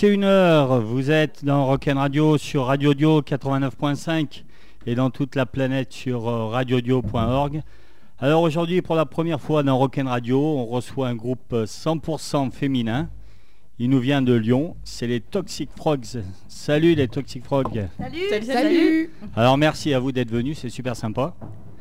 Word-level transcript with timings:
21h, 0.00 0.80
vous 0.80 1.10
êtes 1.10 1.44
dans 1.44 1.66
Rock'n 1.66 1.98
Radio 1.98 2.38
sur 2.38 2.64
Radio 2.64 2.94
Dio 2.94 3.20
89.5 3.20 4.44
et 4.86 4.94
dans 4.94 5.10
toute 5.10 5.36
la 5.36 5.44
planète 5.44 5.92
sur 5.92 6.26
euh, 6.26 6.46
radiodio.org. 6.46 7.60
Alors 8.18 8.40
aujourd'hui, 8.40 8.80
pour 8.80 8.94
la 8.94 9.04
première 9.04 9.42
fois 9.42 9.62
dans 9.62 9.76
Rock'n 9.76 10.06
Radio, 10.06 10.40
on 10.40 10.64
reçoit 10.64 11.08
un 11.08 11.14
groupe 11.14 11.52
euh, 11.52 11.66
100% 11.66 12.50
féminin. 12.50 13.10
Il 13.78 13.90
nous 13.90 13.98
vient 13.98 14.22
de 14.22 14.32
Lyon, 14.32 14.74
c'est 14.84 15.06
les 15.06 15.20
Toxic 15.20 15.68
Frogs. 15.76 16.22
Salut 16.48 16.94
les 16.94 17.06
Toxic 17.06 17.44
Frogs. 17.44 17.86
Salut, 17.98 18.28
Salut, 18.30 18.46
salut. 18.46 19.10
Alors 19.36 19.58
merci 19.58 19.92
à 19.92 20.00
vous 20.00 20.12
d'être 20.12 20.30
venus, 20.30 20.60
c'est 20.60 20.70
super 20.70 20.96
sympa. 20.96 21.34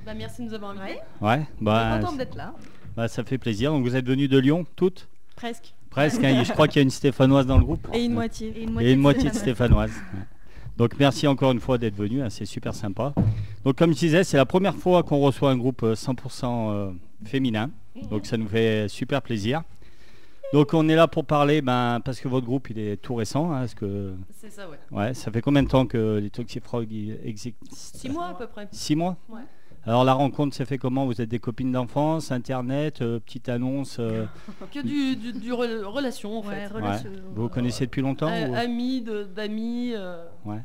Bah, 0.05 0.13
merci 0.13 0.41
de 0.41 0.47
nous 0.47 0.53
avoir 0.53 0.71
invités. 0.71 0.99
Ouais. 1.21 1.47
Bah, 1.61 1.99
Contente 2.01 2.17
d'être 2.17 2.35
là. 2.35 2.53
bah, 2.97 3.07
ça 3.07 3.23
fait 3.23 3.37
plaisir. 3.37 3.71
Donc 3.71 3.85
vous 3.85 3.95
êtes 3.95 4.05
venus 4.05 4.27
de 4.27 4.39
Lyon, 4.39 4.65
toutes? 4.75 5.07
Presque. 5.37 5.73
Presque, 5.89 6.23
hein, 6.23 6.43
je 6.43 6.51
crois 6.51 6.67
qu'il 6.67 6.77
y 6.77 6.79
a 6.79 6.83
une 6.83 6.89
stéphanoise 6.91 7.45
dans 7.45 7.57
le 7.57 7.63
groupe. 7.65 7.87
Et 7.93 8.05
une 8.05 8.13
moitié. 8.13 8.53
Et 8.79 8.93
une 8.93 8.99
moitié 8.99 9.29
de 9.29 9.35
stéphanoise. 9.35 9.91
Donc 10.77 10.93
merci 10.97 11.27
encore 11.27 11.51
une 11.51 11.59
fois 11.59 11.77
d'être 11.77 11.95
venu, 11.95 12.21
hein, 12.21 12.29
c'est 12.29 12.45
super 12.45 12.73
sympa. 12.73 13.13
Donc 13.65 13.75
comme 13.75 13.91
je 13.93 13.97
disais, 13.99 14.23
c'est 14.23 14.37
la 14.37 14.45
première 14.45 14.75
fois 14.75 15.03
qu'on 15.03 15.19
reçoit 15.19 15.51
un 15.51 15.57
groupe 15.57 15.83
euh, 15.83 15.93
100% 15.93 16.45
euh, 16.45 16.91
féminin. 17.25 17.69
Donc 18.09 18.25
ça 18.25 18.37
nous 18.37 18.47
fait 18.47 18.87
super 18.87 19.21
plaisir. 19.21 19.63
Donc 20.53 20.73
on 20.73 20.87
est 20.87 20.95
là 20.95 21.07
pour 21.07 21.25
parler, 21.25 21.61
ben, 21.61 21.99
parce 22.03 22.19
que 22.21 22.27
votre 22.27 22.45
groupe 22.45 22.69
il 22.69 22.79
est 22.79 22.97
tout 22.97 23.13
récent. 23.15 23.51
hein, 23.51 23.65
que, 23.75 24.13
C'est 24.39 24.49
ça, 24.51 24.69
ouais. 24.69 24.77
ouais, 24.91 25.13
ça 25.13 25.31
fait 25.31 25.41
combien 25.41 25.63
de 25.63 25.67
temps 25.67 25.85
que 25.85 26.17
les 26.17 26.29
Toxic 26.29 26.63
Frogs 26.63 26.87
ils 26.89 27.19
existent? 27.25 27.59
Six 27.71 28.09
mois 28.09 28.27
à 28.29 28.33
peu 28.35 28.47
près. 28.47 28.67
Six 28.71 28.95
mois? 28.95 29.17
Ouais. 29.27 29.41
Alors 29.89 30.03
la 30.03 30.13
rencontre 30.13 30.55
s'est 30.55 30.65
fait 30.65 30.77
comment? 30.77 31.05
Vous 31.07 31.19
êtes 31.19 31.29
des 31.29 31.39
copines 31.39 31.71
d'enfance, 31.71 32.31
internet, 32.31 33.01
euh, 33.01 33.19
petite 33.19 33.49
annonce 33.49 33.97
euh, 33.99 34.25
Que 34.71 34.81
du, 34.81 35.15
du, 35.15 35.33
du 35.33 35.51
re- 35.51 35.83
relation 35.83 36.37
en 36.39 36.43
Ouais, 36.45 36.55
fait. 36.55 36.67
relation. 36.67 37.09
Vous 37.33 37.43
vous 37.43 37.49
connaissez 37.49 37.85
depuis 37.85 38.01
longtemps 38.01 38.27
ou- 38.27 38.53
Amis, 38.55 39.01
de- 39.01 39.23
d'amis. 39.23 39.93
euh, 39.95 40.25
Ouais. 40.45 40.61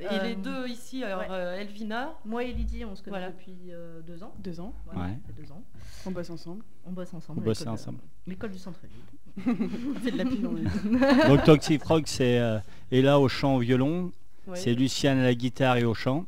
Et 0.00 0.06
Euh, 0.06 0.22
les 0.22 0.34
deux 0.36 0.66
ici, 0.68 1.02
alors 1.04 1.20
ouais. 1.20 1.26
euh, 1.30 1.60
Elvina. 1.60 2.14
Moi 2.24 2.44
et 2.44 2.52
Lydie, 2.52 2.84
on 2.84 2.94
se 2.94 3.02
connaît 3.02 3.18
Voilà. 3.18 3.32
depuis 3.32 3.54
euh, 3.70 4.00
deux 4.06 4.22
ans. 4.22 4.32
Deux 4.38 4.60
ans. 4.60 4.72
Voilà, 4.86 5.08
Ouais. 5.10 5.18
ça 5.26 5.32
fait 5.34 5.42
deux 5.42 5.52
ans. 5.52 5.62
On 6.06 6.10
bosse 6.12 6.30
ensemble. 6.30 6.62
On 6.86 6.92
bosse 6.92 7.12
ensemble. 7.12 7.40
Bossez 7.42 7.60
l'école, 7.64 7.74
ensemble. 7.74 7.98
L'école 8.26 8.50
du 8.52 8.58
centre-ville. 8.58 8.96
On 9.96 10.00
fait 10.00 10.10
de 10.12 10.16
la 10.18 10.24
pub 10.24 10.46
en 10.46 10.52
même 10.52 10.64
temps. 10.70 11.28
Donc 11.28 11.44
Toxic 11.44 11.80
Frog, 11.82 12.04
c'est 12.06 12.38
euh, 12.38 12.58
Ella 12.90 13.20
au 13.20 13.28
chant 13.28 13.56
au 13.56 13.58
violon, 13.58 14.10
Ouais. 14.46 14.56
c'est 14.56 14.72
Luciane 14.72 15.18
à 15.18 15.24
la 15.24 15.34
guitare 15.34 15.76
et 15.76 15.84
au 15.84 15.92
chant, 15.94 16.24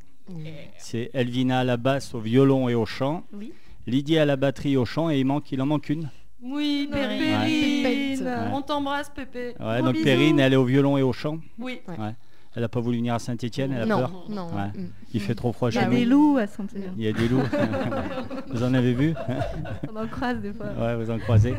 c'est 0.79 1.11
Elvina 1.15 1.61
à 1.61 1.65
la 1.65 1.77
basse 1.77 2.15
au 2.15 2.21
violon 2.21 2.69
et 2.69 2.75
au 2.75 2.87
chant, 2.87 3.25
Oui. 3.33 3.53
Lydie 3.87 4.19
à 4.19 4.25
la 4.25 4.37
batterie 4.37 4.73
et 4.73 4.77
au 4.77 4.85
chant 4.85 5.11
et 5.11 5.19
il, 5.19 5.25
manque, 5.25 5.51
il 5.53 5.61
en 5.63 5.67
manque 5.67 5.89
une. 5.89 6.11
Oui. 6.43 6.89
Périne. 6.91 8.23
Ouais. 8.25 8.37
On 8.53 8.63
t'embrasse, 8.63 9.11
Pépé. 9.11 9.55
Ouais, 9.61 9.83
donc 9.83 9.93
bisous. 9.95 10.05
Perrine, 10.05 10.39
elle 10.41 10.53
est 10.53 10.57
au 10.57 10.65
violon 10.65 10.97
et 10.97 11.03
au 11.03 11.13
chant. 11.13 11.39
Oui. 11.59 11.81
Ouais. 11.89 12.15
Elle 12.55 12.63
n'a 12.63 12.69
pas 12.69 12.81
voulu 12.81 12.97
venir 12.99 13.15
à 13.15 13.19
Saint-Etienne, 13.21 13.73
elle 13.73 13.83
a 13.83 13.87
non, 13.87 13.99
peur. 13.99 14.25
non. 14.29 14.47
Ouais. 14.49 14.67
mm. 14.75 14.89
Il 15.15 15.21
fait 15.21 15.35
trop 15.37 15.53
froid 15.53 15.69
Il 15.71 15.75
y 15.77 15.79
chez 15.79 15.85
a 15.85 15.89
nous. 15.89 15.95
des 15.97 16.05
loups 16.05 16.37
à 16.39 16.47
saint 16.49 16.67
Il 16.97 17.05
y 17.05 17.09
a 17.09 17.13
des 17.13 17.29
loups. 17.29 17.43
vous 18.49 18.63
en 18.65 18.75
avez 18.75 18.93
vu 18.93 19.15
On 19.93 19.97
en 19.97 20.07
croise 20.09 20.41
des 20.41 20.53
fois. 20.53 20.67
Ouais, 20.79 20.97
vous 20.97 21.11
en 21.11 21.19
croisez. 21.19 21.55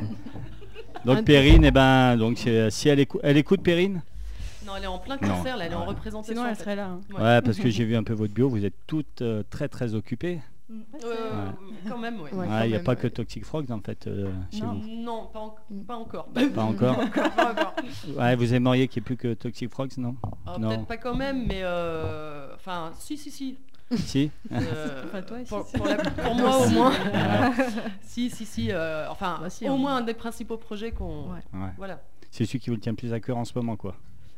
Donc 1.06 1.24
Perrine, 1.24 1.64
eh 1.66 1.72
ben, 1.72 2.18
donc, 2.18 2.38
si 2.70 2.90
elle, 2.90 3.00
écou- 3.00 3.20
elle 3.24 3.38
écoute 3.38 3.62
Perrine? 3.64 4.02
Non, 4.72 4.78
elle 4.78 4.84
est 4.84 4.88
en 4.88 5.00
plein 5.00 5.18
Non. 5.22 5.28
concert, 5.36 5.58
là, 5.58 5.66
elle 5.66 5.72
est 5.74 5.76
en 5.76 5.86
représentation. 5.86 6.34
Sinon, 6.34 6.46
en 6.46 6.50
elle 6.50 6.56
fait. 6.56 6.64
serait 6.64 6.76
là. 6.76 6.88
hein. 6.88 7.00
Ouais. 7.14 7.42
Parce 7.42 7.58
que 7.58 7.70
j'ai 7.70 7.84
vu 7.86 7.96
un 7.96 8.04
peu 8.04 8.14
votre 8.14 8.34
bio, 8.34 8.48
vous 8.50 8.64
êtes 8.66 8.74
toutes 8.88 9.22
euh, 9.22 9.44
très 9.50 9.68
très 9.68 9.94
occupées. 9.96 10.40
Mm. 10.70 10.80
Euh, 11.04 11.50
Quand 11.90 11.98
même, 11.98 12.22
ouais. 12.22 12.32
Ouais. 12.32 12.40
Ouais, 12.40 12.48
quand 12.48 12.62
Il 12.64 12.68
n'y 12.70 12.74
a 12.74 12.78
même, 12.78 12.84
pas 12.86 12.92
ouais. 12.94 12.98
que 12.98 13.08
Toxic 13.08 13.44
Frogs 13.44 13.70
en 13.72 13.82
fait 13.82 14.08
euh, 14.08 14.32
chez 14.52 14.62
Non, 14.62 14.74
vous. 14.76 14.88
non, 15.04 15.26
pas, 15.34 15.40
en- 15.40 15.56
Mm. 15.70 15.82
pas 15.84 15.96
encore. 15.98 16.26
Pas 16.28 16.42
encore. 16.64 16.96
Pas 17.12 17.52
encore. 17.52 17.76
Ouais, 18.18 18.36
vous 18.38 18.54
aimeriez 18.54 18.88
qu'il 18.88 19.02
n'y 19.02 19.06
ait 19.06 19.08
plus 19.08 19.18
que 19.18 19.34
Toxic 19.34 19.70
Frogs, 19.70 19.98
non? 19.98 20.16
Ah, 20.48 20.56
Non. 20.58 20.70
Peut-être 20.70 20.86
pas 20.86 20.98
quand 20.98 21.16
même, 21.16 21.46
mais 21.48 21.60
euh, 21.64 22.54
enfin, 22.56 22.92
si, 22.98 23.18
si, 23.18 23.30
si. 23.32 23.58
Si 23.94 24.32
Euh, 24.54 25.04
Enfin, 25.08 25.22
toi, 25.24 25.38
si, 25.44 25.50
pour, 25.50 25.66
si. 25.68 25.76
pour 25.78 25.86
la- 25.88 25.96
pour 25.98 26.36
moi 26.36 26.58
au 26.66 26.70
moins. 26.70 26.92
Ouais, 26.92 27.66
si, 28.04 28.30
si, 28.30 28.46
si. 28.46 28.72
euh, 28.72 29.10
enfin, 29.10 29.40
Bah, 29.42 29.50
si, 29.50 29.68
au 29.68 29.74
on- 29.74 29.78
moins 29.78 29.98
un 29.98 30.02
des 30.02 30.14
principaux 30.14 30.56
projets 30.56 30.92
qu'on. 30.92 31.24
Ouais. 31.34 31.40
ouais. 31.54 31.72
Voilà. 31.78 32.00
C'est 32.30 32.46
celui 32.46 32.60
qui 32.60 32.70
vous 32.70 32.78
tient 32.78 32.94
plus 32.96 33.12
à 33.12 33.20
cœur 33.20 33.36
en 33.38 33.44
ce 33.44 33.52
moment, 33.58 33.76
quoi. 33.76 33.94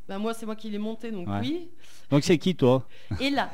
Bah, 0.07 0.17
moi, 0.17 0.33
c'est 0.33 0.45
moi 0.45 0.55
qui 0.55 0.69
l'ai 0.69 0.77
monté, 0.77 1.11
donc 1.11 1.27
Ouais. 1.27 1.39
oui. 1.41 1.67
Donc 2.11 2.23
c'est 2.23 2.37
qui, 2.37 2.55
toi? 2.55 2.85
Et 3.21 3.29
là. 3.29 3.49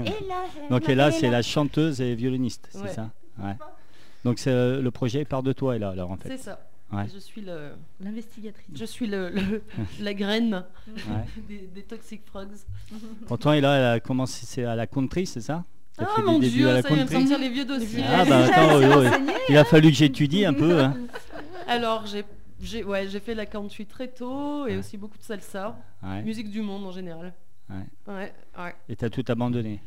Donc 0.70 0.88
Ella, 0.88 1.10
c'est 1.10 1.30
la 1.30 1.42
chanteuse 1.42 2.00
et 2.00 2.14
violoniste, 2.14 2.68
c'est 2.70 2.78
Ouais. 2.82 2.88
ça? 2.92 3.10
Ouais. 3.42 3.54
Donc 4.24 4.38
c'est, 4.38 4.50
euh, 4.50 4.80
le 4.82 4.90
projet 4.90 5.24
part 5.24 5.42
de 5.42 5.52
toi, 5.52 5.76
Ella, 5.76 5.90
alors 5.90 6.10
en 6.10 6.16
fait. 6.16 6.28
C'est 6.28 6.42
ça. 6.44 6.60
Ouais. 6.92 7.06
Je 7.12 7.18
suis 7.18 7.40
le, 7.40 7.70
L'investigatrice. 8.00 8.66
je 8.74 8.84
suis 8.84 9.06
le, 9.06 9.30
le- 9.30 9.62
la 10.00 10.14
graine 10.14 10.64
Ouais. 10.86 11.42
des, 11.48 11.68
des 11.74 11.82
Toxic 11.82 12.20
Frogs. 12.26 12.48
Pourtant, 13.26 13.52
Ella, 13.52 13.76
elle 13.76 13.84
a 13.96 14.00
commencé 14.00 14.44
c'est 14.46 14.64
à 14.64 14.76
la 14.76 14.86
country, 14.86 15.26
c'est 15.26 15.40
ça? 15.40 15.64
Ah 15.96 16.06
fait 16.14 16.22
mon 16.22 16.38
dieu, 16.38 16.68
à 16.68 16.74
la 16.74 16.82
ça 16.82 16.88
vient 16.92 17.06
sentir 17.06 17.38
les 17.38 17.48
vieux 17.48 17.64
dossiers. 17.64 18.02
Ah 18.06 18.24
bah 18.24 18.44
attends, 18.44 18.78
oui, 18.78 18.84
oui. 19.00 19.32
il 19.48 19.56
a 19.56 19.64
fallu 19.64 19.90
que 19.90 19.96
j'étudie 19.96 20.44
un 20.44 20.52
peu. 20.54 20.80
hein. 20.80 20.94
Alors, 21.68 22.04
j'ai 22.06 22.24
j'ai 22.60 22.84
ouais, 22.84 23.08
j'ai 23.08 23.20
fait 23.20 23.34
la 23.34 23.46
country 23.46 23.86
très 23.86 24.08
tôt 24.08 24.66
et 24.66 24.72
Ouais. 24.72 24.76
aussi 24.78 24.96
beaucoup 24.96 25.18
de 25.18 25.22
salsa, 25.22 25.76
Ouais. 26.02 26.22
musique 26.22 26.50
du 26.50 26.62
monde 26.62 26.84
en 26.84 26.92
général. 26.92 27.32
Ouais. 28.06 28.32
Et 28.88 28.96
t'as 28.96 29.10
tout 29.10 29.24
abandonné? 29.28 29.80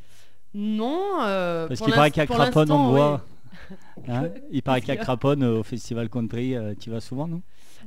Non, 0.53 1.22
euh, 1.22 1.67
Parce 1.67 1.81
qu'il 1.81 1.94
paraît 1.94 2.11
qu'à 2.11 2.25
Craponne, 2.25 2.72
on 2.72 2.91
voit. 2.91 3.25
Hein? 4.07 4.29
Il 4.51 4.61
paraît 4.61 4.81
qu'à 4.88 4.95
Craponne, 4.95 5.44
euh, 5.44 5.59
au 5.59 5.63
festival 5.63 6.09
country, 6.09 6.56
euh, 6.56 6.73
tu 6.79 6.89
vas 6.89 7.00
souvent, 7.00 7.27
non? 7.27 7.41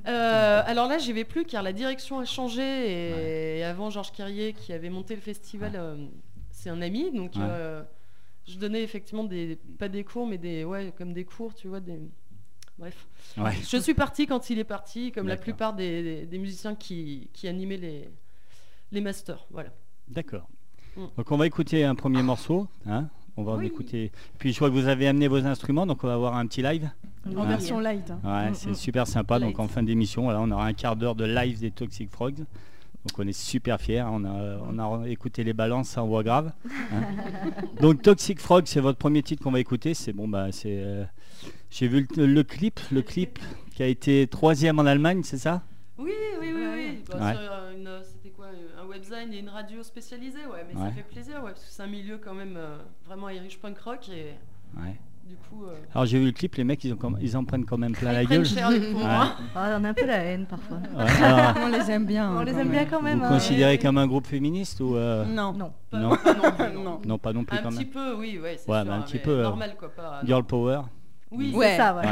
Euh, 0.07 0.63
alors 0.67 0.89
là, 0.89 0.99
j'y 0.99 1.13
vais 1.13 1.25
plus 1.25 1.45
car 1.45 1.63
la 1.63 1.73
direction 1.73 2.19
a 2.19 2.25
changé 2.25 3.59
et, 3.59 3.65
avant 3.65 3.91
Georges 3.91 4.13
Carrier 4.13 4.53
qui 4.53 4.73
avait 4.73 4.91
monté 4.91 5.15
le 5.15 5.21
festival, 5.21 5.99
c'est 6.51 6.71
un 6.71 6.83
ami, 6.83 7.11
donc 7.13 7.33
je 8.47 8.59
donnais 8.59 8.83
effectivement 8.83 9.25
des 9.25 9.59
pas 9.79 9.89
des 9.89 10.03
cours, 10.05 10.27
mais 10.27 10.39
des 10.39 10.65
ouais 10.65 10.93
comme 10.97 11.13
des 11.13 11.25
cours, 11.25 11.55
tu 11.55 11.69
vois, 11.69 11.81
des 11.81 12.01
bref. 12.81 13.07
Ouais. 13.39 13.53
Je 13.69 13.77
suis 13.77 13.95
partie 13.95 14.27
quand 14.27 14.51
il 14.51 14.59
est 14.59 14.65
parti, 14.65 15.13
comme 15.13 15.29
la 15.29 15.37
plupart 15.37 15.75
des, 15.75 16.03
des- 16.03 16.27
des 16.27 16.39
musiciens 16.39 16.75
qui, 16.75 17.29
qui 17.33 17.47
animaient 17.47 17.77
les 17.77 18.09
les 18.93 19.01
masters, 19.01 19.47
voilà. 19.53 19.71
D'accord. 20.09 20.49
Mm. 20.97 21.03
Donc 21.17 21.31
on 21.31 21.37
va 21.37 21.47
écouter 21.47 21.85
un 21.85 21.95
premier 21.95 22.23
morceau. 22.25 22.67
Hein 22.89 23.09
on 23.37 23.45
va 23.45 23.53
en 23.53 23.59
Oui. 23.59 23.67
écouter. 23.67 24.11
Puis 24.39 24.53
je 24.53 24.59
vois 24.59 24.69
que 24.69 24.75
vous 24.75 24.89
avez 24.89 25.07
amené 25.07 25.29
vos 25.29 25.47
instruments, 25.47 25.87
donc 25.87 26.03
on 26.03 26.09
va 26.09 26.15
avoir 26.15 26.37
un 26.37 26.47
petit 26.49 26.61
live. 26.63 26.91
En 27.27 27.43
Ouais. 27.43 27.47
version 27.47 27.79
light. 27.79 28.11
hein. 28.11 28.19
Ouais, 28.25 28.51
Mm, 28.51 28.55
c'est 28.55 28.71
mm. 28.71 28.75
super 28.75 29.07
sympa. 29.07 29.39
Donc 29.39 29.61
en 29.61 29.69
fin 29.69 29.83
d'émission, 29.85 30.23
voilà, 30.25 30.41
on 30.41 30.51
aura 30.51 30.67
un 30.67 30.73
quart 30.73 30.97
d'heure 30.97 31.15
de 31.15 31.25
live 31.25 31.61
des 31.61 31.71
Toxic 31.71 32.11
Frogs. 32.11 32.39
Donc 32.39 33.19
on 33.19 33.27
est 33.29 33.33
super 33.33 33.81
fiers. 33.81 34.03
On 34.11 34.25
a, 34.25 34.59
on 34.69 35.03
a 35.03 35.09
écouté 35.09 35.45
les 35.45 35.53
balances 35.55 35.97
en 35.97 36.07
voix 36.09 36.23
grave. 36.25 36.53
hein. 36.93 37.03
donc 37.81 38.03
Toxic 38.03 38.41
Frog, 38.41 38.65
c'est 38.67 38.81
votre 38.81 38.99
premier 38.99 39.23
titre 39.23 39.43
qu'on 39.45 39.53
va 39.53 39.61
écouter. 39.61 39.95
C'est 39.95 40.13
bon, 40.13 40.27
bah 40.27 40.49
c'est. 40.51 40.83
euh, 40.83 41.05
J'ai 41.71 41.89
vu 41.89 42.07
le, 42.17 42.27
le 42.27 42.43
clip, 42.43 42.81
le 42.91 43.03
clip 43.03 43.39
qui 43.75 43.83
a 43.83 43.87
été 43.87 44.27
troisième 44.27 44.79
en 44.79 44.87
Allemagne, 44.87 45.23
c'est 45.23 45.39
ça? 45.39 45.63
Oui, 45.99 46.13
oui, 46.41 46.53
oui, 46.55 46.65
oui. 46.75 46.99
Bah, 47.11 47.17
Ouais. 47.21 47.35
euh, 47.39 47.73
euh, 47.87 48.01
C'était 48.03 48.31
quoi 48.31 48.47
euh, 48.47 48.83
Un 48.83 48.87
webzine 48.89 49.33
et 49.33 49.39
une 49.39 49.49
radio 49.49 49.83
spécialisée, 49.83 50.47
ouais. 50.51 50.65
Mais 50.69 50.81
Ouais. 50.81 50.89
ça 50.89 50.95
fait 50.95 51.03
plaisir, 51.03 51.37
ouais, 51.45 51.53
parce 51.53 51.65
que 51.65 51.71
c'est 51.71 51.83
un 51.83 51.87
milieu 51.87 52.19
quand 52.19 52.35
même 52.35 52.55
euh, 52.57 52.79
vraiment 53.07 53.29
Irish 53.29 53.59
punk 53.59 53.79
rock 53.79 54.09
et 54.09 54.33
Ouais. 54.81 54.97
du 55.29 55.37
coup. 55.37 55.65
euh, 55.67 55.75
Alors 55.95 56.07
j'ai 56.07 56.19
vu 56.19 56.27
le 56.27 56.33
clip, 56.33 56.55
les 56.57 56.65
mecs 56.65 56.83
ils, 56.85 56.93
ont 56.93 56.97
comme- 56.97 57.19
ils 57.21 57.37
en 57.37 57.45
prennent 57.45 57.65
quand 57.67 57.77
même 57.79 57.93
plein 57.93 58.13
la 58.13 58.23
ils 58.23 58.29
gueule. 58.29 58.47
cher 58.47 58.69
pour 58.69 58.77
Ouais. 58.79 58.93
moi. 59.05 59.37
Ah, 59.55 59.77
on 59.79 59.85
a 59.85 59.89
un 59.91 59.95
peu 59.95 60.07
la 60.07 60.17
haine 60.25 60.47
parfois. 60.47 60.79
Ouais, 60.79 61.23
alors, 61.25 61.55
On 61.65 61.69
les 61.69 61.91
aime 61.91 62.07
bien. 62.07 62.31
On 62.33 62.39
hein, 62.39 62.45
les 62.45 62.53
aime 62.59 62.71
bien 62.71 62.85
quand 62.87 63.03
même. 63.03 63.19
vous 63.21 63.25
hein. 63.27 63.29
considérez 63.29 63.73
ouais. 63.73 63.79
comme 63.79 63.99
un 63.99 64.07
groupe 64.07 64.27
féministe 64.27 64.81
ou 64.81 64.97
euh, 64.97 65.25
Non. 65.27 65.53
Non. 65.53 65.73
Pas- 65.91 65.99
Non. 65.99 66.17
pas 66.17 66.35
non, 66.35 66.51
plus, 66.53 66.73
non. 66.75 66.83
Non. 66.85 67.01
non 67.07 67.19
pas 67.19 67.33
non 67.33 67.45
plus 67.45 67.59
Un 67.59 67.63
quand 67.63 67.69
petit 67.71 67.79
même. 67.81 67.89
peu, 67.91 68.15
oui, 68.17 68.39
ouais, 68.39 68.57
c'est 68.59 68.71
Ouais, 68.71 68.79
sûr, 68.79 68.85
mais 68.87 68.91
un 68.91 68.99
hein, 69.01 69.03
petit 69.03 69.19
peu, 69.19 69.43
normal 69.43 69.77
quoi, 69.79 69.89
pas. 69.91 70.21
Girl 70.25 70.45
Power. 70.45 70.81
Oui, 71.31 71.53
C'est 71.59 71.77
ça, 71.77 71.95
ouais. 71.97 72.05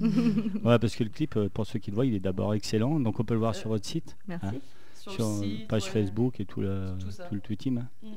Ouais, 0.64 0.78
parce 0.78 0.94
que 0.94 1.04
le 1.04 1.10
clip, 1.10 1.36
euh, 1.36 1.48
pour 1.48 1.66
ceux 1.66 1.78
qui 1.78 1.90
le 1.90 1.94
voient, 1.96 2.06
il 2.06 2.14
est 2.14 2.20
d'abord 2.20 2.54
excellent. 2.54 3.00
Donc 3.00 3.18
on 3.20 3.24
peut 3.24 3.34
le 3.34 3.40
voir 3.40 3.50
Euh, 3.52 3.58
sur 3.58 3.68
votre 3.70 3.84
site, 3.86 4.16
Merci. 4.28 4.46
Hein 4.46 4.54
sur, 4.94 5.12
sur 5.12 5.26
euh, 5.26 5.40
site, 5.42 5.68
page 5.68 5.84
ouais. 5.84 5.90
Facebook 5.90 6.40
et 6.40 6.44
tout 6.44 6.60
le, 6.60 6.94
Tout 7.00 7.10
ça. 7.10 7.24
tout 7.24 7.34
le, 7.34 7.40
tout 7.40 7.50
le 7.52 7.56
team. 7.56 7.78
hein. 7.78 7.88
Mm. 8.02 8.08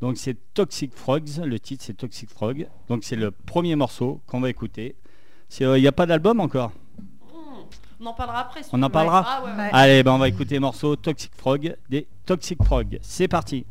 Donc 0.00 0.16
c'est 0.18 0.36
Toxic 0.54 0.92
Frogs, 0.94 1.38
le 1.44 1.58
titre 1.58 1.82
c'est 1.86 1.94
Toxic 1.96 2.28
Frog. 2.28 2.68
Donc 2.88 3.04
c'est 3.04 3.16
le 3.16 3.30
premier 3.30 3.76
morceau 3.76 4.20
qu'on 4.26 4.40
va 4.40 4.50
écouter. 4.50 4.94
Il 5.60 5.68
n'y 5.74 5.86
a 5.86 5.92
pas 5.92 6.06
d'album 6.06 6.40
encore? 6.40 6.72
Hmm, 7.32 7.62
On 8.00 8.06
en 8.06 8.12
parlera 8.12 8.40
après. 8.40 8.62
si 8.62 8.70
On 8.72 8.82
en 8.82 8.90
parlera? 8.90 9.24
Ah, 9.26 9.44
ouais, 9.44 9.50
ouais. 9.52 9.56
Ouais. 9.56 9.70
Allez, 9.72 10.02
ben 10.02 10.12
on 10.12 10.18
va 10.18 10.28
écouter 10.28 10.56
le 10.56 10.60
morceau 10.60 10.96
Toxic 10.96 11.32
Frog 11.36 11.76
des 11.88 12.06
Toxic 12.26 12.62
Frog. 12.62 12.98
C'est 13.00 13.28
parti. 13.28 13.64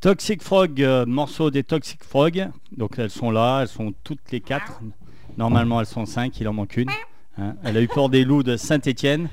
Toxic 0.00 0.42
Frog, 0.42 0.82
euh, 0.82 1.04
morceau 1.04 1.50
des 1.50 1.62
Toxic 1.62 2.02
Frog. 2.02 2.48
Donc 2.76 2.98
elles 2.98 3.10
sont 3.10 3.30
là, 3.30 3.60
elles 3.62 3.68
sont 3.68 3.92
toutes 4.02 4.30
les 4.32 4.40
quatre. 4.40 4.80
Normalement 5.36 5.80
elles 5.80 5.86
sont 5.86 6.06
cinq, 6.06 6.40
il 6.40 6.48
en 6.48 6.52
manque 6.54 6.76
une. 6.76 6.90
Hein. 7.38 7.54
Elle 7.62 7.76
a 7.76 7.82
eu 7.82 7.88
peur 7.88 8.08
des 8.08 8.24
loups 8.24 8.42
de 8.42 8.56
Saint-Étienne. 8.56 9.28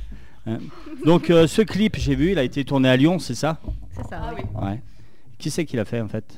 Donc 1.05 1.29
euh, 1.29 1.47
ce 1.47 1.61
clip, 1.61 1.95
j'ai 1.97 2.15
vu, 2.15 2.31
il 2.31 2.39
a 2.39 2.43
été 2.43 2.63
tourné 2.65 2.89
à 2.89 2.97
Lyon, 2.97 3.19
c'est 3.19 3.35
ça? 3.35 3.59
C'est 3.95 4.03
ça. 4.07 4.21
Ah 4.21 4.33
oui. 4.35 4.41
Ouais. 4.61 4.81
Qui 5.37 5.51
c'est 5.51 5.65
qui 5.65 5.75
l'a 5.77 5.85
fait 5.85 6.01
en 6.01 6.07
fait? 6.07 6.37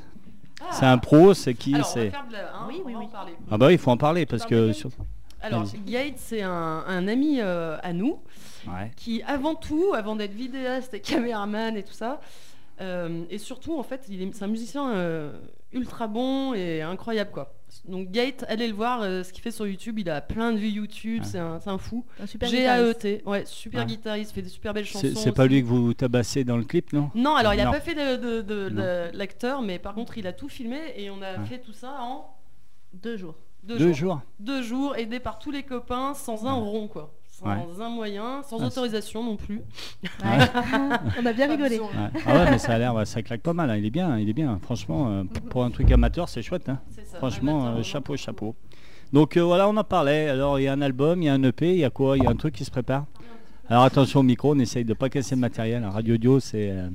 Ah. 0.62 0.66
C'est 0.74 0.86
un 0.86 0.98
pro, 0.98 1.34
c'est 1.34 1.54
qui 1.54 1.74
Alors, 1.76 1.88
on 1.88 1.96
va 1.96 2.02
c'est? 2.06 2.10
faire 2.12 2.26
de 2.28 2.34
la- 2.34 2.56
hein, 2.56 2.66
Oui, 2.68 2.82
oui, 2.86 2.94
on 2.96 3.00
va 3.00 3.00
en 3.00 3.06
oui. 3.06 3.12
parler. 3.12 3.32
Ah 3.50 3.58
bah 3.58 3.68
oui, 3.68 3.74
il 3.74 3.80
faut 3.80 3.92
en 3.92 3.98
parler 3.98 4.26
parce 4.26 4.46
que 4.46 4.74
sur- 4.74 4.90
Alors. 5.42 5.64
Gates, 5.88 6.18
c'est 6.18 6.42
un, 6.44 6.84
un 6.88 7.08
ami 7.08 7.40
euh, 7.40 7.78
à 7.82 7.94
nous 7.94 8.20
ouais. 8.68 8.92
qui, 8.96 9.22
avant 9.24 9.56
tout, 9.56 9.94
avant 9.96 10.16
d'être 10.16 10.34
vidéaste 10.34 10.94
et 10.94 11.00
caméraman 11.02 11.78
et 11.78 11.84
tout 11.84 11.94
ça, 11.94 12.20
euh, 12.82 13.24
et 13.30 13.38
surtout, 13.38 13.78
en 13.78 13.84
fait, 13.84 14.06
il 14.10 14.22
est, 14.22 14.34
c'est 14.34 14.44
un 14.44 14.48
musicien 14.48 14.92
euh, 14.92 15.38
ultra 15.74 16.08
bon 16.08 16.54
et 16.54 16.82
incroyable, 16.82 17.32
quoi. 17.32 17.54
Donc, 17.88 18.10
Gate, 18.10 18.46
allez 18.48 18.68
le 18.68 18.74
voir, 18.74 19.02
euh, 19.02 19.22
ce 19.24 19.32
qu'il 19.32 19.44
fait 19.44 19.52
sur 19.52 19.68
YouTube, 19.68 20.00
il 20.00 20.10
a 20.10 20.22
plein 20.22 20.52
de 20.54 20.58
vues 20.58 20.70
YouTube, 20.70 21.22
Ouais. 21.22 21.28
c'est 21.28 21.38
un, 21.40 21.60
c'est 21.60 21.70
un 21.70 21.78
fou. 21.78 22.04
Un 22.20 22.26
super 22.26 22.50
guitariste. 22.50 23.02
G-A-E-T, 23.04 23.24
ouais, 23.26 23.44
super 23.46 23.82
Ouais. 23.82 23.86
guitariste, 23.86 24.32
fait 24.32 24.42
des 24.42 24.50
super 24.50 24.74
belles 24.74 24.86
chansons. 24.86 25.08
C'est 25.14 25.16
c'est 25.16 25.32
pas 25.32 25.46
lui 25.46 25.62
que 25.62 25.68
vous 25.68 25.94
tabassez 25.94 26.44
dans 26.44 26.58
le 26.58 26.64
clip, 26.64 26.94
non? 26.94 27.12
Non, 27.14 27.36
alors 27.36 27.54
il 27.54 27.60
a 27.60 27.66
Non. 27.66 27.72
pas 27.72 27.80
fait 27.80 27.94
de, 27.96 28.16
de- 28.16 28.42
de- 28.42 28.70
Non. 28.70 28.82
de 28.82 29.18
l'acteur, 29.18 29.62
mais 29.62 29.78
par 29.78 29.94
contre, 29.94 30.18
il 30.18 30.26
a 30.26 30.34
tout 30.34 30.50
filmé 30.50 30.80
et 30.96 31.10
on 31.12 31.22
a 31.22 31.38
Ouais. 31.38 31.46
fait 31.46 31.60
tout 31.60 31.74
ça 31.74 31.98
en 32.02 32.26
Deux 32.94 33.18
jours. 33.18 33.36
deux, 33.64 33.78
Deux 33.78 33.88
jours. 33.94 33.96
jours. 33.96 34.22
Deux 34.40 34.62
jours, 34.64 34.96
aidé 34.96 35.20
par 35.20 35.38
tous 35.38 35.52
les 35.52 35.62
copains, 35.64 36.14
sans 36.16 36.46
un 36.48 36.54
rond, 36.54 36.88
quoi. 36.88 37.14
Sans 37.40 37.48
Ouais. 37.50 37.84
un 37.86 37.90
moyen, 37.90 38.44
sans 38.44 38.60
Ah, 38.62 38.66
autorisation 38.68 39.24
non 39.24 39.36
plus. 39.38 39.62
Ouais. 40.04 40.10
On 41.22 41.26
a 41.26 41.34
bien 41.34 41.48
Pas 41.48 41.54
rigolé. 41.54 41.80
Ah 42.26 42.36
ouais, 42.36 42.52
mais 42.52 42.58
ça 42.60 42.74
a 42.74 42.78
l'air, 42.80 43.08
ça 43.08 43.22
claque 43.22 43.42
pas 43.42 43.54
mal. 43.54 43.70
hein. 43.70 43.78
Il 43.78 43.86
est 43.86 43.90
bien, 43.92 44.18
il 44.18 44.28
est 44.30 44.34
bien. 44.34 44.60
Franchement, 44.62 45.10
euh, 45.10 45.24
pour 45.50 45.64
un 45.64 45.72
truc 45.72 45.90
amateur, 45.92 46.28
c'est 46.28 46.42
chouette. 46.42 46.68
hein. 46.68 46.80
Ça, 47.06 47.18
Franchement, 47.18 47.62
amateur, 47.62 47.80
euh, 47.80 47.84
chapeau, 47.84 48.18
chapeau. 48.18 48.56
Donc 49.14 49.38
euh, 49.38 49.42
voilà, 49.44 49.70
on 49.70 49.78
en 49.78 49.84
parlait. 49.84 50.28
Alors 50.30 50.60
il 50.60 50.64
y 50.64 50.68
a 50.68 50.74
un 50.74 50.82
album, 50.82 51.22
il 51.22 51.26
y 51.26 51.30
a 51.30 51.34
un 51.34 51.44
EP, 51.44 51.72
il 51.72 51.80
y 51.80 51.86
a 51.86 51.90
quoi? 51.90 52.18
Il 52.18 52.24
y 52.24 52.28
a 52.28 52.30
un 52.30 52.36
truc 52.36 52.54
qui 52.56 52.66
se 52.66 52.72
prépare? 52.72 53.06
Alors 53.70 53.84
attention 53.84 54.20
au 54.20 54.24
micro, 54.24 54.54
on 54.54 54.60
essaye 54.60 54.84
de 54.84 54.94
pas 54.94 55.10
casser 55.10 55.36
le 55.36 55.42
matériel. 55.42 55.86
Radio 55.86 56.16
Audio, 56.16 56.40
c'est 56.40 56.70
euh, 56.72 56.90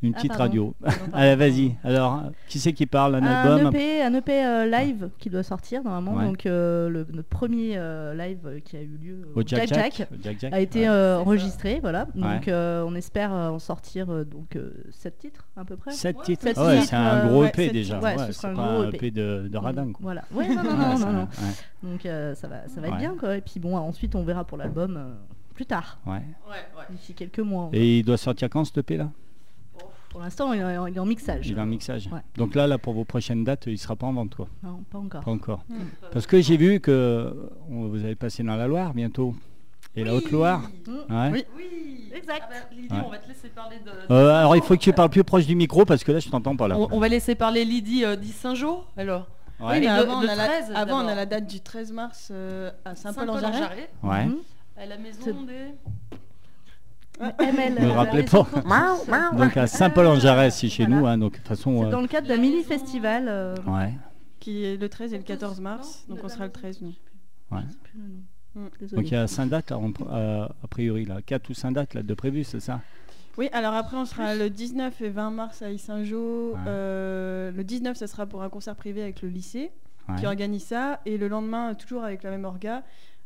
une 0.00 0.12
Ah, 0.14 0.18
petite 0.18 0.32
radio. 0.34 0.74
Allez, 1.12 1.34
vas-y. 1.34 1.74
Alors, 1.82 2.22
qui 2.48 2.58
c'est 2.60 2.72
qui 2.72 2.86
parle 2.86 3.16
Un, 3.16 3.22
Un 3.22 3.26
album 3.56 3.74
EP, 3.74 4.00
un 4.02 4.14
EP 4.14 4.44
euh, 4.44 4.66
live 4.66 5.10
qui 5.18 5.28
doit 5.28 5.42
sortir 5.42 5.82
normalement. 5.82 6.14
Ouais. 6.20 6.26
Donc 6.26 6.46
euh, 6.46 6.88
le, 6.88 7.06
notre 7.12 7.28
premier 7.28 7.72
euh, 7.76 8.14
live 8.14 8.60
qui 8.64 8.76
a 8.76 8.80
eu 8.82 8.96
lieu 9.02 9.28
au 9.34 9.42
Jack 9.44 9.66
Jack 9.68 9.94
Jack, 9.96 10.08
au 10.12 10.16
Jack 10.22 10.36
Jack, 10.40 10.52
a 10.52 10.60
été 10.60 10.80
ouais. 10.82 10.88
euh, 10.88 11.14
C'est 11.18 11.24
ça. 11.24 11.28
enregistré, 11.28 11.78
voilà. 11.80 12.06
Ouais. 12.14 12.22
Donc 12.34 12.46
euh, 12.48 12.84
on 12.86 12.94
espère 12.94 13.32
en 13.32 13.58
sortir 13.58 14.08
euh, 14.10 14.24
donc 14.24 14.54
euh, 14.54 14.70
sept 14.90 15.18
titres 15.18 15.48
à 15.56 15.64
peu 15.64 15.76
près. 15.76 15.90
Sept 15.90 16.16
Ouais, 16.18 16.24
titres. 16.24 16.42
sept 16.42 16.56
Ah 16.58 16.66
ouais, 16.66 16.74
titres, 16.76 16.88
c'est 16.90 16.96
un 16.96 17.26
gros 17.26 17.40
ouais, 17.42 17.48
EP 17.48 17.70
déjà. 17.70 17.94
titres. 17.98 18.06
Ouais, 18.06 18.18
ce 18.18 18.26
c'est 18.26 18.32
sera 18.34 18.48
un 18.50 18.54
gros 18.54 18.82
un 18.82 18.88
EP. 18.90 18.96
EP 18.98 19.10
de, 19.10 19.48
de 19.50 19.56
radin. 19.58 19.86
quoi. 19.92 19.98
Voilà. 20.00 20.22
Ouais, 20.32 20.46
non, 20.48 20.62
non, 20.62 20.76
non, 20.76 20.98
non, 20.98 21.12
non. 21.12 21.28
Donc 21.82 22.02
ça 22.02 22.46
va, 22.46 22.68
ça 22.68 22.80
va 22.80 22.88
être 22.88 22.98
bien 22.98 23.16
quoi. 23.18 23.36
Et 23.36 23.40
puis 23.40 23.58
bon, 23.58 23.76
ensuite 23.76 24.14
on 24.14 24.22
verra 24.22 24.44
pour 24.44 24.58
l'album 24.58 25.16
plus 25.54 25.66
tard, 25.66 25.98
ouais. 26.06 26.22
d'ici 26.90 27.14
quelques 27.14 27.40
mois. 27.40 27.68
Et 27.72 27.98
il 27.98 28.04
doit 28.04 28.16
sortir 28.16 28.48
quand 28.48 28.64
ce 28.64 28.78
EP 28.78 28.96
là? 28.96 29.10
Pour 30.10 30.20
l'instant, 30.22 30.52
il 30.52 30.60
est 30.60 30.76
en- 30.78 30.86
il 30.86 30.96
est 30.96 31.00
en 31.00 31.04
mixage. 31.06 31.48
Il 31.48 31.58
est 31.58 31.60
en 31.60 31.66
mixage. 31.66 32.08
Ouais. 32.12 32.20
Donc 32.36 32.54
là, 32.54 32.66
là, 32.66 32.78
pour 32.78 32.94
vos 32.94 33.04
prochaines 33.04 33.44
dates, 33.44 33.64
il 33.66 33.78
sera 33.78 33.94
pas 33.96 34.06
en 34.06 34.12
vente, 34.14 34.34
quoi. 34.34 34.48
Non, 34.62 34.82
pas 34.90 34.98
encore. 34.98 35.20
Pas 35.22 35.30
encore. 35.30 35.64
Mm. 35.68 35.74
Parce 36.12 36.26
que 36.26 36.40
j'ai 36.40 36.56
vu 36.56 36.80
que 36.80 37.34
on- 37.70 37.88
vous 37.88 38.04
allez 38.04 38.14
passer 38.14 38.42
dans 38.42 38.56
la 38.56 38.66
Loire 38.66 38.94
bientôt. 38.94 39.34
Et 39.96 40.04
la 40.04 40.14
Haute-Loire. 40.14 40.60
Mm. 40.86 40.90
Ouais. 41.14 41.30
Oui. 41.32 41.44
Oui, 41.56 42.10
Exact. 42.14 42.42
Ah 42.44 42.48
bah, 42.50 42.56
Lydie, 42.76 42.94
Ouais. 42.94 43.00
on 43.06 43.10
va 43.10 43.18
te 43.18 43.28
laisser 43.28 43.48
parler 43.48 43.76
de. 43.84 44.12
Euh, 44.12 44.34
alors 44.34 44.54
il 44.56 44.62
faut 44.62 44.74
que 44.76 44.80
tu 44.80 44.92
parles 44.92 45.08
plus 45.10 45.24
proche 45.24 45.46
du 45.46 45.54
micro 45.56 45.84
parce 45.84 46.04
que 46.04 46.12
là 46.12 46.20
je 46.20 46.28
t'entends 46.28 46.56
pas 46.56 46.68
là. 46.68 46.78
On, 46.78 46.88
on 46.92 47.00
va 47.00 47.08
laisser 47.08 47.34
parler 47.34 47.64
Lydie 47.64 48.04
euh, 48.04 48.16
d'Issingeau, 48.16 48.84
alors. 48.96 49.28
Ouais. 49.60 49.66
Oui, 49.74 49.80
mais 49.80 49.86
avant, 49.88 50.18
on 50.22 50.28
a, 50.28 50.34
la, 50.36 50.44
13 50.46 50.70
avant, 50.74 50.96
on 50.96 50.98
a 51.00 51.02
d'abord. 51.02 51.16
la 51.16 51.26
date 51.26 51.46
du 51.48 51.60
13 51.60 51.90
mars 51.92 52.28
euh, 52.30 52.70
à 52.84 52.94
Saint-Paul-en-Jarret. 52.94 53.90
Ouais. 54.04 54.26
Mhm. 54.26 54.36
à 54.76 54.86
la 54.86 54.96
maison 54.98 55.42
des. 55.42 55.74
ML. 57.38 57.74
Me 57.80 57.90
rappelez 57.90 58.22
pas. 58.24 58.46
Donc 59.36 59.56
à 59.56 59.66
Saint-Paul-en-Jarret, 59.66 60.50
c'est 60.50 60.68
chez 60.68 60.84
Voilà. 60.86 61.00
nous. 61.00 61.06
hein, 61.06 61.18
donc 61.18 61.32
de 61.32 61.36
toute 61.38 61.48
façon. 61.48 61.80
C'est 61.80 61.86
euh, 61.86 61.90
dans 61.90 62.00
le 62.00 62.06
cadre 62.08 62.28
d'un 62.28 62.36
mini 62.36 62.62
festival. 62.62 63.26
euh, 63.28 63.54
Ouais. 63.66 63.94
Qui 64.40 64.64
est 64.64 64.76
le 64.76 64.88
13 64.88 65.12
et 65.14 65.18
le 65.18 65.24
14 65.24 65.60
mars. 65.60 66.04
Donc 66.08 66.20
on 66.22 66.28
sera 66.28 66.44
le 66.46 66.50
maison 66.50 66.60
13, 66.60 66.80
nous. 66.82 66.88
ouais. 67.52 67.62
je 67.66 67.72
sais 67.72 67.78
plus 67.82 67.98
le 67.98 68.04
nom. 68.08 68.20
Mm. 68.54 68.96
Donc 68.96 69.04
il 69.10 69.12
y 69.12 69.16
a 69.16 69.26
5 69.26 69.46
dates 69.48 69.72
en- 69.72 69.90
euh, 70.10 70.46
a 70.62 70.66
priori 70.68 71.04
là. 71.04 71.20
4 71.24 71.50
ou 71.50 71.54
5 71.54 71.72
dates 71.72 71.94
là 71.94 72.02
de 72.02 72.14
prévues, 72.14 72.44
c'est 72.44 72.60
ça? 72.60 72.80
Oui, 73.36 73.48
alors 73.52 73.74
après, 73.74 73.96
on 73.96 74.04
sera 74.04 74.34
le 74.34 74.50
19 74.50 75.00
et 75.00 75.10
20 75.10 75.30
mars 75.30 75.62
à 75.62 75.70
Issingeau. 75.70 76.52
Ouais. 76.54 76.58
Euh, 76.66 77.52
le 77.52 77.62
19, 77.62 77.96
ça 77.96 78.06
sera 78.08 78.26
pour 78.26 78.42
un 78.42 78.48
concert 78.48 78.74
privé 78.74 79.02
avec 79.02 79.22
le 79.22 79.28
lycée 79.28 79.70
qui 80.18 80.26
organise 80.26 80.64
ça. 80.64 81.00
Et 81.04 81.18
le 81.18 81.28
lendemain, 81.28 81.74
toujours 81.74 82.02
avec 82.02 82.22
la 82.22 82.30
même 82.30 82.44
orga, 82.46 82.82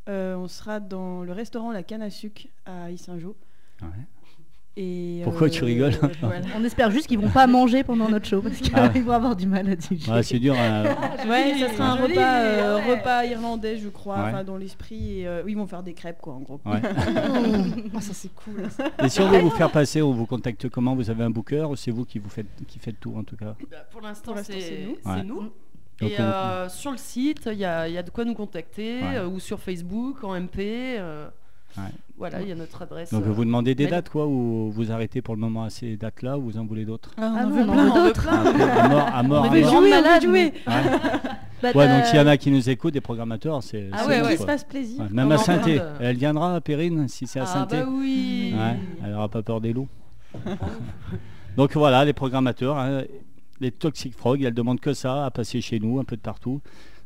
euh, 0.09 0.35
on 0.37 0.49
sera 0.49 0.81
dans 0.81 1.23
le 1.23 1.33
restaurant 1.33 1.71
La 1.73 1.83
Canne 1.83 2.03
à 2.03 2.11
Sucre 2.11 2.49
à 2.67 2.91
Issingeau. 2.91 3.37
Ouais. 3.83 3.89
Et, 4.75 5.21
Pourquoi 5.25 5.51
tu 5.51 5.65
rigoles 5.65 5.93
voilà. 6.23 6.47
On 6.59 6.65
espère 6.65 6.91
juste 6.91 7.07
qu'ils 7.07 7.19
vont 7.19 7.29
pas 7.29 7.47
manger 7.47 7.85
pendant 7.85 8.09
notre 8.09 8.25
show 8.27 8.41
parce 8.41 8.57
qu'ils 8.57 8.73
Ah 8.75 8.89
ouais. 8.89 9.01
vont 9.03 9.13
avoir 9.13 9.37
du 9.37 9.47
mal 9.47 9.69
à 9.69 9.77
digérer. 9.77 10.17
Ouais, 10.17 10.23
c'est 10.23 10.39
dur. 10.39 10.55
hein. 10.59 10.85
Ouais, 11.29 11.59
ça 11.59 11.69
sera 11.75 11.91
un 11.93 11.99
Joli, 11.99 12.15
repas, 12.15 12.39
euh, 12.41 12.77
ouais. 12.79 12.91
repas 12.97 13.25
irlandais, 13.27 13.77
je 13.77 13.91
crois, 13.91 14.17
enfin, 14.19 14.45
dans 14.45 14.57
l'esprit. 14.57 15.27
Euh, 15.27 15.43
oui, 15.45 15.53
ils 15.53 15.59
vont 15.59 15.67
faire 15.67 15.83
des 15.83 15.93
crêpes, 15.93 16.23
quoi, 16.23 16.33
en 16.33 16.41
gros. 16.41 16.59
Ouais. 16.65 16.81
Ah, 16.83 18.01
ça, 18.01 18.15
c'est 18.15 18.35
cool. 18.35 18.63
Et 19.05 19.11
si 19.11 19.21
on 19.21 19.29
veut 19.29 19.41
vous 19.41 19.51
faire 19.51 19.71
passer, 19.71 20.01
on 20.01 20.13
vous 20.13 20.25
contacte 20.27 20.67
comment? 20.71 20.95
Vous 20.95 21.11
avez 21.11 21.25
un 21.25 21.31
booker 21.31 21.69
ou 21.69 21.77
c'est 21.77 21.91
vous 21.91 22.07
qui 22.07 22.19
vous 22.19 22.31
faites 22.31 22.47
qui 22.67 22.79
faites 22.79 22.99
tout 22.99 23.15
en 23.15 23.25
tout 23.25 23.37
cas? 23.37 23.55
Bah, 23.71 23.77
pour 23.91 24.01
l'instant, 24.01 24.35
c'est 24.43 24.87
nous. 25.27 25.51
c'est 26.01 26.07
Et 26.07 26.19
euh, 26.19 26.71
sur 26.71 26.93
le 26.93 26.97
site, 26.97 27.47
il 27.53 27.59
y 27.59 27.67
a, 27.67 27.89
il 27.89 27.93
y 27.95 27.99
a 27.99 28.03
de 28.03 28.09
quoi 28.11 28.25
nous 28.25 28.35
contacter, 28.35 29.03
Ouais. 29.03 29.17
euh, 29.19 29.27
ou 29.29 29.39
sur 29.39 29.61
Facebook, 29.61 30.25
en 30.25 30.35
MP. 30.35 30.99
Euh, 31.79 31.81
Ouais. 31.81 31.89
Voilà, 32.19 32.41
il 32.43 32.49
y 32.49 32.53
a 32.53 32.55
notre 32.55 32.83
adresse. 32.83 33.11
Donc 33.13 33.25
euh, 33.27 33.31
vous 33.33 33.45
demandez 33.45 33.75
des 33.75 33.85
mail. 33.85 33.91
dates 33.93 34.09
quoi 34.11 34.27
ou 34.29 34.71
vous 34.71 34.93
arrêtez 34.93 35.23
pour 35.23 35.35
le 35.35 35.41
moment 35.41 35.65
à 35.65 35.71
ces 35.71 35.97
dates 35.97 36.23
là 36.23 36.39
ou 36.39 36.43
vous 36.43 36.59
en 36.59 36.65
voulez 36.67 36.85
d'autres 36.85 37.11
Ah, 37.17 37.35
Ah 37.37 37.47
en 37.47 37.49
non, 37.49 37.57
veut 37.57 37.63
on 37.63 37.73
en 37.73 37.75
plein. 37.75 37.91
on 38.01 38.05
veut 38.05 38.13
plein. 38.13 38.33
À 38.33 38.89
mort, 38.89 39.07
à 39.13 39.23
mort, 39.25 39.43
On 39.43 39.51
à 39.51 39.55
veut 39.55 39.61
mort. 39.63 39.71
jouer, 39.71 39.79
on 39.79 39.83
veut 39.83 39.91
malade, 39.91 40.23
jouer. 40.23 40.53
mais- 40.67 40.73
Ouais. 40.73 41.73
Bah, 41.75 41.87
donc 41.97 42.07
s'il 42.07 42.17
y 42.19 42.21
en 42.21 42.27
a 42.27 42.37
qui 42.37 42.51
nous 42.51 42.69
écoutent, 42.71 42.93
des 42.95 43.01
programmateurs, 43.01 43.63
c'est 43.63 43.89
Ah 43.93 44.07
ouais, 44.07 44.21
ouais. 44.21 44.37
Se 44.37 44.45
fasse 44.45 44.65
plaisir. 44.65 45.01
Ouais, 45.01 45.07
Même 45.13 45.29
On 45.29 45.31
à 45.33 45.59
de- 45.59 45.81
Elle 46.01 46.17
viendra, 46.17 46.61
Perrine, 46.61 47.07
si 47.09 47.27
c'est 47.27 47.39
à 47.41 47.45
Ah 47.45 47.47
Sainté 47.47 47.77
bah 47.79 47.87
oui. 47.89 48.53
Ouais, 48.57 48.77
elle 49.05 49.15
aura 49.15 49.29
pas 49.29 49.43
peur 49.43 49.61
des 49.61 49.73
loups. 49.73 49.89
Donc 51.57 51.73
voilà, 51.75 52.05
les 52.05 52.13
programmateurs, 52.13 52.79
hein, 52.79 53.03
les 53.61 53.71
Toxic 53.71 54.15
Frog, 54.17 54.43
elles 54.43 54.55
demandent 54.55 54.81
que 54.81 54.95
ça, 54.95 55.25
à 55.25 55.31
passer 55.31 55.61
chez 55.61 55.79
nous, 55.79 55.99
un 56.01 56.05
peu 56.05 56.17
de 56.17 56.21
partout. 56.23 56.61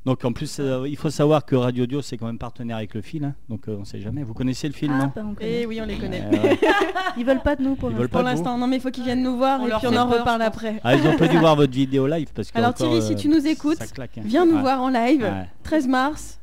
Donc 0.07 0.25
en 0.25 0.33
plus, 0.33 0.59
euh, 0.61 0.87
il 0.89 0.97
faut 0.97 1.11
savoir 1.11 1.45
que 1.45 1.57
Radio 1.57 1.85
Dio, 1.85 2.01
c'est 2.01 2.17
quand 2.17 2.27
même 2.27 2.39
partenaire 2.39 2.77
avec 2.77 2.95
le 2.95 3.03
film, 3.03 3.25
hein, 3.25 3.35
donc 3.49 3.67
euh, 3.67 3.77
on 3.81 3.85
sait 3.85 4.01
jamais. 4.01 4.23
Vous 4.23 4.35
connaissez 4.35 4.69
le 4.69 4.73
film, 4.73 4.93
Ah, 4.95 5.11
non 5.21 5.33
bah. 5.33 5.45
Et 5.45 5.67
oui, 5.67 5.81
on 5.83 5.85
les 5.85 5.97
connaît. 5.99 6.23
Euh, 6.33 6.43
ouais. 6.45 6.59
Ils 7.19 7.27
veulent 7.27 7.43
pas 7.43 7.57
de 7.57 7.63
nous 7.65 7.75
pour 7.75 7.91
l'instant. 7.91 8.57
non 8.57 8.69
mais 8.69 8.77
il 8.77 8.81
faut 8.83 8.91
qu'ils 8.91 9.03
viennent 9.05 9.23
nous 9.23 9.37
voir 9.37 9.61
On 9.61 9.67
et 9.67 9.71
puis 9.71 9.87
on 9.89 9.97
en 9.97 10.07
reparle 10.07 10.43
après. 10.43 10.81
Ah, 10.85 10.95
ils 10.95 11.07
ont 11.09 11.17
pas 11.17 11.27
dû 11.27 11.39
voir 11.41 11.57
votre 11.57 11.73
vidéo 11.73 12.07
live 12.07 12.29
parce 12.35 12.53
que 12.53 12.59
Alors 12.59 12.71
encore, 12.71 12.89
Thierry, 12.89 13.03
si 13.03 13.15
euh, 13.15 13.17
tu 13.17 13.29
nous 13.29 13.45
écoutes, 13.47 13.79
claque, 13.93 14.19
hein. 14.19 14.23
viens 14.25 14.47
nous 14.47 14.55
Ouais. 14.55 14.61
voir 14.61 14.81
en 14.81 14.91
live, 14.91 15.23
Ouais. 15.23 15.49
13 15.65 15.89
mars 15.89 16.39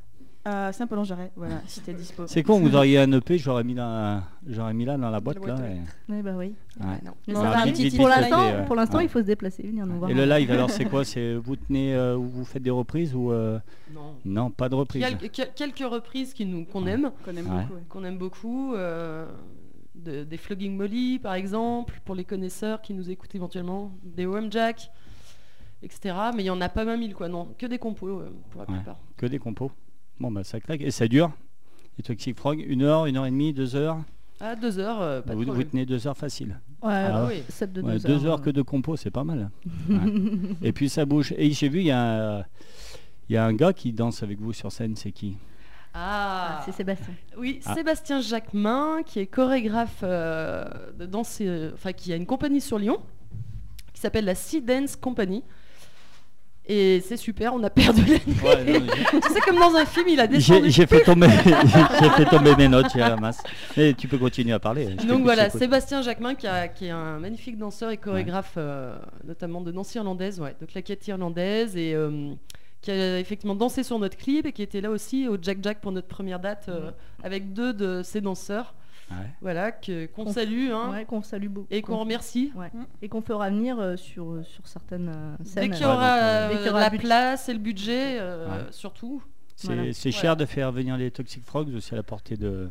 à 0.45 0.73
Saint-Paul-en-Jarret. 0.73 1.31
Voilà, 1.35 1.61
si 1.67 1.79
t'es 1.81 1.93
dispo. 1.93 2.27
C'est 2.27 2.43
con, 2.43 2.59
vous 2.59 2.75
auriez 2.75 2.99
un 2.99 3.11
EP, 3.13 3.37
j'aurais 3.37 3.63
mis, 3.63 3.73
là, 3.73 4.23
j'aurais 4.45 4.73
mis 4.73 4.83
là 4.85 4.97
dans 4.97 5.09
la 5.09 5.19
boîte. 5.21 5.45
là, 5.45 5.55
ouais. 5.55 5.77
et- 6.09 6.11
Ouais, 6.11 6.21
bah 6.21 6.33
oui. 6.37 6.53
ouais. 6.81 6.85
Mais 7.27 7.33
Non, 7.33 7.41
ça 7.41 7.49
bah, 7.51 7.59
un 7.61 7.67
petit 7.71 7.83
vite, 7.85 7.95
Pour 7.97 8.07
l'instant, 8.09 8.45
vite, 8.47 8.55
ouais. 8.59 8.65
pour 8.65 8.75
l'instant, 8.75 8.97
Ouais. 8.97 9.05
il 9.05 9.09
faut 9.09 9.19
se 9.19 9.25
déplacer, 9.25 9.63
venir 9.63 9.85
nous 9.85 9.97
voir. 9.99 10.09
Et 10.11 10.13
le 10.13 10.25
live, 10.25 10.51
alors 10.51 10.69
c'est 10.69 10.85
quoi 10.85 11.05
C'est 11.05 11.35
vous 11.35 11.55
tenez, 11.55 11.95
euh, 11.95 12.17
ou 12.17 12.23
vous 12.27 12.45
faites 12.45 12.63
des 12.63 12.69
reprises 12.71 13.15
ou 13.15 13.31
euh, 13.31 13.59
Non. 13.93 14.15
non, 14.25 14.51
pas 14.51 14.67
de 14.69 14.75
reprises. 14.75 15.05
Quel- 15.19 15.29
quel- 15.31 15.53
quelques 15.53 15.89
reprises 15.91 16.33
qui 16.33 16.45
nous 16.45 16.65
qu'on 16.65 16.83
Ouais. 16.83 16.91
aime, 16.91 17.11
Qu'on 17.23 17.31
aime 17.37 17.45
Ouais. 17.49 17.61
beaucoup. 17.61 17.73
ouais. 17.75 17.83
qu'on 17.89 18.03
aime 18.03 18.17
beaucoup. 18.17 18.73
euh, 18.75 19.25
de- 19.95 20.23
des 20.23 20.37
Flogging 20.37 20.75
Molly, 20.75 21.19
par 21.19 21.35
exemple, 21.35 22.01
pour 22.03 22.15
les 22.15 22.25
connaisseurs 22.25 22.81
qui 22.81 22.93
nous 22.95 23.09
écoutent 23.11 23.35
éventuellement, 23.35 23.91
des 24.03 24.25
OM 24.25 24.51
Jack, 24.51 24.89
etc. 25.83 26.15
Mais 26.35 26.43
il 26.43 26.47
y 26.47 26.49
en 26.49 26.59
a 26.61 26.67
pas 26.69 26.83
20 26.83 26.97
000, 26.97 27.13
quoi. 27.13 27.27
Non, 27.29 27.49
que 27.57 27.65
des 27.67 27.77
compos 27.77 28.07
euh, 28.19 28.29
pour 28.49 28.61
la 28.63 28.69
Ouais. 28.69 28.75
plupart. 28.77 28.97
Que 29.17 29.25
des 29.27 29.39
compos. 29.39 29.71
Bon 30.19 30.31
bah 30.31 30.43
ça 30.43 30.59
claque 30.59 30.81
et 30.81 30.91
ça 30.91 31.07
dure. 31.07 31.31
Les 31.97 32.03
Toxic 32.03 32.37
Frog, 32.37 32.63
une 32.65 32.81
heure, 32.81 33.05
une 33.05 33.17
heure 33.17 33.25
et 33.25 33.31
demie, 33.31 33.53
deux 33.53 33.75
heures. 33.75 33.97
À 34.39 34.55
deux 34.55 34.79
heures, 34.79 35.01
euh, 35.01 35.21
pas 35.21 35.29
de 35.31 35.33
vous, 35.35 35.41
vous 35.41 35.45
problème. 35.47 35.69
tenez 35.69 35.85
deux 35.85 36.07
heures 36.07 36.17
facile. 36.17 36.59
Ouais, 36.81 36.91
Ah 36.93 37.25
oui. 37.29 37.43
7 37.49 37.71
de 37.71 37.81
Ouais, 37.81 37.99
2 37.99 38.07
deux 38.07 38.25
heures 38.25 38.41
que 38.41 38.49
de 38.49 38.61
compos, 38.61 38.95
c'est 38.97 39.11
pas 39.11 39.23
mal. 39.23 39.49
Ouais. 39.89 39.97
et 40.61 40.73
puis 40.73 40.89
ça 40.89 41.05
bouge. 41.05 41.33
Et 41.37 41.51
j'ai 41.51 41.69
vu, 41.69 41.79
il 41.79 41.85
y, 41.85 41.91
a 41.91 42.39
un- 42.39 42.45
il 43.29 43.33
y 43.33 43.37
a 43.37 43.45
un 43.45 43.53
gars 43.53 43.73
qui 43.73 43.93
danse 43.93 44.23
avec 44.23 44.39
vous 44.41 44.51
sur 44.53 44.71
scène, 44.71 44.95
c'est 44.95 45.11
qui? 45.11 45.37
Ah, 45.93 46.57
Ah, 46.59 46.61
c'est 46.65 46.71
Sébastien. 46.71 47.13
Oui, 47.37 47.59
Ah. 47.65 47.75
Sébastien 47.75 48.19
Jacquemin, 48.21 49.03
qui 49.05 49.19
est 49.19 49.27
chorégraphe 49.27 49.99
euh, 50.03 50.65
de 50.97 51.05
danse, 51.05 51.37
euh, 51.41 51.71
enfin 51.75 51.93
qui 51.93 52.11
a 52.11 52.15
une 52.15 52.25
compagnie 52.25 52.59
sur 52.61 52.79
Lyon, 52.79 52.97
qui 53.93 54.01
s'appelle 54.01 54.25
la 54.25 54.35
Sea 54.35 54.61
Dance 54.61 54.95
Company. 54.95 55.43
Et 56.65 57.01
c'est 57.05 57.17
super, 57.17 57.53
on 57.53 57.61
a 57.63 57.69
perdu 57.69 58.03
la 58.05 58.13
Ouais, 58.49 58.63
non, 58.79 58.85
j'ai- 58.87 59.19
C'est 59.33 59.41
comme 59.41 59.57
dans 59.59 59.75
un 59.75 59.85
film, 59.85 60.07
il 60.07 60.19
a 60.21 60.27
descendu. 60.27 60.69
j'ai 60.71 60.85
fait 60.85 61.01
tomber, 61.03 61.27
j'ai 61.43 62.09
fait 62.11 62.25
tomber 62.25 62.55
mes 62.55 62.69
notes, 62.69 62.85
j'ai 62.93 62.99
la 63.01 63.17
masse. 63.17 63.43
Mais 63.75 63.93
tu 63.93 64.07
peux 64.07 64.17
continuer 64.17 64.53
à 64.53 64.59
parler. 64.59 64.95
je 65.01 65.05
Donc 65.05 65.23
voilà. 65.23 65.49
Sébastien 65.49 66.01
Jacquemin 66.01 66.35
qui, 66.35 66.47
a- 66.47 66.69
qui 66.69 66.85
est 66.85 66.89
un 66.91 67.19
magnifique 67.19 67.57
danseur 67.57 67.89
et 67.91 67.97
chorégraphe, 67.97 68.53
euh, 68.57 68.95
notamment 69.25 69.59
de 69.59 69.71
danse 69.71 69.93
irlandaise, 69.95 70.39
ouais, 70.39 70.55
de 70.61 70.65
claquettes 70.65 71.05
irlandaises, 71.07 71.75
et 71.75 71.93
euh, 71.93 72.31
qui 72.81 72.91
a 72.91 73.19
effectivement 73.19 73.55
dansé 73.55 73.83
sur 73.83 73.99
notre 73.99 74.15
clip 74.17 74.45
et 74.45 74.53
qui 74.53 74.61
était 74.61 74.79
là 74.81 74.89
aussi 74.89 75.27
au 75.27 75.37
Jack 75.41 75.57
Jack 75.61 75.81
pour 75.81 75.91
notre 75.91 76.07
première 76.07 76.39
date 76.39 76.67
euh, 76.69 76.91
avec 77.23 77.51
deux 77.51 77.73
de 77.73 78.01
ses 78.03 78.21
danseurs. 78.21 78.73
Voilà, 79.41 79.71
que- 79.71 80.05
qu'on 80.07 80.25
Qu'on- 80.25 80.31
salue 80.33 80.69
hein, 80.71 80.91
Ouais, 80.91 81.05
qu'on 81.05 81.21
salue 81.21 81.47
beaucoup. 81.47 81.67
et 81.71 81.81
qu'on 81.81 81.97
remercie. 81.97 82.51
Ouais. 82.55 82.71
Et 83.01 83.09
qu'on 83.09 83.21
fera 83.21 83.49
venir 83.49 83.79
euh, 83.79 83.95
sur, 83.97 84.31
euh, 84.31 84.43
sur 84.43 84.67
certaines 84.67 85.09
euh, 85.09 85.35
Dès 85.39 85.49
scènes. 85.49 85.71
qu'il 85.71 85.81
y 85.81 85.85
Ouais, 85.85 85.91
aura 85.93 86.13
donc, 86.15 86.23
euh, 86.23 86.49
Dès 86.49 86.57
qu'il 86.57 86.65
y 86.67 86.69
aura 86.69 86.79
la 86.81 86.89
place 86.89 87.49
et 87.49 87.53
le 87.53 87.59
budget, 87.59 88.17
euh, 88.19 88.47
Ouais. 88.47 88.65
surtout. 88.71 89.23
C'est 89.55 89.67
Voilà. 89.67 89.93
c'est 89.93 90.11
cher 90.11 90.35
de 90.35 90.45
faire 90.45 90.71
venir 90.71 90.97
les 90.97 91.11
Toxic 91.11 91.43
Frogs 91.45 91.79
c'est 91.79 91.93
à 91.93 91.97
la 91.97 92.03
portée 92.03 92.35
de. 92.37 92.69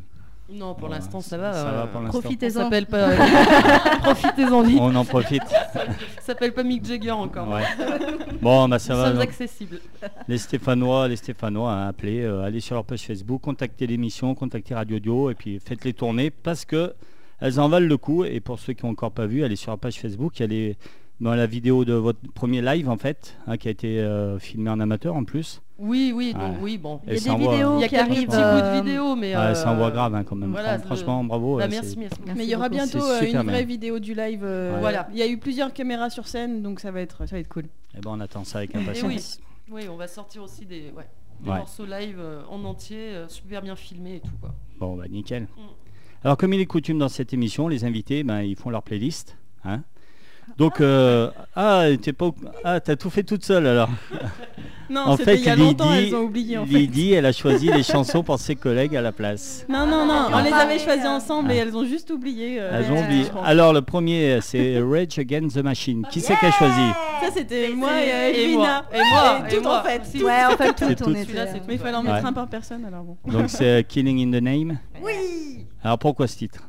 Non, 0.52 0.74
pour 0.74 0.88
l'instant, 0.88 1.20
ça 1.20 1.38
va. 1.38 1.52
ça 1.52 1.64
va 1.64 1.70
euh, 1.70 1.86
pour 1.86 2.00
l'instant. 2.02 2.18
On 2.18 2.20
Profitez-en. 2.22 2.50
s'appelle 2.64 2.86
pas. 2.86 3.10
Profitez-en 4.02 4.62
vite. 4.62 4.78
On 4.80 4.94
en 4.94 5.04
profite. 5.04 5.42
Ça 5.48 5.86
s'appelle 6.20 6.52
pas 6.52 6.62
Mick 6.62 6.84
Jagger 6.84 7.10
encore. 7.10 7.48
Ouais. 7.48 7.62
Bon, 8.40 8.68
bah 8.68 8.78
ça 8.78 8.94
Nous 8.94 9.00
va. 9.00 9.06
sommes 9.06 9.14
donc. 9.18 9.22
accessibles. 9.24 9.80
Les 10.28 10.38
Stéphanois, 10.38 11.08
les 11.08 11.16
Stéphanois, 11.16 11.72
hein, 11.72 11.88
appelez, 11.88 12.20
euh, 12.22 12.42
allez 12.42 12.60
sur 12.60 12.74
leur 12.74 12.84
page 12.84 13.02
Facebook, 13.02 13.40
contactez 13.42 13.86
l'émission, 13.86 14.34
contactez 14.34 14.74
Radio 14.74 14.98
Dio 14.98 15.30
et 15.30 15.34
puis 15.34 15.58
faites 15.58 15.84
les 15.84 15.92
tournées 15.92 16.30
parce 16.30 16.64
que 16.64 16.94
elles 17.40 17.58
en 17.58 17.68
valent 17.68 17.86
le 17.88 17.96
coup. 17.96 18.24
Et 18.24 18.40
pour 18.40 18.58
ceux 18.58 18.72
qui 18.72 18.84
n'ont 18.84 18.92
encore 18.92 19.12
pas 19.12 19.26
vu, 19.26 19.44
allez 19.44 19.56
sur 19.56 19.70
leur 19.72 19.78
page 19.78 19.98
Facebook. 19.98 20.38
Il 20.38 20.42
y 20.42 20.44
a 20.44 20.48
les- 20.48 20.76
dans 21.22 21.34
la 21.34 21.46
vidéo 21.46 21.84
de 21.84 21.94
votre 21.94 22.18
premier 22.34 22.60
live 22.60 22.88
en 22.90 22.96
fait, 22.98 23.36
hein, 23.46 23.56
qui 23.56 23.68
a 23.68 23.70
été 23.70 24.00
euh, 24.00 24.38
filmé 24.38 24.68
en 24.70 24.78
amateur 24.80 25.14
en 25.16 25.24
plus. 25.24 25.62
Oui, 25.78 26.12
oui, 26.14 26.32
donc 26.34 26.42
Ouais. 26.42 26.58
oui, 26.60 26.78
bon. 26.78 27.00
Il 27.06 27.12
y 27.12 27.14
Et 27.14 27.18
a 27.18 27.20
des 27.20 27.30
envoie- 27.30 27.52
vidéos 27.52 27.78
Il 27.78 27.80
y 27.80 27.84
a 27.84 27.88
qui 27.88 27.94
quelques 27.94 28.10
arrivent. 28.10 28.26
petits 28.28 28.36
bouts 28.36 28.42
euh, 28.42 28.80
de 28.80 28.84
vidéos, 28.84 29.16
mais. 29.16 29.36
Ouais, 29.36 29.54
ça 29.54 29.72
envoie 29.72 29.86
euh, 29.86 29.90
grave 29.90 30.14
hein, 30.14 30.24
quand 30.24 30.36
même. 30.36 30.50
voilà, 30.50 30.78
Franchement, 30.78 31.24
bravo. 31.24 31.56
bah, 31.56 31.64
ouais, 31.64 31.68
merci, 31.70 31.96
merci. 31.98 32.18
Merci 32.24 32.38
Mais 32.38 32.44
il 32.44 32.50
y 32.50 32.54
aura 32.54 32.68
bientôt 32.68 32.98
euh, 33.02 33.20
une 33.22 33.32
vraie 33.38 33.44
bien. 33.44 33.64
vidéo 33.64 33.98
du 33.98 34.14
live. 34.14 34.40
euh, 34.44 34.74
Ouais. 34.74 34.80
Voilà. 34.80 35.08
Il 35.12 35.18
y 35.18 35.22
a 35.22 35.26
eu 35.26 35.38
plusieurs 35.38 35.72
caméras 35.72 36.10
sur 36.10 36.26
scène, 36.28 36.62
donc 36.62 36.80
ça 36.80 36.90
va 36.90 37.00
être, 37.00 37.26
ça 37.26 37.34
va 37.36 37.40
être 37.40 37.48
cool. 37.48 37.64
Eh 37.96 38.00
ben, 38.00 38.10
on 38.12 38.20
attend 38.20 38.44
ça 38.44 38.58
avec 38.58 38.74
Et 38.74 38.78
impatience. 38.78 39.40
oui, 39.70 39.82
oui, 39.82 39.88
on 39.90 39.96
va 39.96 40.06
sortir 40.08 40.42
aussi 40.42 40.66
des, 40.66 40.92
ouais, 40.96 41.06
des 41.40 41.50
Ouais. 41.50 41.56
morceaux 41.58 41.86
live 41.86 42.16
euh, 42.20 42.42
en 42.50 42.64
entier, 42.64 42.98
euh, 42.98 43.28
super 43.28 43.62
bien 43.62 43.74
filmés 43.76 44.16
et 44.16 44.20
tout 44.20 44.36
quoi. 44.40 44.54
Bon, 44.78 44.96
bah 44.96 45.04
nickel. 45.08 45.44
Mm. 45.44 45.60
Alors, 46.24 46.36
comme 46.36 46.52
il 46.52 46.60
est 46.60 46.66
coutume 46.66 46.98
dans 46.98 47.08
cette 47.08 47.32
émission, 47.32 47.66
les 47.68 47.84
invités, 47.84 48.22
ben, 48.22 48.42
ils 48.42 48.54
font 48.56 48.70
leur 48.70 48.82
playlist. 48.84 49.36
Hein 49.64 49.82
Donc, 50.58 50.80
euh, 50.80 51.30
ah, 51.56 51.84
t'es 52.00 52.12
pas, 52.12 52.26
au- 52.26 52.34
ah, 52.64 52.80
t'as 52.80 52.96
tout 52.96 53.10
fait 53.10 53.22
toute 53.22 53.44
seule 53.44 53.66
alors. 53.66 53.88
Non, 54.90 55.00
En 55.06 55.16
c'était 55.16 55.36
fait, 55.36 55.38
il 55.38 55.44
y 55.46 55.48
a 55.48 55.54
Lydie- 55.56 55.62
longtemps, 55.68 55.92
elles 55.94 56.14
ont 56.14 56.20
oublié 56.24 56.58
en 56.58 56.66
fait. 56.66 56.72
Lydie, 56.74 57.12
elle 57.14 57.24
a 57.24 57.32
choisi 57.32 57.70
les 57.72 57.82
chansons 57.82 58.22
pour 58.22 58.38
ses 58.38 58.56
collègues 58.56 58.94
à 58.94 59.00
la 59.00 59.10
place. 59.12 59.64
Non, 59.68 59.86
non, 59.86 60.04
non, 60.04 60.26
on 60.30 60.34
Ah. 60.34 60.42
les 60.42 60.52
avait 60.52 60.78
choisis 60.78 61.06
ensemble 61.06 61.48
Ah. 61.50 61.54
et 61.54 61.58
elles 61.58 61.74
ont 61.74 61.84
juste 61.86 62.10
oublié. 62.10 62.58
euh, 62.60 62.70
Elles 62.84 62.92
ont 62.92 63.02
oublié. 63.02 63.24
Alors, 63.42 63.72
le 63.72 63.80
premier, 63.80 64.40
c'est 64.42 64.78
Rage 64.82 65.18
Against 65.18 65.56
the 65.56 65.62
Machine. 65.64 66.06
Qui 66.10 66.20
c'est 66.20 66.36
qui 66.36 66.44
a 66.44 66.50
choisi 66.52 66.90
Ça, 67.22 67.28
c'était 67.34 67.70
moi 67.70 67.90
et 68.02 68.12
euh, 68.12 68.32
Et 68.34 68.42
Elvina. 68.44 68.56
moi, 68.58 68.84
et 68.92 68.98
moi, 68.98 69.38
Et 69.48 69.52
et 69.52 69.56
tout 69.56 69.62
moi. 69.62 69.80
en 69.80 69.82
fait. 69.82 70.00
Si. 70.04 70.18
tout. 70.18 70.24
Ouais, 70.26 70.44
en 70.44 70.56
fait, 70.58 70.74
C'est 70.76 70.94
tout, 70.94 71.04
tout. 71.04 71.10
on 71.10 71.14
était. 71.14 71.38
Euh, 71.38 71.46
tout. 71.54 71.60
Mais 71.66 71.74
il 71.74 71.80
fallait 71.80 71.96
en 71.96 72.04
Ouais. 72.04 72.12
mettre 72.12 72.26
un 72.26 72.32
par 72.34 72.48
personne 72.48 72.84
alors 72.84 73.02
bon. 73.04 73.16
Donc, 73.26 73.48
c'est 73.48 73.86
Killing 73.88 74.28
in 74.34 74.38
the 74.38 74.42
Name. 74.42 74.78
Oui 75.02 75.64
Alors, 75.82 75.98
pourquoi 75.98 76.26
ce 76.26 76.36
titre? 76.36 76.68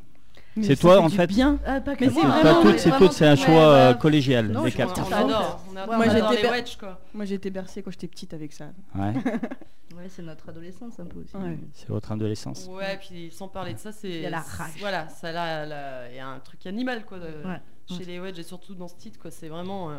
C'est 0.62 0.76
toi, 0.76 1.00
en 1.00 1.10
fait 1.10 1.28
bien. 1.28 1.58
Ah, 1.66 1.82
pas 1.82 1.96
que 1.96 2.06
c'est 2.06 2.12
vraiment- 2.12 2.42
Pas 2.42 2.62
toutes, 2.62 2.80
c'est 2.80 2.90
vraiment 2.90 3.08
toutes, 3.08 3.16
c'est 3.18 3.28
un 3.28 3.36
choix 3.36 3.48
ouais, 3.54 3.60
euh, 3.80 3.94
bah, 3.94 4.00
collégial 4.00 4.48
je 4.66 4.70
quatre. 4.76 5.00
On 5.00 5.12
adore, 5.12 5.64
Moi, 5.74 5.84
on 5.88 6.02
adore 6.02 6.12
j'étais 6.32 6.36
les 6.36 6.42
per- 6.48 6.50
Wedge 6.54 6.78
quoi. 6.78 7.00
Moi 7.14 7.26
j'ai 7.26 7.36
été 7.36 7.50
bercée 7.50 7.82
quand 7.82 7.92
j'étais 7.92 8.08
petite 8.08 8.34
avec 8.34 8.54
ça. 8.54 8.66
Ouais, 8.96 9.14
Ouais, 9.96 10.06
c'est 10.10 10.22
notre 10.24 10.50
adolescence 10.50 11.00
un 11.00 11.06
peu 11.06 11.20
aussi. 11.20 11.36
Ouais. 11.36 11.58
c'est 11.74 11.88
votre 11.90 12.12
adolescence. 12.12 12.68
Ouais, 12.70 12.98
puis 12.98 13.30
sans 13.32 13.48
parler 13.48 13.74
de 13.76 13.80
ça, 13.80 13.92
c'est. 13.92 14.10
Il 14.10 14.22
y 14.22 14.26
a 14.26 14.30
la 14.32 14.42
rage. 14.42 14.72
Voilà, 14.80 15.08
ça 15.10 15.32
là, 15.32 15.66
là, 15.66 16.10
il 16.12 16.16
y 16.16 16.20
a 16.20 16.28
un 16.28 16.40
truc 16.40 16.66
animal 16.66 17.04
quoi. 17.06 17.20
de- 17.20 17.48
Ouais. 17.48 17.60
Chez 17.98 18.06
les 18.06 18.20
Wedge 18.20 18.40
et 18.40 18.44
surtout 18.44 18.74
dans 18.76 18.88
ce 18.88 18.96
titre 18.96 19.20
quoi, 19.20 19.30
c'est 19.32 19.50
vraiment. 19.50 19.90
euh, 19.92 19.96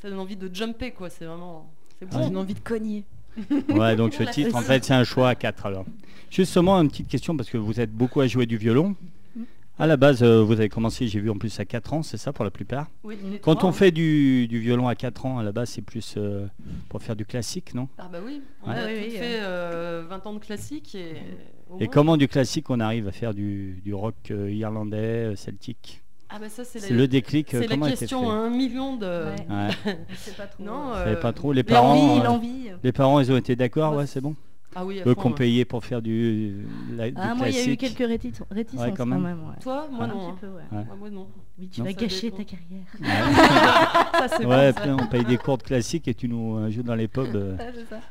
ça 0.00 0.08
donne 0.10 0.18
envie 0.20 0.36
de 0.36 0.54
jumper 0.54 0.90
quoi, 0.92 1.10
c'est 1.10 1.24
vraiment. 1.24 1.70
C'est 1.98 2.06
J'ai 2.12 2.18
bon. 2.18 2.28
une 2.28 2.36
envie 2.36 2.54
de 2.54 2.60
cogner. 2.60 3.04
Ouais, 3.70 3.96
donc 3.96 4.12
ce 4.14 4.22
titre, 4.30 4.54
en 4.56 4.60
fait, 4.62 4.84
c'est 4.84 4.94
un 4.94 5.04
choix 5.04 5.30
à 5.30 5.34
4 5.34 5.66
alors. 5.66 5.84
Justement, 6.30 6.78
une 6.80 6.88
petite 6.88 7.08
question, 7.08 7.36
parce 7.36 7.48
que 7.50 7.56
vous 7.58 7.80
êtes 7.80 7.92
beaucoup 7.92 8.20
à 8.20 8.26
jouer 8.26 8.46
du 8.46 8.56
violon. 8.56 8.94
À 9.78 9.86
la 9.86 9.98
base, 9.98 10.22
euh, 10.22 10.42
vous 10.42 10.54
avez 10.54 10.70
commencé, 10.70 11.06
j'ai 11.06 11.20
vu 11.20 11.28
en 11.28 11.36
plus 11.36 11.60
à 11.60 11.66
4 11.66 11.92
ans, 11.92 12.02
c'est 12.02 12.16
ça 12.16 12.32
pour 12.32 12.44
la 12.46 12.50
plupart 12.50 12.86
Oui, 13.04 13.18
Quand 13.42 13.62
on 13.62 13.68
hein. 13.68 13.72
fait 13.72 13.90
du, 13.90 14.48
du 14.48 14.58
violon 14.58 14.88
à 14.88 14.94
4 14.94 15.26
ans, 15.26 15.38
à 15.38 15.42
la 15.42 15.52
base, 15.52 15.68
c'est 15.68 15.82
plus 15.82 16.14
euh, 16.16 16.46
pour 16.88 17.02
faire 17.02 17.14
du 17.14 17.26
classique, 17.26 17.74
non 17.74 17.86
Ah 17.98 18.08
bah 18.10 18.18
oui, 18.24 18.40
on 18.64 18.70
Ouais. 18.70 18.74
a 18.78 18.86
Oui, 18.86 18.94
toutes 18.94 19.04
oui, 19.12 19.18
fait 19.18 19.38
euh, 19.42 20.04
20 20.08 20.26
ans 20.26 20.32
de 20.32 20.38
classique 20.38 20.94
et. 20.94 21.88
comment 21.88 22.16
du 22.16 22.26
classique 22.26 22.70
on 22.70 22.80
arrive 22.80 23.06
à 23.06 23.12
faire 23.12 23.34
du, 23.34 23.82
du 23.84 23.92
rock 23.92 24.14
euh, 24.30 24.50
irlandais, 24.50 24.96
euh, 25.32 25.36
celtique 25.36 26.02
Ah 26.30 26.38
bah 26.40 26.48
ça 26.48 26.64
c'est 26.64 26.88
le 26.90 27.06
déclic, 27.06 27.52
euh, 27.52 27.60
C'est 27.68 27.76
la 27.76 27.88
question 27.90 28.30
à 28.30 28.34
un 28.34 28.48
million 28.48 28.96
de. 28.96 29.04
Ouais. 29.06 29.46
Ouais, 29.84 29.98
C'est 30.16 30.38
pas 30.38 30.46
trop. 30.46 30.64
Non, 30.64 30.94
euh, 30.94 31.16
pas 31.16 31.34
trop. 31.34 31.52
Les 31.52 31.62
parents, 31.64 31.94
L'envie, 32.16 32.20
euh, 32.20 32.24
l'envie. 32.24 32.70
les 32.82 32.92
parents, 32.92 33.20
ils 33.20 33.30
ont 33.30 33.36
été 33.36 33.56
d'accord, 33.56 33.92
Ouais, 33.92 33.98
ouais, 33.98 34.06
c'est 34.06 34.22
bon. 34.22 34.34
Ah 34.78 34.84
oui, 34.84 35.00
à 35.00 35.04
Eux 35.08 35.14
fond, 35.14 35.22
qu'on 35.22 35.28
ouais. 35.30 35.34
payait 35.36 35.64
pour 35.64 35.82
faire 35.82 36.02
du, 36.02 36.66
la- 36.94 37.10
du 37.10 37.16
Ah, 37.18 37.34
moi, 37.34 37.48
il 37.48 37.56
y 37.56 37.58
a 37.60 37.64
eu 37.72 37.76
quelques 37.78 37.98
rétic- 38.00 38.42
réticences 38.50 38.84
Ouais, 38.84 38.90
quand 38.90 38.96
quand 38.98 39.06
même. 39.06 39.22
même. 39.22 39.38
ouais. 39.48 39.54
Toi, 39.62 39.88
moi 39.90 40.04
Un 40.04 40.08
non. 40.08 40.14
petit 40.18 40.26
hein. 40.26 40.36
peu, 40.40 40.46
ouais. 40.48 40.78
Ouais. 40.78 40.84
Ah, 40.90 40.94
moi 40.98 41.08
non. 41.10 41.26
Oui, 41.58 41.68
tu 41.70 41.80
Non. 41.80 41.86
vas 41.86 41.92
Ça 41.92 41.96
gâcher 42.00 42.30
dépend. 42.30 42.36
ta 42.36 42.44
carrière. 42.44 42.86
Ça 44.12 44.28
c'est 44.36 44.44
Ouais, 44.44 44.72
bon, 44.72 44.80
puis 44.80 44.88
ça. 44.90 44.96
on 45.02 45.06
paye 45.06 45.24
des 45.24 45.38
cours 45.38 45.56
de 45.56 45.62
classique 45.62 46.06
et 46.08 46.14
tu 46.14 46.28
nous 46.28 46.58
euh, 46.58 46.70
joues 46.70 46.82
dans 46.82 46.94
les 46.94 47.08
pubs 47.08 47.34
euh, 47.34 47.56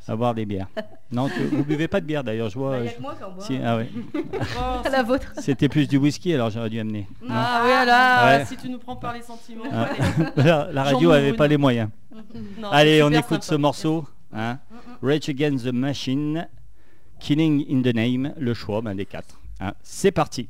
Ah, 0.07 0.11
à 0.11 0.15
boire 0.15 0.33
des 0.33 0.45
bières. 0.47 0.67
Non, 1.11 1.29
tu- 1.29 1.43
vous 1.43 1.63
buvez 1.63 1.87
pas 1.87 2.01
de 2.01 2.07
bière 2.07 2.23
d'ailleurs, 2.23 2.49
je 2.49 2.57
vois. 2.57 2.71
Bah, 2.71 2.77
euh, 2.77 2.87
moi 2.99 3.15
si- 3.39 3.59
ah 3.63 3.77
ouais. 3.77 3.87
Oh, 4.57 4.89
La 4.91 5.03
vôtre. 5.03 5.33
C'était 5.37 5.69
plus 5.69 5.87
du 5.87 5.97
whisky, 5.97 6.33
alors 6.33 6.49
j'aurais 6.49 6.71
dû 6.71 6.79
amener. 6.79 7.07
Ah 7.29 7.61
oui, 7.63 7.69
là, 7.85 8.37
Ouais. 8.39 8.45
si 8.45 8.57
tu 8.57 8.69
nous 8.69 8.79
prends 8.79 8.95
par 8.95 9.13
les 9.13 9.21
sentiments. 9.21 9.65
Ah. 9.71 9.89
la, 10.71 10.83
radio 10.83 11.11
avait 11.11 11.33
pas 11.33 11.47
les 11.47 11.57
moyens. 11.57 11.89
Allez, 12.71 13.03
on 13.03 13.11
écoute 13.11 13.43
ce 13.43 13.53
morceau. 13.55 14.05
Hein? 14.35 14.59
Rage 15.01 15.29
Against 15.29 15.63
the 15.63 15.71
Machine, 15.71 16.47
Killing 17.19 17.65
in 17.69 17.81
the 17.81 17.93
Name, 17.95 18.33
le 18.37 18.53
choix 18.53 18.81
ben, 18.81 18.95
des 18.95 19.05
quatre. 19.05 19.39
Hein, 19.59 19.73
C'est 19.81 20.11
parti. 20.11 20.49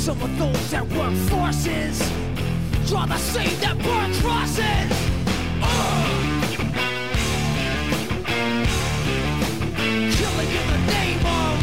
Some 0.00 0.22
of 0.22 0.38
those 0.38 0.70
that 0.70 0.86
work 0.88 1.12
forces 1.28 1.98
draw 2.88 3.04
the 3.04 3.18
same 3.18 3.60
that 3.60 3.76
burn 3.76 4.14
crosses. 4.14 4.90
Uh. 5.60 6.06
Killing 10.16 10.50
in 10.56 10.66
the 10.72 10.80
name 10.90 11.26
of 11.26 11.54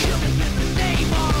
Killing 0.00 0.36
in 0.40 0.52
the 0.56 0.68
name 0.80 1.12
of. 1.12 1.36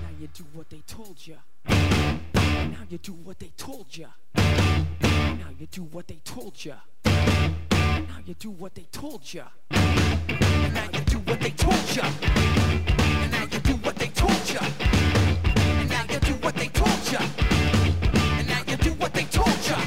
Now 0.00 0.14
you 0.20 0.28
do 0.32 0.44
what 0.54 0.70
they 0.70 0.82
told. 0.86 1.18
Now 1.66 2.84
you 2.88 2.98
do 2.98 3.12
what 3.12 3.38
they 3.40 3.50
told 3.56 3.96
you. 3.96 4.06
Now 4.36 5.50
you 5.58 5.66
do 5.66 5.82
what 5.82 6.06
they 6.06 6.20
told 6.24 6.64
you. 6.64 6.74
Now 8.08 8.18
you 8.24 8.34
do 8.34 8.50
what 8.50 8.74
they 8.74 8.86
told 8.92 9.22
ya. 9.34 9.44
And 9.70 10.74
now 10.74 10.84
you 10.92 11.00
do 11.00 11.18
what 11.18 11.40
they 11.40 11.50
told 11.50 11.96
ya. 11.96 12.04
And 12.04 13.32
now 13.32 13.42
you 13.50 13.58
do 13.60 13.74
what 13.74 13.96
they 13.96 14.08
told 14.08 14.50
ya. 14.52 14.60
And 15.80 15.90
now 15.90 16.04
you 16.10 16.18
do 16.20 16.34
what 16.34 16.54
they 16.54 16.68
told 16.68 17.12
ya. 17.12 17.20
And 18.38 18.48
now 18.48 18.62
you 18.66 18.76
do 18.76 18.90
what 18.94 19.12
they 19.12 19.24
told 19.24 19.66
ya. 19.68 19.78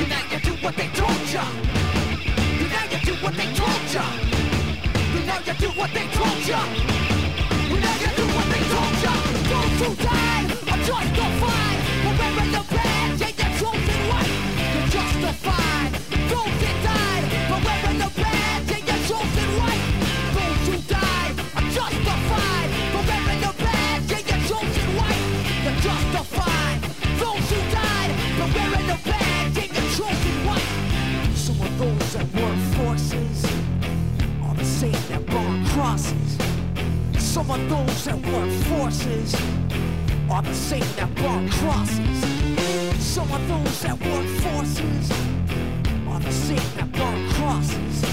And 0.00 0.08
now 0.08 0.22
you 0.30 0.40
do 0.40 0.54
what 0.62 0.76
they 0.76 0.88
told 0.88 1.32
ya. 1.32 1.44
And 2.60 2.70
now 2.70 2.84
you 2.90 2.98
do 3.00 3.14
what 3.22 3.34
they 3.36 3.52
told 3.54 3.94
ya. 3.94 4.04
And 5.14 5.26
now 5.26 5.38
you 5.46 5.54
do 5.54 5.68
what 5.78 5.90
they 5.92 6.06
told 6.08 6.46
ya. 6.46 6.60
And 6.64 7.80
now 7.80 7.94
you 8.02 8.10
do 8.16 8.24
what 8.36 8.46
they 8.52 8.62
told 8.72 8.96
ya. 9.04 9.12
Those 9.50 9.78
who 9.80 9.88
died 10.02 10.50
are 10.72 10.80
justified. 10.88 11.80
For 12.04 12.12
wearing 12.18 12.52
the 12.52 12.62
badge, 12.70 12.93
burn 35.94 36.02
crosses. 36.02 36.38
Some 37.18 37.50
of 37.50 37.68
those 37.68 38.04
that 38.04 38.16
work 38.26 38.50
forces 38.68 39.34
are 40.30 40.42
the 40.42 40.54
same 40.54 40.84
that 40.96 41.14
burn 41.14 41.48
crosses. 41.50 43.04
Some 43.04 43.30
of 43.30 43.48
those 43.48 43.82
that 43.82 44.00
work 44.00 44.26
forces 44.42 45.10
are 46.08 46.20
the 46.20 46.32
same 46.32 46.76
that 46.76 46.90
burn 46.92 47.30
crosses. 47.30 48.06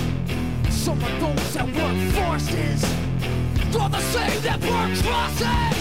Some 0.69 1.01
of 1.01 1.19
those 1.19 1.53
that 1.53 1.65
work 1.65 1.97
forces 2.13 2.83
are 3.79 3.89
the 3.89 4.01
same 4.01 4.41
that 4.43 4.59
burn 4.61 4.95
crosses. 4.97 5.80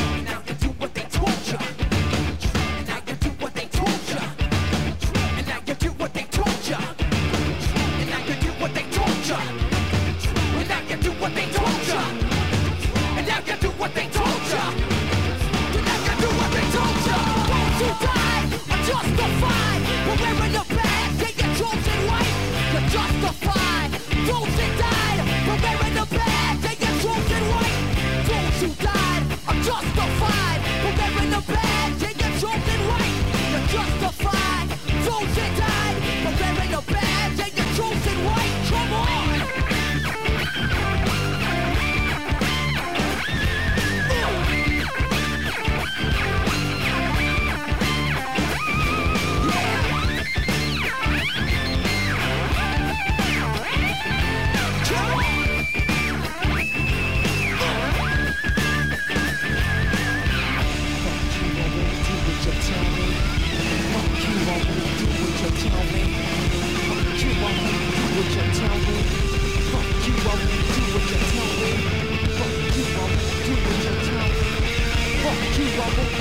back. 31.47 31.70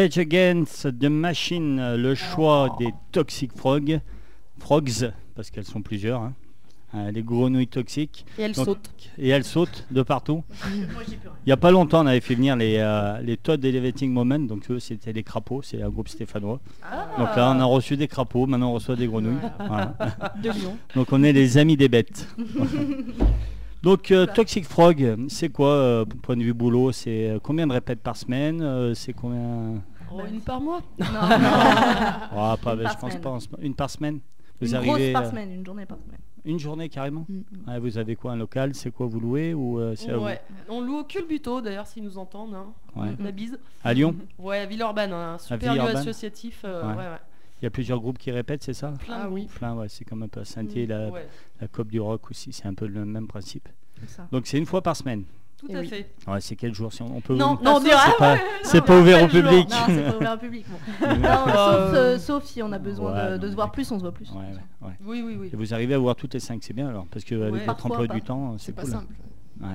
Rage 0.00 0.16
Against 0.16 0.98
the 0.98 1.10
Machine, 1.10 1.94
le 1.96 2.14
choix 2.14 2.74
des 2.78 2.88
Toxic 3.12 3.52
Frogs, 3.54 4.00
Frogs, 4.58 5.12
parce 5.34 5.50
qu'elles 5.50 5.66
sont 5.66 5.82
plusieurs, 5.82 6.22
hein. 6.22 6.32
Euh, 6.94 7.10
les 7.12 7.22
grenouilles 7.22 7.68
toxiques. 7.68 8.24
Et 8.38 8.42
elle 8.42 8.52
Donc- 8.52 8.64
saute. 8.64 8.90
Et 9.18 9.28
elles 9.28 9.44
sautent 9.44 9.84
de 9.90 10.02
partout. 10.02 10.42
Il 10.74 11.18
n'y 11.46 11.52
a 11.52 11.56
pas 11.58 11.70
longtemps, 11.70 12.02
on 12.02 12.06
avait 12.06 12.20
fait 12.22 12.34
venir 12.34 12.56
les, 12.56 12.78
euh, 12.78 13.20
les 13.20 13.36
Todd 13.36 13.62
Elevating 13.62 14.10
Moment, 14.10 14.38
donc 14.40 14.68
eux 14.70 14.78
c'était 14.80 15.12
des 15.12 15.22
crapauds, 15.22 15.60
c'est 15.62 15.82
un 15.82 15.90
groupe 15.90 16.08
stéphanois. 16.08 16.60
Donc 17.18 17.36
là 17.36 17.52
on 17.54 17.60
a 17.60 17.64
reçu 17.64 17.96
des 17.98 18.08
crapauds, 18.08 18.46
maintenant 18.46 18.70
on 18.70 18.74
reçoit 18.74 18.96
des 18.96 19.06
grenouilles. 19.06 19.36
Voilà. 19.58 19.94
De 20.42 20.48
Lyon. 20.50 20.76
Donc 20.96 21.12
on 21.12 21.22
est 21.22 21.32
les 21.34 21.58
amis 21.58 21.76
des 21.76 21.90
bêtes. 21.90 22.26
Donc 23.82 24.10
euh, 24.10 24.26
Toxic 24.26 24.64
Frog, 24.66 25.16
c'est 25.28 25.48
quoi, 25.48 25.68
euh, 25.68 26.04
point 26.04 26.36
de 26.36 26.42
vue 26.42 26.52
boulot? 26.52 26.92
C'est 26.92 27.30
euh, 27.30 27.38
combien 27.42 27.66
de 27.66 27.72
répètes 27.72 28.00
par 28.02 28.14
semaine? 28.16 28.60
Euh, 28.60 28.92
C'est 28.94 29.14
combien? 29.14 29.76
Oh, 30.12 30.20
une 30.30 30.40
par 30.40 30.60
mois 30.60 30.82
Ah, 31.00 32.56
pas, 32.62 32.74
Une 32.74 32.78
je 32.80 32.84
par 32.84 32.96
pense 32.98 33.12
semaine. 33.12 33.22
pas. 33.22 33.58
Une 33.62 33.74
par 33.74 33.90
semaine 33.90 34.20
Vous 34.60 34.68
Une 34.68 34.74
arrivez 34.74 34.90
grosse 34.92 35.12
par 35.12 35.22
euh, 35.24 35.30
semaine, 35.30 35.52
une 35.52 35.64
journée 35.64 35.86
par 35.86 35.98
semaine. 35.98 36.18
Une 36.44 36.58
journée 36.58 36.88
carrément 36.88 37.26
Mm. 37.28 37.40
Ouais, 37.70 37.78
Vous 37.78 37.98
avez 37.98 38.16
quoi 38.16 38.32
un 38.32 38.36
local 38.36 38.74
C'est 38.74 38.90
quoi 38.90 39.06
vous 39.06 39.20
louez 39.20 39.52
ou 39.54 39.78
euh, 39.78 39.94
c'est 39.94 40.14
Ouais. 40.14 40.40
On 40.68 40.80
loue 40.80 40.98
au 40.98 41.04
Culbuto 41.04 41.60
d'ailleurs 41.60 41.86
s'ils 41.86 42.02
nous 42.02 42.16
entendent. 42.18 42.54
hein. 42.54 42.72
Ouais. 42.96 43.10
La 43.20 43.30
bise. 43.30 43.58
À 43.84 43.92
Lyon 43.94 44.14
Ouais, 44.38 44.58
à 44.60 44.66
Villeurbanne, 44.66 45.12
un 45.12 45.38
super 45.38 45.58
lieu 45.58 45.78
Villeurbanne 45.80 45.96
associatif. 45.96 46.62
euh, 46.64 46.82
Ouais. 46.82 46.88
ouais, 46.96 47.04
ouais. 47.08 47.18
Il 47.60 47.64
y 47.64 47.66
a 47.66 47.70
plusieurs 47.70 48.00
groupes 48.00 48.16
qui 48.16 48.30
répètent, 48.30 48.62
c'est 48.62 48.72
ça? 48.72 48.94
Plein 49.04 49.18
Ah 49.24 49.28
oui. 49.30 49.46
Plein, 49.54 49.74
ouais, 49.74 49.88
c'est 49.90 50.06
comme 50.06 50.22
un 50.22 50.28
peu 50.28 50.40
à 50.40 50.44
Saint-Dié, 50.46 50.86
la, 50.86 51.10
Ouais, 51.10 51.28
la 51.60 51.68
COP 51.68 51.88
du 51.88 52.00
rock 52.00 52.30
aussi, 52.30 52.54
c'est 52.54 52.64
un 52.66 52.72
peu 52.72 52.86
le 52.86 53.04
même 53.04 53.26
principe. 53.28 53.68
Ça. 54.06 54.26
Donc 54.32 54.46
c'est 54.46 54.56
une 54.56 54.64
fois 54.64 54.80
par 54.82 54.96
semaine. 54.96 55.24
Tout 55.60 55.66
Et 55.70 55.76
à 55.76 55.80
oui. 55.80 55.88
fait. 55.88 56.10
Ouais, 56.26 56.40
c'est 56.40 56.56
quel 56.56 56.74
jour 56.74 56.92
si 56.92 57.02
on, 57.02 57.20
peut 57.20 57.34
Non, 57.34 57.58
Non, 57.62 57.76
on 57.76 57.80
pas 57.80 57.80
dira- 57.80 57.98
sauf- 58.06 58.40
C'est 58.64 58.80
pas, 58.80 58.86
pas 58.86 59.00
ouvert 59.00 59.22
au 59.24 59.28
public. 59.28 59.68
Non, 59.70 59.76
c'est 59.86 60.02
pas 60.10 60.16
ouvert 60.16 60.32
au 60.34 60.38
public. 60.38 60.64
bon. 60.68 61.06
Non, 61.06 61.14
Euh, 61.46 61.86
sauf, 61.86 61.94
euh, 61.94 62.18
sauf 62.18 62.44
si 62.44 62.62
on 62.62 62.72
a 62.72 62.78
besoin 62.78 63.12
Ouais, 63.12 63.24
de, 63.26 63.30
non, 63.32 63.36
de 63.38 63.44
mais 63.44 63.50
se 63.50 63.54
voir 63.54 63.70
plus, 63.72 63.90
on 63.92 63.96
se 63.98 64.02
voit 64.02 64.12
plus. 64.12 64.30
Ouais, 64.30 64.36
ouais, 64.38 64.88
ouais. 64.88 64.94
Oui, 65.04 65.22
oui, 65.24 65.36
oui. 65.38 65.50
Et 65.52 65.56
vous 65.56 65.74
arrivez 65.74 65.94
à 65.94 65.98
voir 65.98 66.16
toutes 66.16 66.34
les 66.34 66.40
cinq, 66.40 66.62
c'est 66.62 66.72
bien 66.72 66.88
alors, 66.88 67.06
parce 67.10 67.24
que 67.24 67.34
avec 67.48 67.66
votre 67.66 67.86
emploi 67.86 68.06
pas. 68.06 68.14
du 68.14 68.22
temps, 68.22 68.54
c'est 68.58 68.72
pas 68.74 68.82
cool. 68.82 68.90
simple. 68.92 69.14
Ouais. 69.60 69.68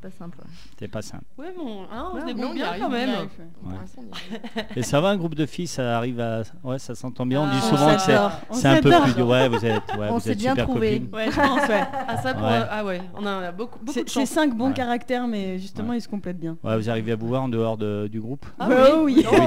C'est 0.00 0.08
pas 0.10 0.16
simple. 0.16 0.38
ouais. 0.38 0.44
C'était 0.70 0.88
pas 0.88 1.02
simple. 1.02 1.24
Ouais, 1.38 1.52
bon, 1.56 1.82
hein, 1.92 2.08
on 2.12 2.14
Ouais, 2.14 2.20
se 2.20 2.26
débrouille 2.26 2.54
bien 2.54 2.66
quand 2.78 2.88
même. 2.88 3.08
arrive. 3.10 3.28
Ouais. 3.64 4.64
Et 4.76 4.82
ça 4.82 5.00
va, 5.00 5.08
un 5.08 5.16
groupe 5.16 5.34
de 5.34 5.44
filles, 5.46 5.66
ça 5.66 5.96
arrive 5.96 6.20
à. 6.20 6.42
Ouais, 6.62 6.78
ça 6.78 6.94
s'entend 6.94 7.26
bien. 7.26 7.40
On 7.42 7.46
dit 7.46 7.52
Ah, 7.54 7.64
on 7.64 7.68
souvent 7.76 7.94
que 7.94 8.00
c'est. 8.02 8.16
C'est 8.60 8.68
un 8.68 8.80
peu 8.80 8.90
plus 9.02 9.14
dur. 9.14 9.26
Ouais, 9.28 9.48
vous 9.48 9.64
êtes, 9.64 9.82
ouais, 9.98 10.08
On 10.10 10.14
vous 10.14 10.20
s'est 10.20 10.30
êtes 10.32 10.38
bien 10.38 10.52
super 10.52 10.66
trouvés. 10.68 11.00
copines. 11.00 11.14
Ouais, 11.14 11.30
je 11.30 11.36
pense, 11.36 11.68
ouais. 11.68 11.82
Ah, 12.06 12.16
ça 12.22 12.34
pour. 12.34 12.42
Ouais. 12.44 12.52
euh, 12.52 12.64
Ah 12.70 12.84
ouais, 12.84 13.00
on 13.16 13.26
a 13.26 13.50
beaucoup, 13.52 13.78
beaucoup 13.80 13.92
C'est 13.92 14.04
de 14.04 14.08
c'est 14.10 14.26
cinq 14.26 14.56
bons 14.56 14.68
Ouais. 14.68 14.74
caractères, 14.74 15.26
mais 15.26 15.58
justement, 15.58 15.90
Ouais. 15.90 15.98
ils 15.98 16.02
se 16.02 16.08
complètent 16.08 16.38
bien. 16.38 16.56
Ouais, 16.62 16.76
vous 16.76 16.88
arrivez 16.90 17.12
à 17.12 17.16
vous 17.16 17.26
voir 17.28 17.42
en 17.42 17.48
dehors 17.48 17.76
de- 17.76 18.08
du 18.10 18.20
groupe 18.20 18.46
Ah 18.58 18.68
Oh 18.70 19.02
oui. 19.04 19.24
Oh 19.30 19.34
oui, 19.34 19.46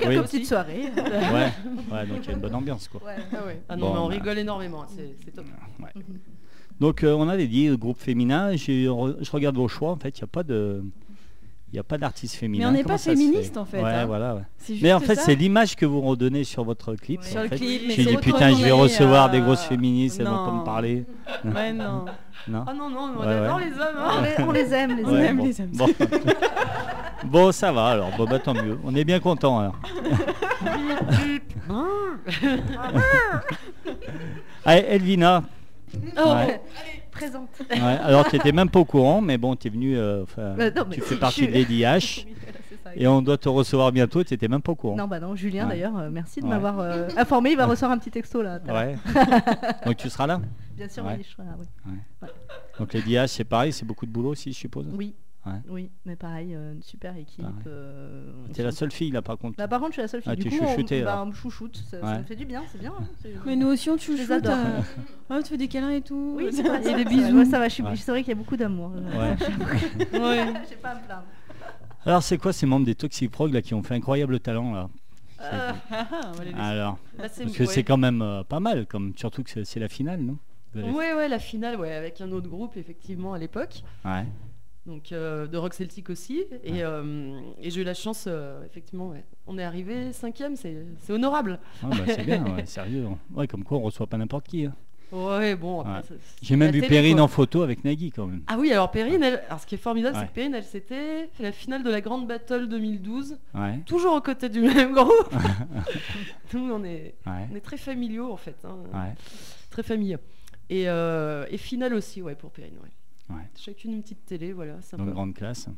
quelques 0.00 0.22
Petite 0.22 0.34
aussi. 0.40 0.44
soirée. 0.46 0.90
Ouais, 0.96 1.52
ouais, 1.92 2.06
donc 2.06 2.18
il 2.22 2.26
y 2.26 2.30
a 2.30 2.32
une 2.32 2.40
bonne 2.40 2.54
ambiance 2.54 2.88
quoi. 2.88 3.00
Ah 3.06 3.46
ouais. 3.46 3.62
Ah 3.68 3.76
non, 3.76 3.86
Bon, 3.88 3.92
mais 3.94 4.00
on 4.00 4.08
bah. 4.08 4.14
rigole 4.14 4.38
énormément, 4.38 4.84
c'est 4.88 5.14
c'est 5.24 5.30
top. 5.30 5.44
Donc 6.80 7.04
euh, 7.04 7.12
on 7.14 7.28
avait 7.28 7.46
dit 7.46 7.68
groupe 7.76 8.00
féminin, 8.00 8.56
re- 8.86 9.16
je 9.22 9.30
regarde 9.30 9.56
vos 9.56 9.68
choix, 9.68 9.90
en 9.90 9.96
fait, 9.96 10.18
il 10.18 10.22
n'y 10.22 10.24
a 10.24 10.28
pas 10.28 10.42
de. 10.42 10.82
Il 11.72 11.78
n'y 11.78 11.80
a 11.80 11.84
pas 11.84 11.98
d'artiste 11.98 12.36
féminin. 12.36 12.68
on 12.68 12.72
n'est 12.72 12.84
pas 12.84 12.98
féministe, 12.98 13.54
fait 13.54 13.58
en 13.58 13.64
fait, 13.64 13.82
Ouais, 13.82 13.90
hein. 13.90 14.06
voilà. 14.06 14.36
ouais. 14.36 14.42
C'est 14.58 14.76
Mais 14.80 14.92
en 14.92 15.00
fait, 15.00 15.16
c'est 15.16 15.34
l'image 15.34 15.74
que 15.74 15.84
vous 15.84 16.00
redonnez 16.02 16.44
sur 16.44 16.62
votre 16.62 16.94
clip. 16.94 17.20
Ouais. 17.22 17.26
en 17.26 17.30
sur 17.32 17.42
le 17.42 17.48
fait. 17.48 17.56
clip. 17.56 17.82
mais 17.88 17.94
dit 17.96 18.02
retourné, 18.14 18.20
putain, 18.20 18.50
je 18.56 18.62
vais 18.62 18.70
recevoir 18.70 19.28
des 19.28 19.40
euh, 19.40 19.44
grosses 19.44 19.64
féministes, 19.64 20.20
elles 20.20 20.26
vont 20.28 20.46
pas 20.46 20.52
me 20.52 20.64
parler. 20.64 21.04
Ouais, 21.44 21.72
non. 21.72 22.04
Non 22.46 22.64
Ah 22.66 22.74
non, 22.74 22.90
non, 22.90 23.14
on 23.18 23.22
adore 23.22 23.56
ouais. 23.56 23.64
les 23.64 23.72
hommes. 23.72 23.96
On 23.98 24.08
Hein. 24.08 24.22
les, 24.38 24.44
on 24.44 24.52
les 24.52 24.72
aime, 24.72 24.96
les 24.98 25.04
On 25.04 25.16
aime. 25.16 25.24
aime 25.24 25.36
bon. 25.38 25.44
les 25.46 25.60
hommes. 25.60 25.70
Bon. 25.72 25.88
Bon, 27.24 27.50
ça 27.52 27.72
va 27.72 27.86
alors. 27.86 28.10
Bon, 28.18 28.24
bah, 28.26 28.38
tant 28.38 28.52
mieux. 28.54 28.78
On 28.84 28.94
est 28.94 29.04
bien 29.04 29.18
content 29.18 29.58
alors. 29.58 29.76
Allez, 34.64 34.84
Elvina. 34.88 35.42
Oh, 36.16 36.32
Ouais. 36.34 36.60
présente. 37.10 37.48
Ouais, 37.70 37.78
alors, 37.80 38.26
tu 38.28 38.36
n'étais 38.36 38.52
même 38.52 38.68
pas 38.70 38.80
au 38.80 38.84
courant, 38.84 39.20
mais 39.20 39.38
bon, 39.38 39.56
tu 39.56 39.68
es 39.68 39.70
venu. 39.70 39.96
euh, 39.96 40.22
enfin, 40.24 40.54
Bah, 40.56 40.70
non, 40.70 40.84
tu 40.90 41.00
fais 41.00 41.16
partie 41.16 41.36
suis- 41.42 41.48
de 41.48 41.52
Lady 41.52 41.80
H. 41.82 42.24
Oui, 42.26 42.34
voilà, 42.42 42.58
c'est 42.68 42.82
ça. 42.82 42.90
Et 42.96 43.06
on 43.06 43.22
doit 43.22 43.38
te 43.38 43.48
recevoir 43.48 43.90
bientôt. 43.92 44.22
Tu 44.24 44.34
n'étais 44.34 44.48
même 44.48 44.62
pas 44.62 44.72
au 44.72 44.74
courant. 44.74 44.96
Non, 44.96 45.06
bah 45.08 45.20
non, 45.20 45.34
Julien 45.36 45.64
Ouais. 45.64 45.70
d'ailleurs, 45.74 45.96
euh, 45.98 46.08
merci 46.10 46.40
de 46.40 46.44
Ouais. 46.46 46.50
m'avoir 46.50 46.80
euh, 46.80 47.08
informé. 47.16 47.50
Il 47.52 47.56
va 47.56 47.66
recevoir 47.66 47.92
un 47.92 47.98
petit 47.98 48.10
texto 48.10 48.42
là. 48.42 48.58
Ouais. 48.68 48.96
Donc 49.86 49.96
tu 49.96 50.08
seras 50.10 50.26
là. 50.26 50.40
Bien 50.76 50.88
sûr, 50.88 51.04
Ouais. 51.04 51.14
oui, 51.18 51.24
je 51.28 51.32
serai 51.34 51.44
là, 51.46 51.56
oui. 51.58 52.28
Donc 52.78 52.92
Lady 52.92 53.12
H, 53.14 53.28
c'est 53.28 53.44
pareil, 53.44 53.72
c'est 53.72 53.84
beaucoup 53.86 54.06
de 54.06 54.10
boulot 54.10 54.30
aussi, 54.30 54.52
je 54.52 54.58
suppose. 54.58 54.86
Oui. 54.92 55.14
Ouais. 55.46 55.52
Oui, 55.68 55.90
mais 56.06 56.16
pareil, 56.16 56.54
euh, 56.54 56.72
une 56.72 56.82
super 56.82 57.14
équipe. 57.16 57.42
Pareil. 57.42 57.54
euh, 57.66 58.32
T'es 58.54 58.62
la 58.62 58.70
se- 58.72 58.78
seule 58.78 58.90
fille 58.92 59.10
là, 59.10 59.20
par 59.20 59.36
contre. 59.36 59.58
Bah, 59.58 59.68
par 59.68 59.78
contre, 59.78 59.90
je 59.90 59.94
suis 59.96 60.02
la 60.02 60.08
seule 60.08 60.22
fille. 60.22 60.32
Ah, 60.32 60.36
du 60.36 60.44
t'es 60.44 60.48
coup, 60.50 60.64
on, 60.64 61.04
bah, 61.04 61.24
me 61.26 61.32
chouchoute. 61.34 61.76
Ça, 61.90 62.18
me 62.18 62.22
fait 62.24 62.36
du 62.36 62.46
bien, 62.46 62.62
c'est 62.72 62.78
bien. 62.78 62.92
hein, 62.98 63.04
Mais 63.44 63.54
nous 63.54 63.66
aussi, 63.66 63.90
on 63.90 63.96
te 63.96 64.02
Je 64.02 64.12
les 64.12 64.16
chouchoute. 64.18 64.30
adore. 64.32 64.54
euh, 64.56 64.80
Oh, 65.30 65.42
tu 65.42 65.48
fais 65.50 65.56
des 65.58 65.68
câlins 65.68 65.90
et 65.90 66.00
tout. 66.00 66.34
Oui, 66.38 66.48
c'est 66.50 66.62
vrai, 66.66 66.80
Et 66.90 66.94
des 66.94 67.04
bisous. 67.04 67.44
ça 67.44 67.58
va, 67.58 67.68
je 67.68 67.74
suis- 67.74 67.82
Ouais. 67.82 67.94
vrai 67.94 68.20
qu'il 68.22 68.28
y 68.30 68.32
a 68.32 68.34
beaucoup 68.36 68.56
d'amour. 68.56 68.92
Ouais. 68.94 69.36
Ouais. 70.18 70.54
J'ai 70.68 70.76
pas 70.76 70.90
à 70.90 70.94
me 70.94 71.04
plaindre. 71.04 71.24
Alors 72.06 72.22
c'est 72.22 72.38
quoi 72.38 72.52
ces 72.52 72.66
membres 72.66 72.86
des 72.86 72.94
Toxic 72.94 73.30
Prog 73.30 73.52
là 73.52 73.62
qui 73.62 73.72
ont 73.74 73.82
fait 73.82 73.94
incroyable 73.94 74.38
talent 74.40 74.72
là? 74.74 74.88
Euh, 75.42 75.72
Ah, 75.90 76.06
ah. 76.12 76.68
Alors, 76.70 76.98
Là, 77.18 77.28
c'est 77.28 77.44
parce 77.44 77.56
que 77.56 77.62
ouais. 77.64 77.68
c'est 77.68 77.82
quand 77.82 77.96
même 77.98 78.22
euh, 78.22 78.44
pas 78.44 78.60
mal, 78.60 78.86
comme 78.86 79.12
surtout 79.16 79.42
que 79.42 79.50
c'est- 79.64 79.80
la 79.80 79.88
finale, 79.88 80.20
non? 80.20 80.36
Ouais, 80.74 81.12
ouais, 81.14 81.28
la 81.28 81.38
finale, 81.38 81.78
ouais, 81.78 81.92
avec 81.94 82.20
un 82.20 82.32
autre 82.32 82.48
groupe, 82.48 82.76
effectivement, 82.76 83.32
à 83.34 83.38
l'époque. 83.38 83.82
Ouais. 84.04 84.24
Donc, 84.86 85.12
euh, 85.12 85.46
de 85.46 85.56
rock 85.56 85.72
celtique 85.72 86.10
aussi. 86.10 86.44
Et, 86.62 86.84
euh, 86.84 87.40
et 87.60 87.70
j'ai 87.70 87.80
eu 87.80 87.84
la 87.84 87.94
chance, 87.94 88.26
euh, 88.28 88.62
effectivement, 88.66 89.08
ouais. 89.08 89.24
On 89.46 89.56
est 89.58 89.64
arrivé 89.64 90.12
cinquième, 90.12 90.56
c'est 90.56 90.84
honorable. 91.10 91.58
Ah, 91.82 91.86
bah, 91.88 91.96
c'est 92.06 92.24
bien, 92.24 92.44
ouais, 92.54 92.66
sérieux. 92.66 93.06
Ouais, 93.34 93.46
comme 93.46 93.64
quoi 93.64 93.78
on 93.78 93.82
reçoit 93.82 94.06
pas 94.06 94.18
n'importe 94.18 94.46
qui. 94.48 94.66
hein. 94.66 94.74
Ouais, 95.12 95.54
bon. 95.54 95.84
Ouais. 95.84 96.00
J'ai 96.42 96.56
même 96.56 96.72
vu 96.72 96.80
télé, 96.80 96.88
Perrine 96.90 97.14
quoi. 97.16 97.24
en 97.24 97.28
photo 97.28 97.62
avec 97.62 97.84
Nagui 97.84 98.10
quand 98.10 98.26
même. 98.26 98.42
Ah 98.48 98.56
oui, 98.58 98.72
alors 98.72 98.90
Perrine, 98.90 99.22
elle, 99.22 99.42
alors 99.46 99.60
ce 99.60 99.66
qui 99.66 99.76
est 99.76 99.78
formidable, 99.78 100.16
Ouais. 100.16 100.22
c'est 100.22 100.28
que 100.28 100.34
Perrine, 100.34 100.54
elle 100.54 100.64
s'était 100.64 101.28
fait 101.32 101.42
la 101.44 101.52
finale 101.52 101.82
de 101.84 101.90
la 101.90 102.00
Grande 102.00 102.26
Battle 102.26 102.68
2012, 102.68 103.38
Ouais. 103.54 103.78
toujours 103.86 104.14
aux 104.16 104.20
côtés 104.20 104.48
du 104.48 104.60
même 104.60 104.92
groupe. 104.92 105.32
Nous, 106.52 106.72
on 106.72 106.82
est, 106.84 107.14
on 107.26 107.54
est 107.54 107.60
très 107.60 107.76
familiaux 107.76 108.32
en 108.32 108.36
fait, 108.36 108.56
hein, 108.64 108.76
très 109.70 109.82
famille. 109.82 110.16
Et, 110.70 110.88
euh, 110.88 111.46
et 111.50 111.58
finale 111.58 111.94
aussi, 111.94 112.20
ouais, 112.22 112.34
pour 112.34 112.50
Perrine. 112.50 112.78
Ouais. 112.82 112.90
Ouais. 113.30 113.36
Chacune 113.58 113.92
une 113.94 114.02
petite 114.02 114.24
télé, 114.26 114.52
voilà, 114.52 114.80
sympa. 114.82 115.02
Donc 115.02 115.12
grande 115.14 115.34
classe. 115.34 115.68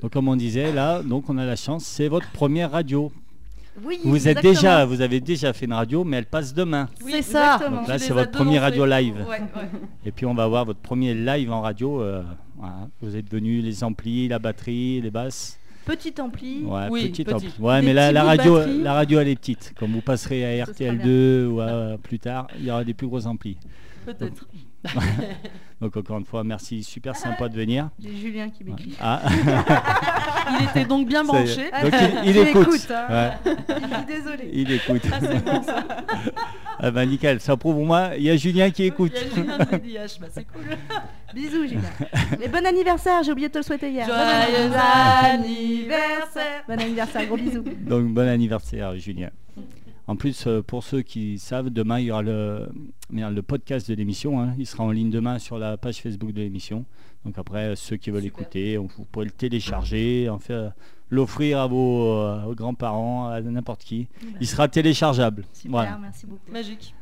Donc 0.00 0.12
comme 0.12 0.28
on 0.28 0.36
disait 0.36 0.72
là, 0.72 1.02
donc 1.02 1.28
on 1.28 1.36
a 1.38 1.44
la 1.44 1.56
chance, 1.56 1.84
c'est 1.84 2.08
votre 2.08 2.30
première 2.30 2.70
radio. 2.70 3.12
Oui, 3.84 3.98
Vous 4.04 4.16
êtes 4.28 4.38
exactement. 4.38 4.52
déjà, 4.54 4.84
vous 4.84 5.00
avez 5.00 5.20
déjà 5.20 5.52
fait 5.52 5.64
une 5.66 5.72
radio, 5.72 6.02
mais 6.04 6.16
elle 6.18 6.26
passe 6.26 6.52
demain. 6.52 6.88
Oui, 7.04 7.12
C'est 7.12 7.22
ça. 7.22 7.54
exactement. 7.54 7.76
Donc 7.78 7.88
là, 7.88 7.98
c'est 7.98 8.12
votre 8.12 8.30
premier 8.32 8.58
radio 8.58 8.84
live. 8.84 9.14
Ouais, 9.28 9.40
ouais. 9.40 9.68
Et 10.04 10.10
puis 10.10 10.26
on 10.26 10.34
va 10.34 10.42
avoir 10.44 10.64
votre 10.64 10.80
premier 10.80 11.14
live 11.14 11.52
en 11.52 11.60
radio. 11.60 12.02
euh, 12.02 12.22
voilà. 12.56 12.88
Vous 13.00 13.16
êtes 13.16 13.30
venu 13.30 13.60
les 13.60 13.84
amplis, 13.84 14.28
la 14.28 14.38
batterie, 14.38 15.00
les 15.00 15.10
basses. 15.10 15.58
Petit 15.86 16.12
ampli. 16.20 16.64
Ouais, 16.64 16.88
Oui, 16.90 17.08
petit 17.08 17.24
petit. 17.24 17.34
ampli. 17.34 17.48
Ouais, 17.58 17.80
Des 17.80 17.86
mais 17.86 17.92
la, 17.94 18.22
radio, 18.24 18.54
batterie. 18.56 18.82
la 18.82 18.92
radio 18.92 19.20
elle 19.20 19.28
est 19.28 19.36
petite. 19.36 19.72
Comme 19.78 19.92
vous 19.92 20.02
passerez 20.02 20.60
à 20.60 20.66
Ce 20.66 20.72
sera 20.72 20.92
RTL2 20.92 21.46
ou 21.46 21.60
à- 21.60 21.96
plus 22.02 22.18
tard, 22.18 22.48
il 22.58 22.64
y 22.66 22.70
aura 22.70 22.84
des 22.84 22.92
plus 22.94 23.06
gros 23.06 23.26
amplis. 23.26 23.56
Peut-être. 24.04 24.46
Donc 25.80 25.96
encore 25.96 26.18
une 26.18 26.24
fois, 26.24 26.44
merci, 26.44 26.82
super 26.82 27.16
sympa 27.16 27.48
de 27.48 27.54
venir. 27.54 27.88
J'ai 27.98 28.16
Julien 28.16 28.48
qui 28.50 28.64
m'écrit. 28.64 28.94
Ah, 29.00 29.20
Il 30.58 30.64
était 30.66 30.84
donc 30.84 31.06
bien 31.06 31.22
est. 31.22 31.26
branché. 31.26 31.70
Donc 31.82 31.94
il, 32.24 32.36
écoute. 32.36 32.88
hein. 32.90 33.06
Ouais, 33.46 33.52
Il 33.68 33.86
dit 33.86 34.04
désolé. 34.06 34.50
il 34.52 34.72
écoute. 34.72 35.02
Ah, 35.12 35.18
c'est 35.20 35.44
bon 35.44 35.62
ça. 35.62 35.84
Ah 36.82 36.90
bah 36.90 37.04
nickel, 37.04 37.40
ça 37.42 37.58
prouve 37.58 37.76
au 37.76 37.84
moins, 37.84 38.14
il 38.14 38.22
y 38.22 38.30
a 38.30 38.36
Julien 38.38 38.70
qui 38.70 38.84
écoute. 38.84 39.12
Il 39.14 39.28
y 39.28 39.30
a 39.30 39.34
Julien 39.34 39.58
de 39.58 39.64
DDH, 39.64 40.18
bah, 40.18 40.28
c'est 40.32 40.44
cool. 40.46 40.62
Bisous, 41.34 41.66
Julien. 41.66 41.82
Et 42.42 42.48
bon 42.48 42.64
anniversaire, 42.64 43.22
j'ai 43.22 43.32
oublié 43.32 43.48
de 43.48 43.52
te 43.52 43.58
le 43.58 43.64
souhaiter 43.64 43.90
hier. 43.90 44.06
Joyeux 44.06 44.70
Bon 44.70 44.78
anniversaire. 44.78 46.64
Bon 46.66 46.80
anniversaire, 46.80 47.26
gros 47.26 47.36
bisous. 47.36 47.62
Donc 47.82 48.06
bon 48.06 48.26
anniversaire 48.26 48.96
Julien. 48.96 49.28
En 50.10 50.16
plus, 50.16 50.44
euh, 50.48 50.60
pour 50.60 50.82
ceux 50.82 51.02
qui 51.02 51.38
savent, 51.38 51.70
demain 51.70 52.00
il 52.00 52.06
y 52.06 52.10
aura 52.10 52.22
le, 52.22 52.68
merde, 53.10 53.32
le 53.32 53.42
podcast 53.42 53.88
de 53.88 53.94
l'émission. 53.94 54.40
hein. 54.40 54.54
Il 54.58 54.66
sera 54.66 54.82
en 54.82 54.90
ligne 54.90 55.08
demain 55.10 55.38
sur 55.38 55.56
la 55.56 55.76
page 55.76 55.98
Facebook 56.02 56.32
de 56.32 56.40
l'émission. 56.40 56.84
Donc 57.24 57.38
après, 57.38 57.76
ceux 57.76 57.96
qui 57.96 58.10
veulent 58.10 58.22
Super. 58.24 58.40
écouter, 58.40 58.76
on- 58.78 58.88
vous 58.96 59.04
pourrez 59.04 59.26
le 59.26 59.30
télécharger, 59.30 60.28
en 60.28 60.40
faire 60.40 60.72
l'offrir 61.10 61.60
à 61.60 61.68
vos, 61.68 62.08
euh, 62.18 62.42
aux 62.44 62.54
grands-parents, 62.56 63.28
à 63.28 63.40
n'importe 63.40 63.84
qui. 63.84 64.08
Il 64.40 64.48
sera 64.48 64.66
téléchargeable. 64.66 65.44
Super, 65.52 65.70
Voilà. 65.70 65.98
merci 66.02 66.26
beaucoup. 66.26 66.50
Magique. 66.50 66.92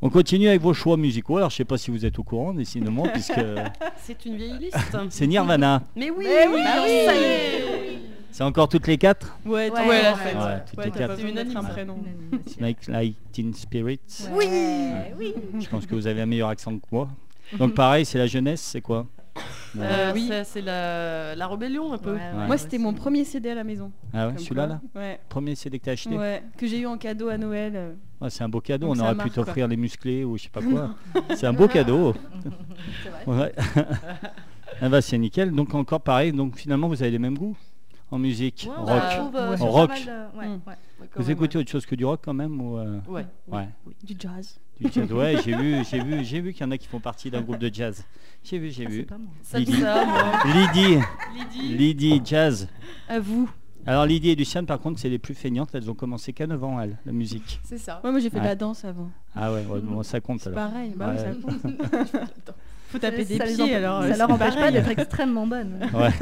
On 0.00 0.08
continue 0.08 0.48
avec 0.48 0.62
vos 0.62 0.72
choix 0.72 0.96
musicaux. 0.96 1.36
Alors 1.36 1.50
je 1.50 1.56
sais 1.56 1.64
pas 1.66 1.76
si 1.76 1.90
vous 1.90 2.06
êtes 2.06 2.18
au 2.18 2.22
courant, 2.22 2.54
décidément, 2.54 3.02
puisque 3.12 3.34
C'est 3.98 4.24
une 4.24 4.36
vieille 4.36 4.58
liste. 4.58 4.78
c'est 5.10 5.26
Nirvana. 5.26 5.82
Mais 5.94 6.08
oui, 6.10 6.24
Mais 6.26 6.46
oui, 6.46 6.62
bah 6.64 6.72
ça 6.76 6.88
y 6.88 7.22
est. 7.22 7.98
C'est 8.32 8.44
encore 8.44 8.68
toutes 8.68 8.86
les 8.86 8.96
quatre 8.98 9.36
Ouais, 9.44 9.70
Ouais, 9.70 9.88
ouais, 9.88 10.02
la 10.02 10.14
fête. 10.14 10.34
Ouais, 10.36 10.42
ouais, 10.42 10.62
toutes 10.68 10.84
les 10.84 10.90
quatre. 10.90 11.10
un 11.24 11.28
Unanime, 11.28 11.52
ça. 11.52 11.68
prénom. 11.68 11.94
Animation. 11.94 12.60
Like 12.60 12.86
Light 12.86 13.16
Teen 13.32 13.52
Spirits. 13.54 14.00
Oui, 14.32 14.46
oui. 15.18 15.34
Je 15.58 15.68
pense 15.68 15.86
que 15.86 15.94
vous 15.94 16.06
avez 16.06 16.20
un 16.22 16.26
meilleur 16.26 16.48
accent 16.48 16.76
que 16.78 16.86
moi. 16.92 17.08
Donc 17.58 17.74
pareil, 17.74 18.04
c'est 18.04 18.18
la 18.18 18.26
jeunesse, 18.26 18.60
c'est 18.60 18.80
quoi? 18.80 19.06
Bon. 19.74 19.82
Euh, 19.82 20.12
Oui. 20.14 20.30
C'est 20.44 20.60
la, 20.60 21.34
la 21.34 21.46
rébellion 21.48 21.92
un 21.92 21.98
peu. 21.98 22.14
Ouais, 22.14 22.20
Ouais. 22.36 22.46
Moi, 22.46 22.58
c'était 22.58 22.78
mon 22.78 22.92
premier 22.92 23.24
CD 23.24 23.50
à 23.50 23.54
la 23.54 23.64
maison. 23.64 23.90
Ah 24.12 24.28
ouais, 24.28 24.34
celui-là 24.38 24.66
là? 24.66 24.80
Ouais. 24.94 25.20
Premier 25.28 25.54
CD 25.54 25.78
que 25.78 25.84
t'as 25.84 25.92
acheté? 25.92 26.16
Ouais, 26.16 26.42
que 26.56 26.66
j'ai 26.66 26.80
eu 26.80 26.86
en 26.86 26.98
cadeau 26.98 27.28
à 27.28 27.38
Noël. 27.38 27.94
Ouais, 28.20 28.30
C'est 28.30 28.42
un 28.44 28.48
beau 28.48 28.60
cadeau, 28.60 28.88
Donc 28.88 28.96
on 28.96 29.00
aurait 29.00 29.14
pu 29.16 29.30
t'offrir 29.30 29.66
les 29.68 29.76
musclés 29.76 30.24
ou 30.24 30.36
je 30.36 30.44
sais 30.44 30.48
pas 30.50 30.60
quoi. 30.62 30.94
C'est 31.36 31.46
un 31.46 31.52
beau 31.52 31.68
cadeau. 31.68 32.14
C'est 33.24 33.30
vrai. 33.30 33.54
Ah 34.82 34.88
bah 34.88 35.02
c'est 35.02 35.18
nickel. 35.18 35.50
Donc 35.50 35.74
encore 35.74 36.00
pareil, 36.00 36.32
donc 36.32 36.56
finalement 36.56 36.88
vous 36.88 37.02
avez 37.02 37.10
les 37.10 37.18
mêmes 37.18 37.36
goûts? 37.36 37.54
En 38.10 38.18
musique, 38.18 38.66
Ouais, 38.68 38.74
rock. 38.76 38.86
bah, 38.86 39.10
trouve, 39.16 39.36
euh, 39.36 39.56
Rock. 39.56 39.88
mal 39.90 39.98
de- 40.00 40.38
ouais, 40.38 40.46
Mm. 40.46 40.50
ouais. 40.52 40.58
Ouais, 40.66 41.08
quand 41.12 41.20
Vous 41.20 41.28
même, 41.28 41.36
écoutez 41.36 41.58
autre 41.58 41.70
chose 41.70 41.86
que 41.86 41.94
du 41.94 42.04
rock 42.04 42.20
quand 42.24 42.34
même 42.34 42.60
ou 42.60 42.76
euh, 42.78 42.98
Ouais. 43.08 43.24
ouais. 43.48 43.58
Ouais. 43.86 43.94
Du 44.04 44.14
jazz. 44.18 44.58
Du 44.80 44.90
jazz. 44.92 45.12
Ouais, 45.12 45.36
j'ai 45.44 45.56
vu, 45.56 45.76
j'ai 45.90 46.00
vu, 46.02 46.24
j'ai 46.24 46.40
vu 46.40 46.52
qu'il 46.52 46.62
y 46.64 46.68
en 46.68 46.70
a 46.72 46.78
qui 46.78 46.88
font 46.88 47.00
partie 47.00 47.30
d'un 47.30 47.40
groupe 47.42 47.58
de 47.58 47.72
jazz. 47.72 48.04
J'ai 48.42 48.58
vu, 48.58 48.70
j'ai 48.70 48.86
Ah, 48.86 48.90
vu. 48.90 49.06
Lydie, 50.44 50.98
Lydie. 51.34 51.76
Lydie 51.76 52.22
Jazz. 52.24 52.68
À 53.08 53.20
vous. 53.20 53.48
Alors 53.86 54.04
Lydie 54.04 54.30
et 54.30 54.34
Luciane 54.34 54.66
par 54.66 54.78
contre 54.78 54.98
c'est 55.00 55.08
les 55.08 55.18
plus 55.18 55.34
feignantes, 55.34 55.70
elles 55.74 55.90
ont 55.90 55.94
commencé 55.94 56.34
qu'à 56.34 56.46
9 56.46 56.62
ans 56.62 56.78
elles, 56.80 56.98
la 57.06 57.12
musique. 57.12 57.60
C'est 57.64 57.78
ça. 57.78 58.00
Ouais, 58.04 58.10
moi 58.10 58.20
j'ai 58.20 58.28
fait 58.28 58.36
Ouais. 58.36 58.42
de 58.42 58.48
la 58.48 58.54
danse 58.54 58.84
avant. 58.84 59.08
Ah 59.34 59.50
ouais, 59.52 59.64
ouais, 59.64 59.80
bon, 59.80 60.02
ça 60.02 60.20
compte 60.20 60.46
alors. 60.46 60.68
pareil, 60.68 60.92
bah 60.96 61.16
ça 61.16 61.30
compte. 61.32 61.60
Faut 62.88 62.98
taper 62.98 63.24
des 63.24 63.38
pieds 63.38 63.74
alors. 63.74 64.02
Ça 64.02 64.16
leur 64.16 64.30
empêche 64.30 64.50
pas 64.54 64.60
pareil. 64.60 64.72
d'être 64.74 64.88
extrêmement 64.90 65.46
bonnes. 65.46 65.78
Ouais. 65.94 66.10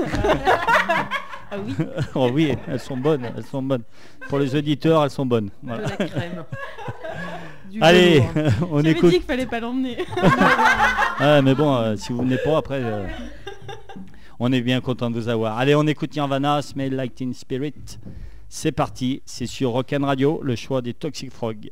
Ah 1.50 1.56
oui. 1.64 1.74
oh 2.14 2.30
oui, 2.32 2.54
elles 2.66 2.80
sont 2.80 2.96
bonnes, 2.96 3.28
elles 3.36 3.44
sont 3.44 3.62
bonnes. 3.62 3.82
Pour 4.28 4.38
les 4.38 4.54
auditeurs, 4.54 5.04
elles 5.04 5.10
sont 5.10 5.26
bonnes. 5.26 5.46
De 5.46 5.52
Voilà. 5.68 5.82
la 5.98 6.06
crème. 6.06 6.44
Du 7.70 7.82
Allez, 7.82 8.20
velours. 8.20 8.52
on 8.72 8.80
écoute. 8.82 9.10
dit 9.10 9.16
qu'il 9.16 9.26
fallait 9.26 9.44
pas 9.44 9.60
l'emmener. 9.60 9.98
Ah, 11.18 11.42
mais 11.42 11.54
bon, 11.54 11.74
euh, 11.76 11.96
si 11.96 12.12
vous 12.14 12.20
venez 12.22 12.38
pas 12.38 12.56
après, 12.56 12.80
euh, 12.82 13.06
on 14.40 14.50
est 14.52 14.62
bien 14.62 14.80
content 14.80 15.10
de 15.10 15.16
vous 15.16 15.28
avoir. 15.28 15.58
Allez, 15.58 15.74
on 15.74 15.86
écoute 15.86 16.14
Nirvana, 16.14 16.62
Smell 16.62 16.94
Like 16.94 17.14
Teen 17.14 17.34
Spirit. 17.34 17.74
C'est 18.48 18.72
parti, 18.72 19.20
c'est 19.26 19.44
sur 19.46 19.72
Rock'n 19.72 20.02
Radio, 20.02 20.40
le 20.42 20.56
choix 20.56 20.80
des 20.80 20.94
Toxic 20.94 21.30
Frog. 21.30 21.70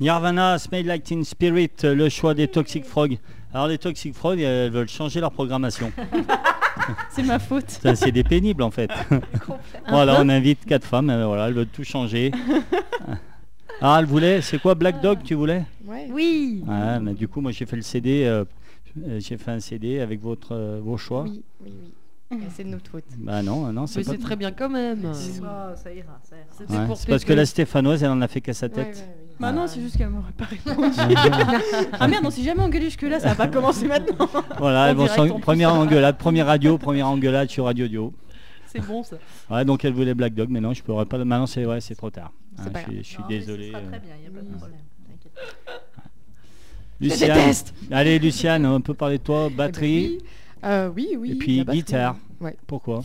Nirvana, 0.00 0.58
Smell 0.58 0.86
Like 0.86 1.04
Teen 1.04 1.24
Spirit, 1.24 1.70
euh, 1.84 1.94
le 1.94 2.08
choix 2.08 2.34
des 2.34 2.48
Toxic 2.48 2.84
Frog. 2.84 3.18
Alors 3.52 3.68
les 3.68 3.78
Toxic 3.78 4.14
Frog, 4.14 4.40
elles 4.40 4.70
veulent 4.70 4.88
changer 4.88 5.20
leur 5.20 5.30
programmation. 5.30 5.92
C'est 7.10 7.22
ma 7.22 7.38
faute. 7.38 7.78
C'est 7.94 8.10
des 8.10 8.24
pénibles 8.24 8.62
en 8.62 8.70
fait. 8.70 8.90
voilà, 9.88 10.20
on 10.20 10.28
invite 10.28 10.64
quatre 10.64 10.84
femmes, 10.86 11.08
euh, 11.10 11.26
voilà, 11.26 11.46
elles 11.48 11.54
veulent 11.54 11.66
tout 11.68 11.84
changer. 11.84 12.32
Ah, 13.80 13.96
elle 13.98 14.06
voulait, 14.06 14.40
c'est 14.40 14.58
quoi 14.60 14.76
Black 14.76 15.02
Dog 15.02 15.18
tu 15.24 15.34
voulais? 15.34 15.64
Ouais. 15.84 16.08
Oui. 16.10 16.62
Ouais, 16.66 17.00
mais 17.00 17.12
du 17.12 17.26
coup, 17.26 17.40
moi 17.40 17.50
j'ai 17.50 17.66
fait 17.66 17.74
le 17.74 17.82
CD, 17.82 18.24
euh, 18.24 18.44
euh, 19.02 19.18
j'ai 19.18 19.36
fait 19.36 19.50
un 19.50 19.58
CD 19.58 19.98
avec 20.00 20.22
votre, 20.22 20.52
euh, 20.54 20.80
vos 20.82 20.96
choix. 20.96 21.24
Oui, 21.24 21.42
oui, 21.60 21.72
oui. 22.30 22.38
C'est 22.54 22.62
de 22.64 22.68
notre 22.68 22.88
faute. 22.88 23.04
Bah 23.18 23.42
non, 23.42 23.72
non, 23.72 23.86
c'est 23.88 23.98
Mais 23.98 24.04
pas. 24.04 24.12
c'est 24.12 24.18
très 24.18 24.36
bien 24.36 24.52
quand 24.52 24.68
même. 24.70 25.00
Ah, 25.10 25.12
ça 25.12 25.28
ira, 25.28 25.74
ça 25.74 25.90
ira. 25.92 26.20
C'était 26.56 26.72
Ouais, 26.72 26.86
pour 26.86 26.96
c'est 26.96 27.08
parce 27.08 27.24
que 27.24 27.32
la 27.32 27.44
Stéphanoise, 27.44 28.02
elle 28.04 28.10
en 28.10 28.22
a 28.22 28.28
fait 28.28 28.40
qu'à 28.40 28.54
sa 28.54 28.66
Ouais, 28.66 28.72
tête. 28.72 28.86
ouais, 28.86 28.92
ouais. 29.02 29.23
Bah 29.40 29.52
non, 29.52 29.66
c'est 29.66 29.80
juste 29.80 29.96
qu'elle 29.96 30.10
m'aurait 30.10 30.32
pas 30.32 30.44
répondu. 30.44 30.96
ah 31.92 32.08
merde, 32.08 32.24
on 32.24 32.30
s'est 32.30 32.42
jamais 32.42 32.60
engueulé 32.60 32.84
jusque 32.86 33.02
là, 33.02 33.18
ça 33.18 33.30
va 33.30 33.34
pas 33.34 33.48
commencer 33.48 33.86
maintenant. 33.86 34.28
Voilà, 34.58 34.94
direct, 34.94 35.32
plus. 35.32 35.40
première 35.40 35.74
engueulade, 35.74 36.16
première 36.16 36.46
radio, 36.46 36.78
première 36.78 37.08
engueulade 37.08 37.50
sur 37.50 37.64
Radio 37.64 37.88
Dio. 37.88 38.12
C'est 38.66 38.80
bon 38.80 39.02
ça. 39.02 39.16
Ouais, 39.50 39.64
donc 39.64 39.84
elle 39.84 39.92
voulait 39.92 40.14
Black 40.14 40.34
Dog, 40.34 40.48
mais 40.50 40.60
non, 40.60 40.72
je 40.72 40.82
pourrais 40.82 41.06
pas. 41.06 41.18
Maintenant, 41.18 41.46
c'est 41.46 41.66
ouais, 41.66 41.80
c'est 41.80 41.94
trop 41.94 42.10
tard. 42.10 42.32
Hein, 42.58 42.70
pas 42.72 42.80
je 42.80 42.84
suis, 42.84 42.98
je 42.98 43.02
suis 43.02 43.22
Non, 43.22 43.28
désolé. 43.28 43.68
Sera 43.70 43.78
euh. 43.78 43.88
très 43.88 44.00
bien, 44.00 44.14
il 44.16 44.20
n'y 44.20 44.26
a 44.26 44.30
pas 44.30 44.46
de 44.46 44.56
problème. 44.56 44.80
Luciane. 47.00 47.54
Allez, 47.90 48.18
Luciane, 48.18 48.66
on 48.66 48.80
peut 48.80 48.94
parler 48.94 49.18
de 49.18 49.22
toi, 49.22 49.48
batterie, 49.50 50.18
oui. 50.18 50.24
Euh, 50.64 50.90
oui, 50.94 51.16
oui. 51.18 51.32
et 51.32 51.34
puis 51.34 51.58
la 51.58 51.64
batterie. 51.64 51.78
guitare. 51.82 52.16
Ouais. 52.40 52.56
Pourquoi? 52.66 53.04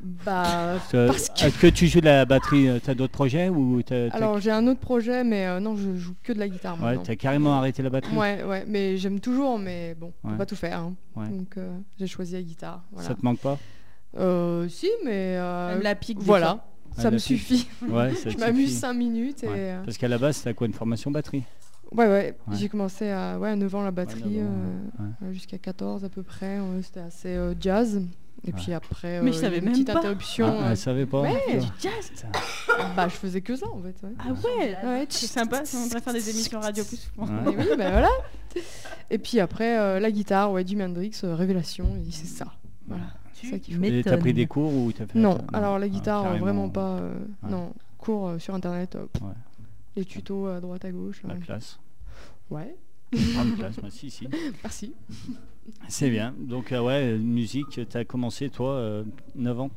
Bah, 0.00 0.76
parce 0.78 0.90
que- 0.90 1.44
Est-ce 1.46 1.58
que 1.58 1.66
tu 1.66 1.86
joues 1.88 2.00
de 2.00 2.04
la 2.06 2.24
batterie 2.24 2.68
euh, 2.68 2.78
T'as 2.82 2.94
d'autres 2.94 3.12
projets 3.12 3.48
ou 3.48 3.82
t'as, 3.82 4.10
t'as- 4.10 4.16
alors 4.16 4.38
j'ai 4.40 4.50
un 4.50 4.66
autre 4.68 4.80
projet, 4.80 5.24
mais 5.24 5.46
euh, 5.46 5.58
non, 5.60 5.74
je 5.76 5.96
joue 5.96 6.14
que 6.22 6.32
de 6.32 6.38
la 6.38 6.48
guitare 6.48 6.76
ouais, 6.76 6.82
maintenant. 6.82 7.02
t'as 7.02 7.16
carrément 7.16 7.54
arrêté 7.58 7.82
la 7.82 7.90
batterie 7.90 8.16
Ouais, 8.16 8.44
ouais, 8.44 8.64
mais 8.68 8.96
j'aime 8.96 9.18
toujours, 9.20 9.58
mais 9.58 9.94
bon, 9.94 10.12
on 10.22 10.28
Ouais. 10.28 10.32
peut 10.34 10.38
pas 10.38 10.46
tout 10.46 10.56
faire. 10.56 10.78
hein. 10.80 10.94
Ouais. 11.16 11.28
Donc 11.28 11.56
euh, 11.56 11.76
j'ai 11.98 12.06
choisi 12.06 12.34
la 12.34 12.42
guitare. 12.42 12.82
Voilà. 12.92 13.08
Ça 13.08 13.14
te 13.14 13.24
manque 13.24 13.38
pas? 13.40 13.58
Euh, 14.16 14.68
si, 14.68 14.88
mais 15.04 15.36
euh, 15.36 15.70
Elle 15.72 15.78
me 15.78 15.82
la 15.84 15.94
pique 15.94 16.18
voilà, 16.20 16.64
ça 16.96 17.10
me 17.10 17.16
pique. 17.16 17.24
suffit. 17.26 17.68
Ouais, 17.88 18.14
ça 18.14 18.30
je 18.30 18.38
m'amuse 18.38 18.68
suffit. 18.68 18.80
5 18.80 18.92
minutes 18.94 19.44
et 19.44 19.48
Ouais. 19.48 19.76
Parce 19.84 19.98
qu'à 19.98 20.08
la 20.08 20.18
base, 20.18 20.42
t'as 20.42 20.52
quoi 20.54 20.66
une 20.66 20.72
formation 20.74 21.10
batterie? 21.10 21.42
Ouais, 21.90 22.06
ouais, 22.06 22.36
Ouais. 22.46 22.56
j'ai 22.56 22.68
commencé 22.68 23.08
à, 23.10 23.38
ouais, 23.38 23.48
à 23.50 23.56
9 23.56 23.74
ans 23.74 23.82
la 23.82 23.90
batterie, 23.90 24.42
ans, 24.42 25.00
euh, 25.24 25.32
jusqu'à 25.32 25.58
14 25.58 26.04
à 26.04 26.08
peu 26.08 26.22
près. 26.22 26.58
C'était 26.82 27.00
assez 27.00 27.28
euh, 27.28 27.54
jazz. 27.58 28.02
Et 28.44 28.48
Ouais. 28.48 28.52
puis 28.56 28.72
après, 28.72 29.20
Mais 29.20 29.30
euh, 29.30 29.32
je 29.32 29.32
il 29.32 29.34
y 29.34 29.38
a 29.38 29.40
savais 29.42 29.58
une 29.58 29.64
même 29.64 29.72
petite 29.72 29.86
pas. 29.92 29.98
interruption. 29.98 30.46
Ah, 30.60 30.62
euh, 30.66 30.70
Elle 30.70 30.76
savait 30.76 31.06
pas 31.06 31.22
Ouais. 31.22 31.42
tu. 31.50 31.66
Jazz 31.88 32.12
bah, 32.96 33.08
je 33.08 33.14
faisais 33.14 33.40
que 33.40 33.56
ça 33.56 33.66
en 33.68 33.80
fait. 33.82 33.94
ouais. 34.06 34.12
Ah 34.20 34.28
ouais 34.32 34.76
Ouais, 34.84 35.06
C'est 35.08 35.26
sympa, 35.26 35.64
ça, 35.64 35.78
on 35.82 35.84
devrait 35.86 36.00
faire 36.00 36.12
des 36.12 36.30
émissions 36.30 36.60
radio 36.60 36.84
plus 36.84 36.96
souvent. 36.98 37.26
Ouais. 37.26 37.56
Oui, 37.58 37.64
bah 37.76 37.90
voilà. 37.90 38.08
Et 39.10 39.18
puis 39.18 39.40
après, 39.40 39.78
euh, 39.78 39.98
la 40.00 40.10
guitare, 40.10 40.52
ouais, 40.52 40.64
Jimi 40.66 40.84
Hendrix, 40.84 41.12
euh, 41.24 41.34
Révélation, 41.34 41.86
et 42.06 42.10
c'est 42.10 42.26
ça. 42.26 42.46
Voilà. 42.86 43.04
C'est 43.34 43.48
ça 43.50 43.58
qu'il 43.58 43.76
faut. 43.76 43.82
Et 43.84 44.02
t'as 44.04 44.16
pris 44.16 44.32
des 44.34 44.46
cours 44.46 44.72
ou 44.74 44.92
t'as 44.92 45.06
fait 45.06 45.18
Non, 45.18 45.38
alors 45.52 45.78
la 45.78 45.86
Ah, 45.86 45.88
guitare, 45.88 46.36
vraiment 46.38 46.68
pas. 46.68 46.96
euh, 46.98 47.14
Ouais. 47.42 47.50
Non, 47.50 47.72
cours 47.98 48.28
euh, 48.28 48.38
sur 48.38 48.54
internet, 48.54 48.94
euh, 48.96 49.06
pff, 49.12 49.22
les 49.96 50.04
tutos 50.04 50.46
à 50.46 50.60
droite 50.60 50.84
à 50.84 50.90
gauche. 50.92 51.22
La 51.26 51.34
euh, 51.34 51.38
classe. 51.38 51.78
Ouais, 52.50 52.74
Grande 53.12 53.56
classe, 53.56 53.80
moi, 53.80 53.90
si, 53.90 54.10
si. 54.10 54.28
merci. 54.62 54.94
C'est 55.88 56.10
bien. 56.10 56.34
Donc, 56.38 56.72
euh, 56.72 56.80
ouais, 56.80 57.16
musique, 57.18 57.68
tu 57.70 57.96
as 57.96 58.04
commencé, 58.04 58.48
toi, 58.50 58.72
euh, 58.72 59.04
9 59.34 59.60
ans 59.60 59.70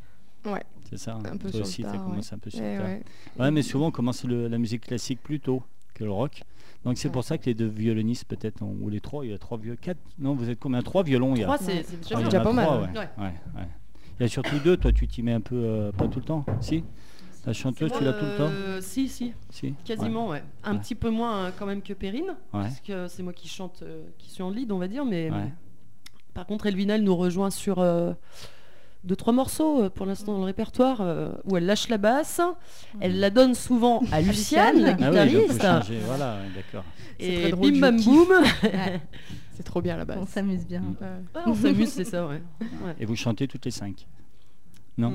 Ouais. 0.45 0.63
C'est 0.89 0.97
ça 0.97 1.13
hein 1.15 1.19
Un 1.25 1.37
peu 1.37 1.49
Toi 1.49 1.59
sur 1.59 1.61
aussi, 1.61 1.81
tu 1.83 1.87
as 1.87 1.91
tard, 1.93 2.03
commencé 2.03 2.33
un 2.35 2.37
peu 2.39 2.49
sur 2.49 2.61
Eh 2.63 2.73
le 2.73 2.77
tard. 2.79 2.87
ouais. 2.87 3.03
Ouais, 3.39 3.51
mais 3.51 3.61
souvent, 3.61 3.87
on 3.87 3.91
commence 3.91 4.23
le- 4.25 4.47
la 4.47 4.57
musique 4.57 4.81
classique 4.87 5.21
plus 5.21 5.39
tôt 5.39 5.63
que 5.93 6.03
le 6.03 6.11
rock. 6.11 6.43
Donc, 6.83 6.97
c'est 6.97 7.07
Ouais. 7.07 7.11
pour 7.13 7.23
ça 7.23 7.37
que 7.37 7.45
les 7.45 7.53
deux 7.53 7.67
violonistes, 7.67 8.25
peut-être, 8.25 8.61
ont- 8.63 8.75
ou 8.81 8.89
les 8.89 8.99
trois, 8.99 9.23
il 9.25 9.31
y 9.31 9.33
a 9.33 9.37
trois 9.37 9.57
vieux, 9.57 9.75
quatre. 9.75 9.99
Non, 10.17 10.33
vous 10.33 10.49
êtes 10.49 10.59
combien? 10.59 10.81
Trois 10.81 11.03
violons, 11.03 11.35
il 11.35 11.41
y 11.41 11.43
a. 11.43 11.45
Trois, 11.45 11.57
c'est 11.57 11.73
Ouais. 11.73 11.85
c'est 11.87 11.95
Ah, 11.95 12.01
déjà 12.01 12.09
il 12.09 12.11
y 12.11 12.15
en 12.15 12.19
bien. 12.19 12.27
déjà 12.29 12.41
a 12.41 12.43
pas 12.43 12.53
mal, 12.53 12.65
trois, 12.65 12.77
ouais. 12.81 12.87
ouais. 12.87 12.97
Ouais. 12.97 13.23
Ouais, 13.25 13.33
ouais. 13.61 13.67
Il 14.19 14.23
y 14.23 14.25
a 14.25 14.27
surtout 14.27 14.59
deux, 14.63 14.77
toi, 14.77 14.91
tu 14.91 15.07
t'y 15.07 15.21
mets 15.21 15.33
un 15.33 15.41
peu, 15.41 15.55
euh, 15.55 15.91
pas 15.91 16.07
tout 16.07 16.19
le 16.19 16.25
temps 16.25 16.45
Si? 16.59 16.83
La 17.45 17.53
chanteuse, 17.53 17.91
tu 17.97 18.03
l'as 18.03 18.13
tout 18.13 18.25
le 18.25 18.37
temps 18.37 18.49
Euh, 18.51 18.79
Si, 18.81 19.07
si, 19.07 19.33
Si 19.49 19.73
quasiment, 19.83 20.27
ouais. 20.29 20.43
Un 20.63 20.73
Ouais. 20.73 20.79
petit 20.79 20.93
peu 20.95 21.09
moins 21.09 21.47
hein, 21.47 21.51
quand 21.57 21.65
même 21.65 21.81
que 21.81 21.93
Perrine, 21.93 22.35
Ouais. 22.53 22.61
parce 22.61 22.79
que 22.81 23.07
c'est 23.07 23.23
moi 23.23 23.33
qui 23.33 23.47
chante, 23.47 23.79
euh, 23.81 24.03
qui 24.19 24.29
suis 24.29 24.43
en 24.43 24.49
lead, 24.51 24.71
on 24.71 24.77
va 24.77 24.87
dire, 24.87 25.05
mais 25.05 25.31
Ouais. 25.31 25.51
par 26.35 26.45
contre, 26.45 26.67
Elvina, 26.67 26.95
elle 26.95 27.03
nous 27.03 27.15
rejoint 27.15 27.49
sur 27.49 27.79
euh, 27.79 28.13
deux, 29.03 29.15
trois 29.15 29.33
morceaux 29.33 29.83
euh, 29.85 29.89
pour 29.89 30.05
l'instant 30.05 30.33
dans 30.33 30.39
le 30.39 30.45
répertoire, 30.45 31.01
euh, 31.01 31.31
où 31.45 31.57
elle 31.57 31.65
lâche 31.65 31.89
la 31.89 31.97
basse, 31.97 32.39
elle 32.99 33.19
la 33.19 33.31
donne 33.31 33.55
souvent 33.55 34.03
à 34.11 34.21
Luciane, 34.21 34.79
la 34.79 34.91
Ah 34.91 34.95
oui, 34.99 35.07
guitariste, 35.07 35.65
voilà, 36.05 36.37
d'accord. 36.55 36.83
C'est 37.19 37.25
et 37.27 37.41
très 37.41 37.49
drôle, 37.51 37.71
bim 37.71 37.79
bam 37.79 38.01
boum, 38.03 38.27
C'est 39.53 39.63
trop 39.63 39.81
bien 39.81 39.97
la 39.97 40.05
base. 40.05 40.17
On 40.21 40.25
s'amuse 40.27 40.65
bien. 40.65 40.79
Mm. 40.81 40.95
Ouais. 41.01 41.07
Ouais, 41.35 41.41
on 41.47 41.53
s'amuse, 41.55 41.89
c'est 41.89 42.05
ça, 42.05 42.25
ouais. 42.27 42.41
Ouais. 42.61 42.95
Et 42.99 43.05
vous 43.05 43.15
chantez 43.15 43.47
toutes 43.47 43.65
les 43.65 43.71
cinq. 43.71 44.07
Non 44.97 45.13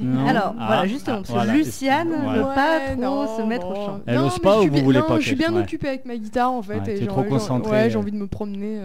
Non 0.00 0.26
Alors, 0.26 0.54
Ah, 0.58 0.66
voilà, 0.68 0.86
justement, 0.86 1.16
ah, 1.16 1.20
parce 1.20 1.30
voilà. 1.30 1.52
que 1.52 1.58
Luciane 1.58 2.08
ne 2.08 2.14
veut 2.38 2.42
pas 2.42 2.78
Ouais, 2.78 2.92
trop 2.94 3.02
non, 3.02 3.36
se 3.36 3.42
mettre 3.42 3.66
au 3.66 3.74
chant. 3.74 4.00
Elle 4.06 4.14
Non, 4.16 4.26
ose 4.26 4.32
mais 4.38 4.42
pas 4.42 4.52
je 4.52 4.56
ou 4.58 4.60
suis 4.60 4.68
vous 4.68 4.74
bien- 4.76 4.84
voulez 4.84 4.98
non, 5.00 5.06
pas 5.06 5.18
Je 5.20 5.26
suis 5.26 5.36
bien 5.36 5.52
ouais. 5.54 5.60
occupée 5.62 5.88
avec 5.88 6.04
ma 6.06 6.16
guitare 6.16 6.52
en 6.52 6.62
fait. 6.62 6.78
Ouais, 6.80 6.98
et 7.02 7.06
trop 7.06 7.24
concentrée, 7.24 7.70
Ouais, 7.72 7.86
euh. 7.86 7.90
j'ai 7.90 7.96
envie 7.98 8.12
de 8.12 8.16
me 8.16 8.26
promener. 8.28 8.78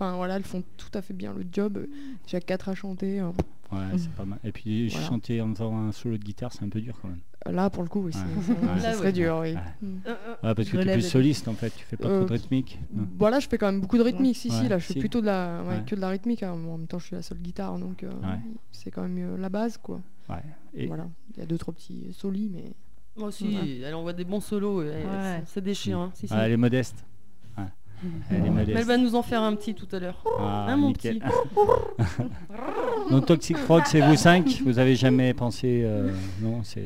Enfin 0.00 0.16
voilà, 0.16 0.36
elles 0.36 0.44
font 0.44 0.62
tout 0.78 0.88
à 0.94 1.02
fait 1.02 1.12
bien 1.12 1.34
le 1.34 1.44
job. 1.52 1.86
Déjà 2.24 2.40
quatre 2.40 2.70
à 2.70 2.74
chanter. 2.74 3.20
euh, 3.20 3.28
Ouais, 3.70 3.78
c'est 3.98 4.10
pas 4.12 4.24
mal. 4.24 4.38
Et 4.42 4.50
puis 4.50 4.88
Voilà. 4.88 5.06
chanter 5.06 5.40
en 5.42 5.52
faisant 5.54 5.76
un 5.76 5.92
solo 5.92 6.16
de 6.16 6.24
guitare, 6.24 6.52
c'est 6.52 6.64
un 6.64 6.68
peu 6.70 6.80
dur 6.80 6.98
quand 7.00 7.08
même. 7.08 7.20
Là 7.54 7.68
pour 7.70 7.82
le 7.82 7.88
coup, 7.90 8.00
oui, 8.06 8.12
c'est- 8.12 8.18
Ouais. 8.50 8.80
c'est- 8.80 9.00
Ouais. 9.00 9.12
dur. 9.12 9.38
Oui. 9.42 9.52
Ouais. 9.54 9.60
Mm. 9.82 9.98
Euh, 10.06 10.10
euh, 10.10 10.48
Ouais, 10.48 10.54
parce 10.54 10.68
que 10.70 10.76
tu 10.78 10.88
es 10.88 10.92
plus 10.94 11.02
soliste 11.02 11.48
en 11.48 11.52
fait, 11.52 11.70
tu 11.70 11.84
fais 11.84 11.96
pas 11.98 12.08
Euh, 12.08 12.18
trop 12.20 12.28
de 12.28 12.32
rythmique. 12.32 12.80
Voilà, 13.18 13.40
je 13.40 13.48
fais 13.48 13.58
quand 13.58 13.66
même 13.66 13.80
beaucoup 13.82 13.98
de 13.98 14.02
rythmique. 14.02 14.36
Si, 14.36 14.50
si, 14.50 14.68
là, 14.68 14.78
je 14.78 14.84
fais 14.86 14.94
si. 14.94 14.98
plutôt 14.98 15.20
de 15.20 15.26
la, 15.26 15.62
ouais, 15.62 15.68
Ouais. 15.76 15.84
que 15.86 15.94
de 15.94 16.00
la 16.00 16.08
rythmique. 16.08 16.42
hein. 16.42 16.52
En 16.52 16.78
même 16.78 16.86
temps, 16.86 16.98
je 16.98 17.06
suis 17.06 17.16
la 17.16 17.22
seule 17.22 17.38
guitare, 17.38 17.78
donc 17.78 18.02
euh, 18.02 18.08
Ouais. 18.08 18.38
c'est 18.72 18.90
quand 18.90 19.02
même 19.02 19.18
euh, 19.18 19.36
la 19.36 19.50
base, 19.50 19.76
quoi. 19.78 20.00
Ouais. 20.30 20.36
Et 20.74 20.86
Voilà, 20.86 21.06
il 21.34 21.40
y 21.40 21.42
a 21.42 21.46
deux 21.46 21.58
trois 21.58 21.74
petits 21.74 22.12
solis, 22.12 22.48
mais 22.52 22.64
Moi 23.16 23.28
aussi, 23.28 23.48
Ouais. 23.48 23.80
elle 23.84 23.94
envoie 23.94 24.12
des 24.12 24.24
bons 24.24 24.40
solos, 24.40 24.82
et 24.82 24.86
Ouais. 24.86 25.02
c'est- 25.44 25.54
c'est 25.54 25.60
déchirant. 25.60 26.04
hein, 26.04 26.10
si, 26.14 26.26
si. 26.28 26.32
Ah, 26.34 26.46
elle 26.46 26.52
est 26.52 26.56
modeste. 26.56 27.04
Elle 28.30 28.50
Mais 28.66 28.82
va 28.82 28.96
nous 28.96 29.14
en 29.14 29.22
faire 29.22 29.42
un 29.42 29.54
petit 29.54 29.74
tout 29.74 29.88
à 29.92 29.98
l'heure. 29.98 30.24
Ah, 30.38 30.66
Hein, 30.68 30.76
mon 30.76 30.92
petit 30.92 31.20
Donc 33.10 33.26
Toxic 33.26 33.56
Frog, 33.58 33.82
c'est 33.86 34.00
vous 34.00 34.16
cinq 34.16 34.62
Vous 34.64 34.78
avez 34.78 34.96
jamais 34.96 35.34
pensé 35.34 35.82
euh, 35.84 36.10
Non, 36.40 36.60
c'est 36.62 36.84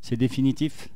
c'est 0.00 0.16
définitif. 0.16 0.88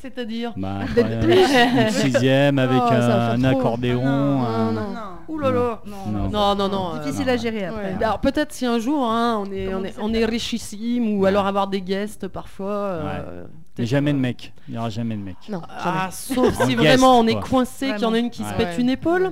C'est-à-dire 0.00 0.52
Bah, 0.56 0.78
une 0.96 1.90
sixième 1.90 2.58
avec 2.58 2.80
Oh, 2.80 2.92
un, 2.92 3.42
accordéon. 3.44 4.04
Non, 4.04 4.42
un- 4.46 4.72
non, 4.72 4.80
Ouh 5.28 5.38
là 5.38 5.50
là 5.50 5.82
Non. 5.86 6.28
Non, 6.30 6.54
non, 6.54 6.68
non. 6.68 6.94
euh, 6.94 6.98
Difficile 7.04 7.26
non. 7.26 7.32
à 7.32 7.36
gérer 7.36 7.64
après. 7.66 7.94
Ouais. 7.94 8.04
Alors 8.04 8.20
peut-être 8.20 8.52
si 8.52 8.64
un 8.64 8.78
jour 8.78 9.04
hein, 9.10 9.42
on 9.44 9.52
est 9.52 9.74
on 9.74 9.80
on 9.80 9.84
est, 9.84 9.94
on 10.00 10.14
est 10.14 10.24
richissime 10.24 11.08
ou 11.16 11.20
Ouais. 11.22 11.28
alors 11.30 11.46
avoir 11.46 11.66
des 11.66 11.80
guests 11.82 12.28
parfois. 12.28 12.70
euh, 12.70 13.44
jamais 13.78 14.12
de 14.12 14.18
mec. 14.18 14.52
Il 14.68 14.72
n'y 14.72 14.78
aura 14.78 14.88
jamais 14.88 15.16
de 15.16 15.20
mec. 15.22 15.36
non, 15.48 15.60
Ah, 15.68 16.08
sauf 16.12 16.54
si 16.64 16.74
guest, 16.74 16.78
vraiment 16.78 17.18
on 17.20 17.26
est 17.26 17.38
coincé, 17.40 17.92
qu'il 17.92 18.02
y 18.02 18.04
en 18.04 18.14
a 18.14 18.18
une 18.18 18.30
qui 18.30 18.42
se 18.42 18.48
Ouais. 18.50 18.56
pète 18.56 18.78
une 18.78 18.90
épaule. 18.90 19.24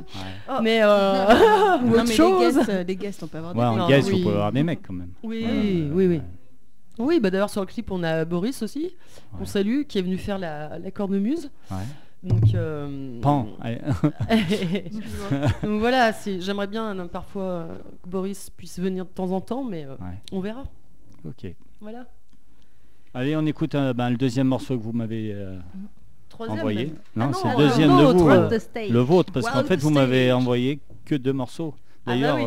Ouais, 0.49 0.55
Mais 0.63 0.81
euh, 0.83 1.25
ou 1.83 1.87
Non, 1.87 1.93
autre 1.95 2.05
mais 2.09 2.15
chose. 2.15 2.41
les 2.41 2.53
guests, 2.55 2.69
euh, 2.69 2.85
les 2.87 2.97
guests, 2.97 3.23
on 3.23 3.27
peut 3.29 3.39
avoir 3.39 3.55
des 3.55 3.61
Ouais, 3.61 3.65
guests. 3.67 3.75
en 3.75 3.83
Non, 3.83 3.89
guest, 3.89 4.11
vous 4.11 4.19
pouvez 4.23 4.35
avoir 4.35 4.53
des 4.53 4.63
mecs 4.65 4.83
quand 4.87 4.93
même. 4.95 5.11
Oui, 5.23 5.89
oui, 5.93 6.07
oui. 6.07 6.21
Oui, 6.99 7.21
bah 7.21 7.31
d'ailleurs 7.31 7.51
sur 7.51 7.61
le 7.61 7.67
clip 7.67 7.91
on 7.91 8.03
a 8.03 8.25
Boris 8.25 8.63
aussi, 8.63 8.95
on 9.35 9.41
Ouais. 9.41 9.47
salue, 9.47 9.83
qui 9.83 9.99
est 9.99 10.03
venu 10.03 10.17
faire 10.19 10.39
la, 10.39 10.79
la 10.79 10.91
cornemuse. 10.91 11.51
Ouais. 11.71 11.77
Donc, 12.23 12.55
euh, 12.55 13.21
Pan. 13.21 13.47
Donc 15.63 15.63
voilà, 15.81 16.13
j'aimerais 16.41 16.67
bien 16.67 16.99
euh, 16.99 17.07
parfois 17.07 17.43
euh, 17.43 17.77
que 18.03 18.09
Boris 18.09 18.51
puisse 18.51 18.79
venir 18.79 19.05
de 19.05 19.11
temps 19.11 19.31
en 19.33 19.41
temps, 19.41 19.65
mais 19.65 19.85
euh, 19.85 19.93
Ouais. 19.97 20.19
on 20.33 20.41
verra. 20.41 20.65
Ok. 21.27 21.53
Voilà. 21.81 22.07
Allez, 23.15 23.37
on 23.37 23.47
écoute 23.47 23.75
euh, 23.75 23.93
ben, 23.93 24.11
le 24.11 24.17
deuxième 24.17 24.49
morceau 24.49 24.77
que 24.77 24.83
vous 24.83 24.93
m'avez 24.93 25.33
euh, 25.35 25.59
envoyé. 26.39 26.87
même. 26.87 26.95
Non, 27.15 27.31
Ah 27.33 27.39
c'est 27.41 27.49
le 27.49 27.55
euh, 27.55 27.69
deuxième 27.69 27.97
de 27.97 28.03
vous. 28.05 28.29
Euh. 28.29 28.51
Le 28.91 28.99
vôtre, 29.01 29.33
parce 29.33 29.49
qu'en 29.49 29.65
fait, 29.65 29.77
vous 29.77 29.91
m'avez 29.91 30.33
envoyé 30.33 30.81
que 31.05 31.15
deux 31.15 31.33
morceaux. 31.33 31.75
Ah 31.77 31.81
bah 32.07 32.13
D'ailleurs, 32.13 32.37
oui. 32.37 32.45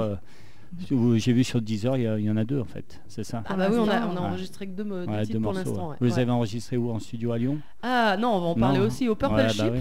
Euh, 0.91 1.17
j'ai 1.17 1.33
vu 1.33 1.43
sur 1.43 1.61
Deezer, 1.61 1.97
il 1.97 2.03
y, 2.03 2.07
a- 2.07 2.19
il 2.19 2.25
y 2.25 2.29
en 2.29 2.37
a 2.37 2.43
deux 2.43 2.59
en 2.59 2.65
fait. 2.65 3.01
C'est 3.07 3.23
ça 3.23 3.43
Ah 3.47 3.55
bah 3.55 3.67
oui, 3.71 3.77
on 3.79 3.87
a, 3.89 4.05
on 4.07 4.11
a 4.11 4.13
Ouais. 4.13 4.27
enregistré 4.27 4.67
que 4.67 4.71
deux, 4.71 4.83
deux 4.83 5.05
Ouais, 5.05 5.21
titres 5.23 5.33
deux 5.33 5.39
pour 5.43 5.53
morceaux. 5.53 5.69
l'instant. 5.69 5.83
ouais. 5.85 5.89
ouais. 5.91 5.97
Vous 5.99 6.05
les 6.05 6.19
avez 6.19 6.31
enregistrés 6.31 6.77
où? 6.77 6.91
En 6.91 6.99
studio 6.99 7.31
à 7.31 7.37
Lyon? 7.37 7.57
Ah 7.81 8.17
non, 8.19 8.29
on 8.35 8.39
va 8.41 8.45
en 8.47 8.55
parler 8.55 8.79
Non. 8.79 8.85
aussi 8.85 9.07
au 9.09 9.15
Purple 9.15 9.35
Ouais, 9.35 9.43
bah 9.43 9.49
Ship. 9.49 9.73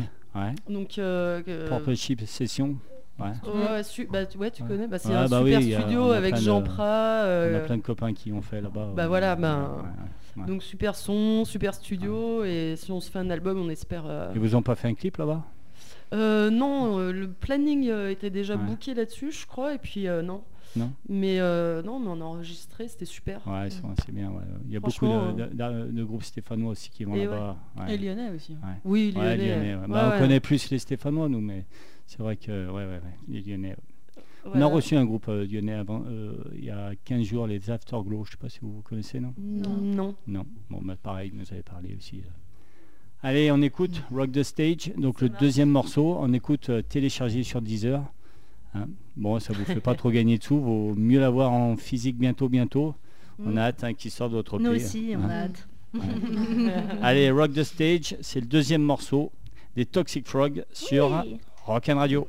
Donc, 0.69 0.99
euh, 0.99 1.69
Purple 1.69 1.95
Chip 1.97 2.21
Session. 2.27 2.77
Ouais. 3.19 3.27
Ouais, 3.73 3.83
su- 3.83 4.07
bah, 4.11 4.25
tu- 4.27 4.39
ouais, 4.39 4.51
tu 4.53 4.63
Ouais. 4.63 4.69
connais, 4.69 4.87
bah, 4.87 4.99
c'est 5.01 5.09
Ouais, 5.09 5.15
un 5.17 5.27
bah 5.29 5.43
super 5.45 5.59
oui, 5.59 5.73
studio 5.73 6.11
a 6.13 6.17
avec 6.17 6.35
de- 6.37 6.41
Jean 6.41 6.63
Prat. 6.63 6.85
On 6.85 7.25
a 7.25 7.27
euh, 7.27 7.67
plein 7.67 7.77
de 7.77 7.83
copains 7.83 8.13
qui 8.15 8.33
ont 8.33 8.43
fait 8.43 8.61
là-bas. 8.61 8.93
bah 8.95 9.03
ouais. 9.03 9.09
voilà, 9.09 9.35
ben, 9.35 9.57
Ouais, 9.59 9.83
ouais, 9.83 10.43
ouais. 10.43 10.47
Donc 10.47 10.63
super 10.63 10.95
son, 10.95 11.45
super 11.45 11.75
studio, 11.75 12.45
et 12.45 12.75
si 12.77 12.93
on 12.93 13.01
se 13.01 13.11
fait 13.11 13.19
un 13.19 13.29
album, 13.31 13.59
on 13.61 13.69
espère. 13.71 14.05
euh, 14.07 14.31
Ils 14.37 14.41
vous 14.41 14.55
ont 14.55 14.63
pas 14.63 14.77
fait 14.77 14.87
un 14.87 14.95
clip 14.95 15.17
là-bas? 15.17 15.43
Euh, 16.15 16.49
non, 16.51 16.99
euh, 17.01 17.13
le 17.13 17.29
planning 17.29 17.89
euh, 17.89 18.11
était 18.11 18.31
déjà 18.31 18.55
Ouais. 18.55 18.63
booké 18.63 18.95
là-dessus, 18.95 19.33
je 19.33 19.47
crois, 19.47 19.75
et 19.75 19.79
puis 19.79 20.07
euh, 20.07 20.23
non. 20.23 20.43
Non 20.77 20.93
Mais 21.09 21.41
euh, 21.41 21.83
non, 21.83 21.99
mais 21.99 22.09
on 22.09 22.21
a 22.21 22.25
enregistré, 22.25 22.89
c'était 22.89 23.05
super. 23.05 23.41
Ouais, 23.47 23.69
ils 23.69 23.73
sont 23.73 23.91
assez 23.91 24.13
bien. 24.13 24.31
ouais. 24.31 24.43
Il 24.67 24.73
y 24.73 24.77
a 24.77 24.81
beaucoup 24.81 25.07
de, 25.07 25.33
de- 25.33 25.55
de- 25.55 25.91
de 25.93 26.05
groupes 26.05 26.23
stéphanois 26.23 26.73
aussi 26.73 26.91
qui 26.91 27.05
vont 27.05 27.15
là-bas. 27.15 27.57
ouais. 27.79 27.95
Et 27.95 27.99
lyonnais 27.99 28.31
aussi. 28.31 28.53
Ouais. 28.53 28.59
Oui, 28.85 29.15
Ouais, 29.17 29.37
Lyonnais. 29.37 29.49
Lyonnais, 29.57 29.75
ouais. 29.75 29.81
ouais, 29.83 29.87
Bah, 29.89 30.09
ouais. 30.11 30.17
On 30.17 30.19
connaît 30.21 30.41
plus 30.41 30.71
les 30.71 30.79
Stéphanois, 30.79 31.29
nous, 31.29 31.41
mais 31.41 31.65
c'est 32.07 32.19
vrai 32.21 32.37
que 32.37 32.67
ouais, 32.67 32.73
ouais, 32.73 32.87
ouais, 32.87 33.17
les 33.29 33.41
Lyonnais. 33.43 33.77
On 34.45 34.61
a 34.63 34.67
reçu 34.67 34.97
un 34.97 35.05
groupe 35.05 35.29
euh, 35.29 35.45
lyonnais 35.47 35.75
avant, 35.75 36.05
euh, 36.07 36.33
il 36.55 36.65
y 36.65 36.71
a 36.71 36.93
15 37.05 37.23
jours, 37.23 37.47
les 37.47 37.71
Afterglow. 37.71 38.25
Je 38.25 38.31
sais 38.31 38.37
pas 38.39 38.49
si 38.49 38.61
vous 38.63 38.73
vous 38.73 38.83
connaissez, 38.83 39.21
non 39.21 39.35
Non. 39.37 39.77
non. 39.77 40.15
Non. 40.27 40.47
Bon, 40.71 40.81
bah, 40.83 40.97
pareil, 41.03 41.31
vous 41.31 41.37
nous 41.39 41.53
avez 41.53 41.63
parlé 41.63 41.95
aussi. 41.99 42.23
Allez, 43.23 43.51
on 43.51 43.61
écoute 43.61 44.03
Rock 44.13 44.31
the 44.33 44.43
Stage. 44.43 44.93
Donc 44.97 45.21
le 45.21 45.29
deuxième 45.29 45.69
morceau, 45.71 46.17
on 46.21 46.33
écoute 46.33 46.71
euh, 46.71 46.83
téléchargé 46.83 47.43
sur 47.43 47.61
Deezer. 47.61 48.03
Hein. 48.75 48.87
Bon, 49.17 49.39
ça 49.41 49.53
vous 49.53 49.65
fait 49.65 49.81
pas 49.81 49.95
trop 49.95 50.11
gagner 50.11 50.39
de 50.39 50.43
sous. 50.45 50.61
Vaut 50.61 50.95
mieux 50.95 51.21
l'avoir 51.21 51.53
en 51.53 51.77
physique 51.77 52.17
bientôt, 52.17 52.49
bientôt. 52.49 52.95
On 53.45 53.57
a 53.57 53.63
hâte 53.63 53.85
hein, 53.85 53.95
qu'il 53.95 54.11
sorte 54.11 54.33
de 54.33 54.37
votre 54.37 54.59
Nous 54.59 54.71
pays. 54.73 54.85
aussi, 54.85 55.13
on 55.17 55.23
hein. 55.23 55.29
a 55.29 55.35
hâte. 55.45 55.69
Allez, 57.03 57.31
Rock 57.31 57.53
the 57.53 57.63
Stage, 57.63 58.17
c'est 58.21 58.41
le 58.41 58.47
deuxième 58.47 58.83
morceau 58.83 59.33
des 59.77 59.87
Toxic 59.87 60.27
Frog 60.27 60.65
sur 60.73 61.23
Oui. 61.25 61.39
Rock 61.65 61.89
and 61.89 61.97
Radio. 61.97 62.27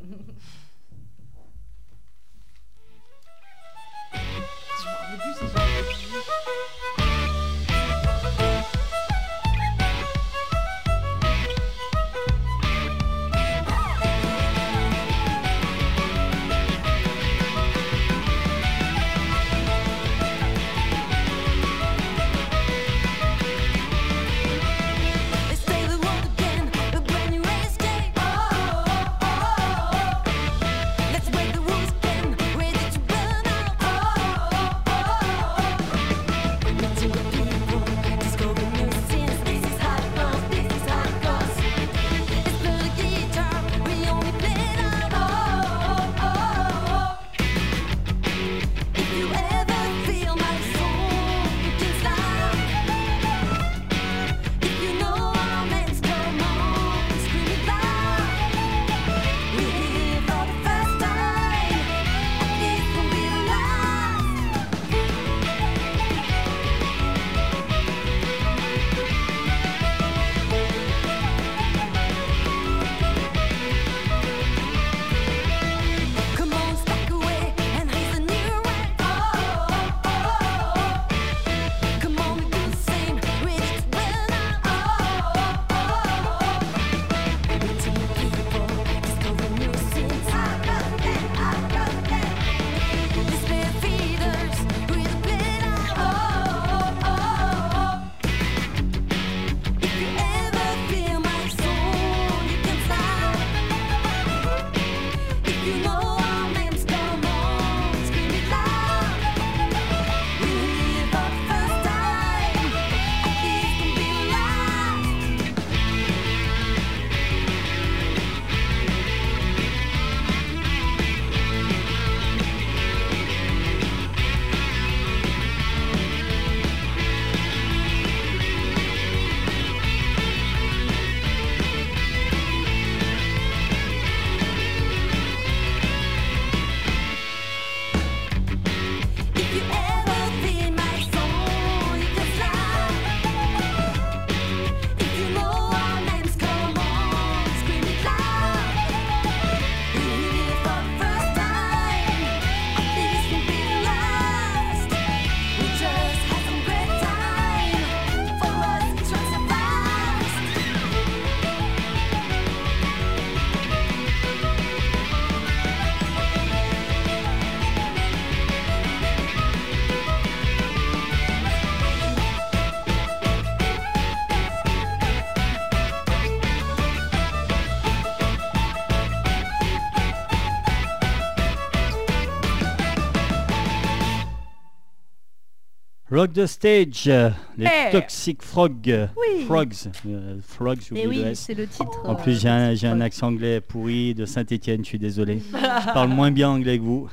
Rock 186.20 186.34
the 186.34 186.46
Stage, 186.48 187.06
euh, 187.08 187.30
les 187.58 187.66
Eh. 187.66 187.92
Toxic 187.94 188.44
Frog. 188.44 188.90
euh, 188.90 189.08
Oui. 189.16 189.46
Frogs. 189.46 189.74
euh, 190.06 190.36
frogs, 190.46 190.80
le 190.92 191.08
oui, 191.08 191.24
c'est 191.34 191.54
le 191.54 191.66
titre. 191.66 192.02
En 192.04 192.16
plus, 192.16 192.42
j'ai 192.42 192.50
un, 192.50 193.00
accent 193.00 193.28
anglais 193.28 193.62
pourri 193.62 194.14
de 194.14 194.26
Saint-Etienne, 194.26 194.84
je 194.84 194.90
suis 194.90 195.00
désolé. 195.00 195.40
je 195.54 195.94
parle 195.94 196.10
moins 196.10 196.30
bien 196.32 196.50
anglais 196.50 196.78
que 196.78 196.84
vous. 196.84 197.08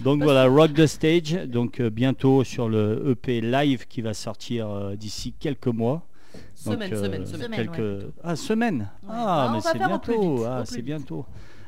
Donc 0.00 0.24
voilà, 0.24 0.46
Rock 0.46 0.74
the 0.74 0.86
Stage, 0.86 1.46
donc 1.46 1.80
euh, 1.80 1.90
bientôt 1.90 2.42
sur 2.42 2.68
le 2.68 3.04
EP 3.08 3.40
live 3.40 3.86
qui 3.88 4.00
va 4.00 4.14
sortir 4.14 4.68
euh, 4.68 4.96
d'ici 4.96 5.32
quelques 5.38 5.68
mois. 5.68 6.02
Donc, 6.66 6.74
semaine, 6.74 6.96
semaine, 6.96 7.26
semaine. 7.26 7.50
Quelques... 7.52 8.06
Ah, 8.24 8.34
semaine 8.34 8.88
Ah, 9.08 9.46
Ah, 9.48 9.52
mais 9.54 9.60
c'est 9.60 9.78
bientôt. 9.78 10.44
Ah, 10.44 10.62
c'est 10.64 10.82
bientôt. 10.82 11.24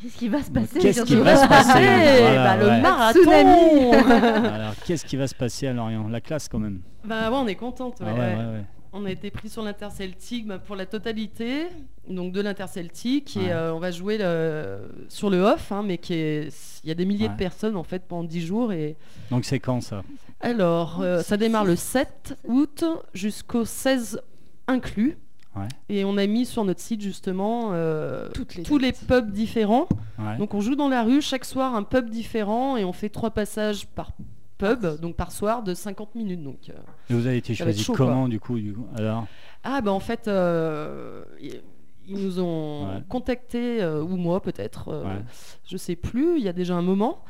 Qu'est-ce 0.00 0.16
qui 0.18 0.28
va 0.28 0.42
se 0.42 0.50
passer 0.50 0.78
Qu'est-ce 0.78 1.02
qui 1.04 1.16
va 1.16 1.36
se 1.36 1.48
passer 1.48 1.72
Voilà, 2.20 2.44
bah, 2.44 2.56
le 2.56 2.66
ouais. 2.66 2.80
marathon 2.80 3.92
Alors, 4.54 4.74
qu'est-ce 4.86 5.04
qui 5.06 5.16
va 5.16 5.26
se 5.26 5.34
passer 5.34 5.66
à 5.68 5.72
Lorient? 5.72 6.06
La 6.08 6.20
classe, 6.20 6.48
quand 6.48 6.58
même. 6.58 6.80
Bah 7.04 7.30
ouais, 7.30 7.36
on 7.40 7.46
est 7.46 7.54
contente. 7.54 7.98
ouais, 8.00 8.06
Ah 8.08 8.12
ouais, 8.12 8.18
ouais. 8.20 8.36
ouais, 8.36 8.52
ouais. 8.58 8.64
On 8.92 9.04
a 9.06 9.10
été 9.10 9.30
pris 9.30 9.48
sur 9.48 9.62
l'interceltique 9.62 10.46
bah, 10.48 10.58
pour 10.58 10.74
la 10.74 10.84
totalité, 10.84 11.68
donc 12.08 12.32
de 12.32 12.40
l'interceltique, 12.40 13.34
Ouais. 13.36 13.44
et 13.44 13.52
euh, 13.52 13.72
on 13.72 13.78
va 13.78 13.90
jouer 13.92 14.18
le- 14.18 14.80
sur 15.08 15.30
le 15.30 15.40
off, 15.42 15.70
hein, 15.70 15.82
mais 15.86 15.96
qui 15.96 16.14
est, 16.14 16.48
il 16.82 16.88
y 16.88 16.90
a 16.90 16.94
des 16.94 17.04
milliers 17.06 17.28
Ouais. 17.28 17.32
de 17.32 17.38
personnes 17.38 17.76
en 17.76 17.84
fait 17.84 18.02
pendant 18.08 18.24
10 18.24 18.44
jours. 18.44 18.72
Et 18.72 18.96
Donc, 19.30 19.44
c'est 19.44 19.60
quand 19.60 19.80
ça? 19.80 20.02
Alors, 20.40 21.00
euh, 21.02 21.22
ça 21.22 21.36
démarre 21.36 21.64
le 21.64 21.76
7 21.76 22.36
août 22.48 22.84
jusqu'au 23.14 23.64
16 23.64 24.20
inclus. 24.66 25.16
Ouais. 25.60 25.68
Et 25.88 26.04
on 26.04 26.16
a 26.16 26.26
mis 26.26 26.46
sur 26.46 26.64
notre 26.64 26.80
site 26.80 27.00
justement 27.00 27.70
euh, 27.72 28.28
les 28.56 28.62
tous 28.62 28.78
les 28.78 28.92
pubs 28.92 29.30
différents. 29.30 29.88
Ouais. 30.18 30.36
Donc 30.38 30.54
on 30.54 30.60
joue 30.60 30.76
dans 30.76 30.88
la 30.88 31.02
rue 31.02 31.20
chaque 31.22 31.44
soir 31.44 31.74
un 31.74 31.82
pub 31.82 32.08
différent 32.10 32.76
et 32.76 32.84
on 32.84 32.92
fait 32.92 33.08
trois 33.08 33.30
passages 33.30 33.86
par 33.86 34.12
pub, 34.58 34.86
donc 35.00 35.16
par 35.16 35.32
soir 35.32 35.62
de 35.62 35.74
50 35.74 36.14
minutes. 36.14 36.42
Donc 36.42 36.68
euh, 36.68 36.72
Et 37.08 37.14
vous 37.14 37.26
avez 37.26 37.38
été 37.38 37.54
choisi 37.54 37.82
chaud, 37.82 37.94
comment, 37.96 38.28
du 38.28 38.38
coup, 38.40 38.58
du 38.58 38.72
coup 38.74 38.86
Alors, 38.96 39.26
Ah 39.64 39.80
bah 39.80 39.92
en 39.92 40.00
fait, 40.00 40.28
euh, 40.28 41.24
ils- 41.40 41.62
nous 42.08 42.40
ont 42.40 42.86
Ouais. 42.88 43.02
contactés, 43.08 43.80
euh, 43.82 44.02
ou 44.02 44.16
moi 44.16 44.42
peut-être, 44.42 44.88
euh, 44.88 45.04
Ouais. 45.04 45.22
je 45.64 45.76
sais 45.76 45.94
plus, 45.94 46.38
il 46.38 46.44
y 46.44 46.48
a 46.48 46.52
déjà 46.52 46.74
un 46.74 46.82
moment, 46.82 47.22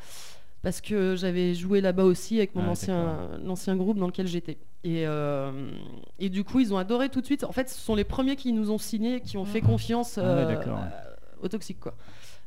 parce 0.63 0.81
que 0.81 1.15
j'avais 1.15 1.53
joué 1.55 1.81
là-bas 1.81 2.03
aussi 2.03 2.37
avec 2.37 2.55
mon 2.55 2.63
Ah, 2.67 2.69
ancien, 2.71 3.29
l'ancien 3.43 3.75
groupe 3.75 3.97
dans 3.97 4.07
lequel 4.07 4.27
j'étais. 4.27 4.57
Et, 4.83 5.05
euh, 5.07 5.51
et 6.19 6.29
du 6.29 6.43
coup, 6.43 6.59
ils 6.59 6.73
ont 6.73 6.77
adoré 6.77 7.09
tout 7.09 7.21
de 7.21 7.25
suite. 7.25 7.43
En 7.43 7.51
fait, 7.51 7.69
ce 7.69 7.79
sont 7.79 7.95
les 7.95 8.03
premiers 8.03 8.35
qui 8.35 8.51
nous 8.53 8.71
ont 8.71 8.77
signé, 8.79 9.21
qui 9.21 9.37
ont 9.37 9.45
fait 9.45 9.61
confiance 9.61 10.17
Ah 10.17 10.21
ouais, 10.21 10.27
euh, 10.29 10.45
d'accord. 10.55 10.79
au 11.41 11.47
toxique, 11.47 11.79
quoi. 11.79 11.93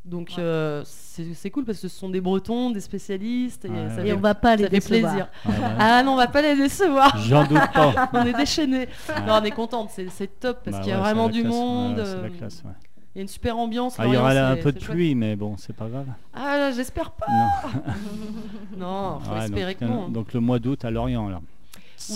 Donc 0.05 0.33
euh, 0.39 0.83
c'est 0.85 1.51
cool 1.51 1.65
parce 1.65 1.81
que 1.81 1.89
ce 1.89 1.97
sont 1.97 2.11
des 2.11 2.21
Bretons, 2.21 2.71
des 2.71 2.81
spécialistes, 2.81 3.65
et 3.65 3.71
Ouais, 3.71 3.89
ça. 3.89 4.03
Et 4.03 4.09
fait, 4.09 4.13
on 4.13 4.21
va 4.21 4.35
pas 4.35 4.55
les 4.55 4.69
décevoir. 4.69 5.11
plaisir. 5.13 5.29
ouais, 5.47 5.53
ouais. 5.65 5.75
Ah 5.79 6.03
non, 6.03 6.13
on 6.13 6.17
va 6.17 6.27
pas 6.27 6.43
les 6.43 6.55
décevoir. 6.57 7.17
J'en 7.17 7.47
doute 7.47 7.73
pas. 7.73 8.11
on 8.13 8.27
est 8.27 8.35
déchaînés. 8.35 8.81
Ouais. 9.09 9.21
Non, 9.27 9.39
on 9.41 9.45
est 9.45 9.51
contente, 9.51 9.91
c'est 9.95 10.41
top 10.41 10.59
parce 10.63 10.77
Bah 10.77 10.83
qu'il 10.83 10.91
y 10.91 10.93
a 10.93 10.97
ouais, 10.97 11.03
vraiment 11.05 11.31
du 11.31 11.41
classe. 11.41 11.55
monde. 11.55 11.99
Ouais, 12.01 12.05
c'est 12.05 12.21
la 12.23 12.29
classe, 12.31 12.63
ouais. 12.67 12.73
Il 13.15 13.19
y 13.19 13.21
a 13.21 13.23
une 13.23 13.29
super 13.29 13.57
ambiance. 13.57 13.95
Ah, 13.99 14.07
il 14.07 14.15
y 14.15 14.17
aura 14.17 14.31
un 14.31 14.57
peu 14.57 14.73
de 14.73 14.81
chouette. 14.81 14.91
pluie, 14.97 15.15
mais 15.15 15.37
bon, 15.37 15.57
c'est 15.57 15.73
pas 15.73 15.89
grave. 15.89 16.07
Ah, 16.33 16.59
là, 16.59 16.73
j'espère 16.73 17.13
pas. 17.13 17.27
Non. 17.29 17.71
Non, 18.77 19.21
faut 19.21 19.33
Ouais, 19.33 19.45
espérer 19.45 19.75
donc, 19.75 19.81
que 19.81 19.85
non. 19.85 20.09
donc 20.09 20.33
le 20.33 20.41
mois 20.41 20.59
d'août 20.59 20.85
à 20.85 20.91
Lorient, 20.91 21.29
là. 21.29 21.41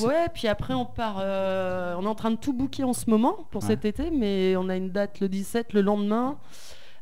Ouais, 0.02 0.26
puis 0.34 0.48
après 0.48 0.74
on 0.74 0.84
part. 0.84 1.18
euh, 1.20 1.94
on 1.98 2.02
est 2.04 2.08
en 2.08 2.14
train 2.16 2.30
de 2.32 2.36
tout 2.36 2.52
booker 2.52 2.84
en 2.84 2.92
ce 2.92 3.08
moment 3.08 3.46
pour 3.50 3.62
Ouais. 3.62 3.68
cet 3.68 3.84
été, 3.84 4.10
mais 4.10 4.54
on 4.56 4.68
a 4.68 4.76
une 4.76 4.90
date 4.90 5.20
le 5.20 5.28
17, 5.28 5.72
le 5.72 5.80
lendemain, 5.82 6.36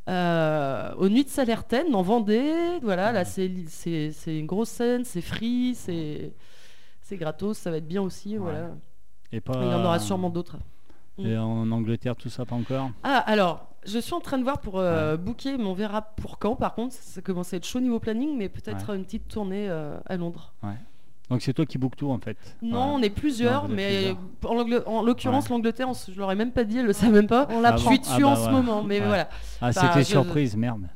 euh, 0.08 0.92
aux 0.98 1.08
Nuits 1.08 1.24
de 1.24 1.28
Salertaine, 1.30 1.94
en 1.94 2.02
Vendée. 2.02 2.78
Voilà, 2.82 3.12
là 3.12 3.24
c'est 3.24 3.46
une 4.26 4.46
grosse 4.46 4.68
scène, 4.68 5.04
c'est 5.04 5.20
free, 5.22 5.74
c'est 5.74 6.32
c'est 7.00 7.16
gratos, 7.16 7.56
ça 7.58 7.70
va 7.70 7.78
être 7.78 7.88
bien 7.88 8.02
aussi. 8.02 8.36
Voilà. 8.36 8.68
Et 9.32 9.40
pas. 9.40 9.54
Il 9.62 9.70
y 9.70 9.74
en 9.74 9.84
aura 9.84 9.98
sûrement 9.98 10.30
d'autres. 10.30 10.56
Et 11.18 11.36
en 11.36 11.70
Angleterre, 11.72 12.14
tout 12.14 12.28
ça, 12.28 12.44
pas 12.44 12.54
encore? 12.56 12.90
Ah, 13.02 13.18
alors, 13.26 13.66
je 13.86 13.98
suis 13.98 14.14
en 14.14 14.20
train 14.20 14.38
de 14.38 14.42
voir 14.42 14.58
pour 14.60 14.78
euh, 14.78 15.16
booker, 15.16 15.56
mais 15.58 15.64
on 15.64 15.74
verra 15.74 16.02
pour 16.02 16.38
quand. 16.38 16.56
Par 16.56 16.74
contre, 16.74 16.94
ça 16.94 17.20
commence 17.22 17.52
à 17.52 17.56
être 17.56 17.66
chaud 17.66 17.80
niveau 17.80 17.98
planning, 18.00 18.36
mais 18.36 18.48
peut-être 18.48 18.90
une 18.94 19.04
petite 19.04 19.28
tournée 19.28 19.68
euh, 19.68 19.98
à 20.06 20.16
Londres. 20.16 20.52
Donc 21.28 21.42
c'est 21.42 21.52
toi 21.52 21.66
qui 21.66 21.76
book 21.76 21.96
tout, 21.96 22.08
en 22.10 22.18
fait 22.20 22.36
Non, 22.62 22.78
Ouais. 22.78 22.92
on 22.98 23.02
est 23.02 23.10
plusieurs, 23.10 23.68
Non, 23.68 23.74
mais 23.74 24.14
plusieurs. 24.40 24.88
en, 24.88 25.02
l'occurrence, 25.02 25.48
l'Angleterre, 25.48 25.88
je 26.08 26.16
leur 26.18 26.30
ai 26.30 26.36
même 26.36 26.52
pas 26.52 26.62
dit, 26.62 26.78
elle 26.78 26.86
le 26.86 26.92
sait 26.92 27.08
même 27.08 27.26
pas. 27.26 27.48
On 27.50 27.56
Je 27.58 27.62
l'apprend. 27.62 27.90
suis 27.90 27.98
dessus 27.98 28.12
Ah 28.14 28.20
bah 28.20 28.28
en 28.28 28.36
ce 28.36 28.46
ouais. 28.46 28.52
moment, 28.52 28.82
mais 28.84 29.00
Ouais. 29.00 29.06
voilà. 29.06 29.28
Ah, 29.60 29.72
Bah, 29.72 29.72
c'était 29.72 30.00
je- 30.04 30.04
surprise, 30.10 30.56
merde. 30.56 30.86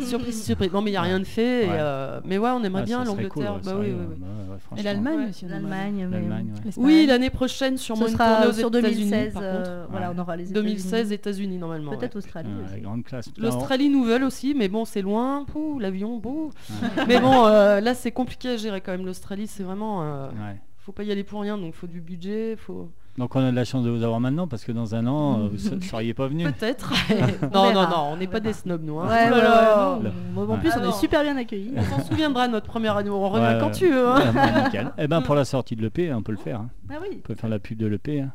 Surprise, 0.00 0.44
surprise. 0.44 0.72
Non, 0.72 0.80
mais 0.80 0.90
il 0.90 0.94
n'y 0.94 0.96
a 0.98 1.02
rien 1.02 1.18
de 1.20 1.24
fait. 1.24 1.66
et, 1.66 1.68
euh, 1.70 2.20
mais 2.24 2.38
ouais, 2.38 2.50
on 2.50 2.62
aimerait 2.64 2.82
Ah, 2.82 2.86
bien 2.86 3.04
ça 3.04 3.10
serait 3.12 3.28
cool, 3.28 3.44
l'Angleterre. 3.44 3.54
ouais, 3.54 3.60
bah 3.64 3.70
sérieux, 3.70 3.82
oui, 3.82 3.90
oui, 3.90 4.00
ouais, 4.00 4.06
oui. 4.10 4.16
bah 4.20 4.26
ouais, 4.26 4.48
ouais, 4.50 4.56
Et 4.56 4.60
franchement. 4.60 4.84
l'Allemagne 4.84 5.18
Ouais. 5.18 5.28
aussi. 5.28 5.44
on 5.44 5.48
aimerait 5.48 5.60
L'Allemagne, 5.62 5.94
mais- 6.10 6.10
L'Allemagne, 6.18 6.46
ouais. 6.54 6.60
L'Espagne. 6.64 6.84
Oui, 6.84 7.06
l'année 7.06 7.30
prochaine, 7.30 7.76
sûrement 7.76 8.06
Ce 8.06 8.10
une 8.12 8.16
tournée 8.18 8.32
sera 8.34 8.48
aux 8.48 8.52
sur 8.52 8.68
États-Unis, 8.68 8.94
2016. 9.10 9.32
par 9.34 9.42
euh, 9.44 9.86
voilà, 9.90 10.08
Ouais. 10.10 10.14
on 10.16 10.20
aura 10.22 10.36
les 10.36 10.44
contre. 10.44 10.54
2016, 10.54 11.12
États-Unis. 11.12 11.58
Normalement. 11.58 11.90
Peut-être 11.96 12.14
ouais. 12.14 12.18
Australie 12.18 12.48
Ouais, 12.54 12.64
aussi. 12.72 12.80
grande 12.80 13.04
classe. 13.04 13.28
L'Australie 13.38 13.88
nous 13.90 14.04
veulent 14.04 14.24
aussi, 14.24 14.54
mais 14.54 14.68
bon, 14.68 14.84
c'est 14.84 15.02
loin. 15.02 15.44
Pouh, 15.44 15.78
l'avion, 15.78 16.16
beau. 16.18 16.50
Ouais. 16.82 17.04
mais 17.06 17.20
bon, 17.20 17.44
euh, 17.46 17.80
là, 17.80 17.94
c'est 17.94 18.10
compliqué 18.12 18.48
à 18.50 18.56
gérer 18.56 18.80
quand 18.80 18.92
même. 18.92 19.04
L'Australie, 19.04 19.46
c'est 19.46 19.62
vraiment. 19.62 20.02
euh, 20.02 20.28
Ouais. 20.28 20.60
faut 20.78 20.92
pas 20.92 21.02
y 21.04 21.12
aller 21.12 21.24
pour 21.24 21.40
rien, 21.42 21.58
donc 21.58 21.74
faut 21.74 21.86
du 21.86 22.00
budget, 22.00 22.56
faut. 22.56 22.90
Donc 23.18 23.36
on 23.36 23.40
a 23.40 23.50
de 23.50 23.56
la 23.56 23.64
chance 23.66 23.84
de 23.84 23.90
vous 23.90 24.02
avoir 24.04 24.20
maintenant 24.20 24.48
parce 24.48 24.64
que 24.64 24.72
dans 24.72 24.94
un 24.94 25.06
an, 25.06 25.40
euh, 25.40 25.48
vous 25.52 25.70
ne 25.76 25.80
seriez 25.82 26.14
pas 26.14 26.28
venu. 26.28 26.44
Peut-être. 26.44 26.92
non, 27.52 27.72
non, 27.72 27.82
non, 27.88 28.08
on 28.12 28.16
n'est 28.16 28.26
pas 28.26 28.40
des 28.40 28.52
snobs, 28.54 28.82
nous. 28.82 28.98
hein. 29.00 29.08
Ouais, 29.08 29.28
là 29.30 29.98
non, 30.34 30.50
En 30.50 30.56
plus, 30.58 30.70
Ah 30.72 30.78
on 30.80 30.84
non. 30.84 30.90
est 30.90 30.98
super 31.00 31.22
bien 31.22 31.36
accueillis. 31.36 31.72
On 31.76 31.82
s'en 31.82 32.04
souviendra 32.04 32.46
de 32.48 32.52
notre 32.52 32.66
première 32.66 32.96
année. 32.96 33.10
On 33.10 33.28
revient 33.28 33.44
Ouais, 33.44 33.58
quand 33.60 33.70
tu 33.70 33.88
veux. 33.90 34.08
hein. 34.08 34.64
Nickel. 34.64 34.92
Eh 34.98 35.06
ben 35.08 35.20
pour 35.20 35.34
la 35.34 35.44
sortie 35.44 35.76
de 35.76 35.82
l'EP, 35.82 36.12
on 36.14 36.22
peut 36.22 36.32
le 36.32 36.38
faire. 36.38 36.60
hein. 36.60 36.70
Ah 36.90 36.94
oui. 37.02 37.18
On 37.18 37.20
peut 37.20 37.34
faire 37.34 37.50
la 37.50 37.58
pub 37.58 37.76
de 37.78 37.86
l'EP. 37.86 38.22
hein. 38.22 38.30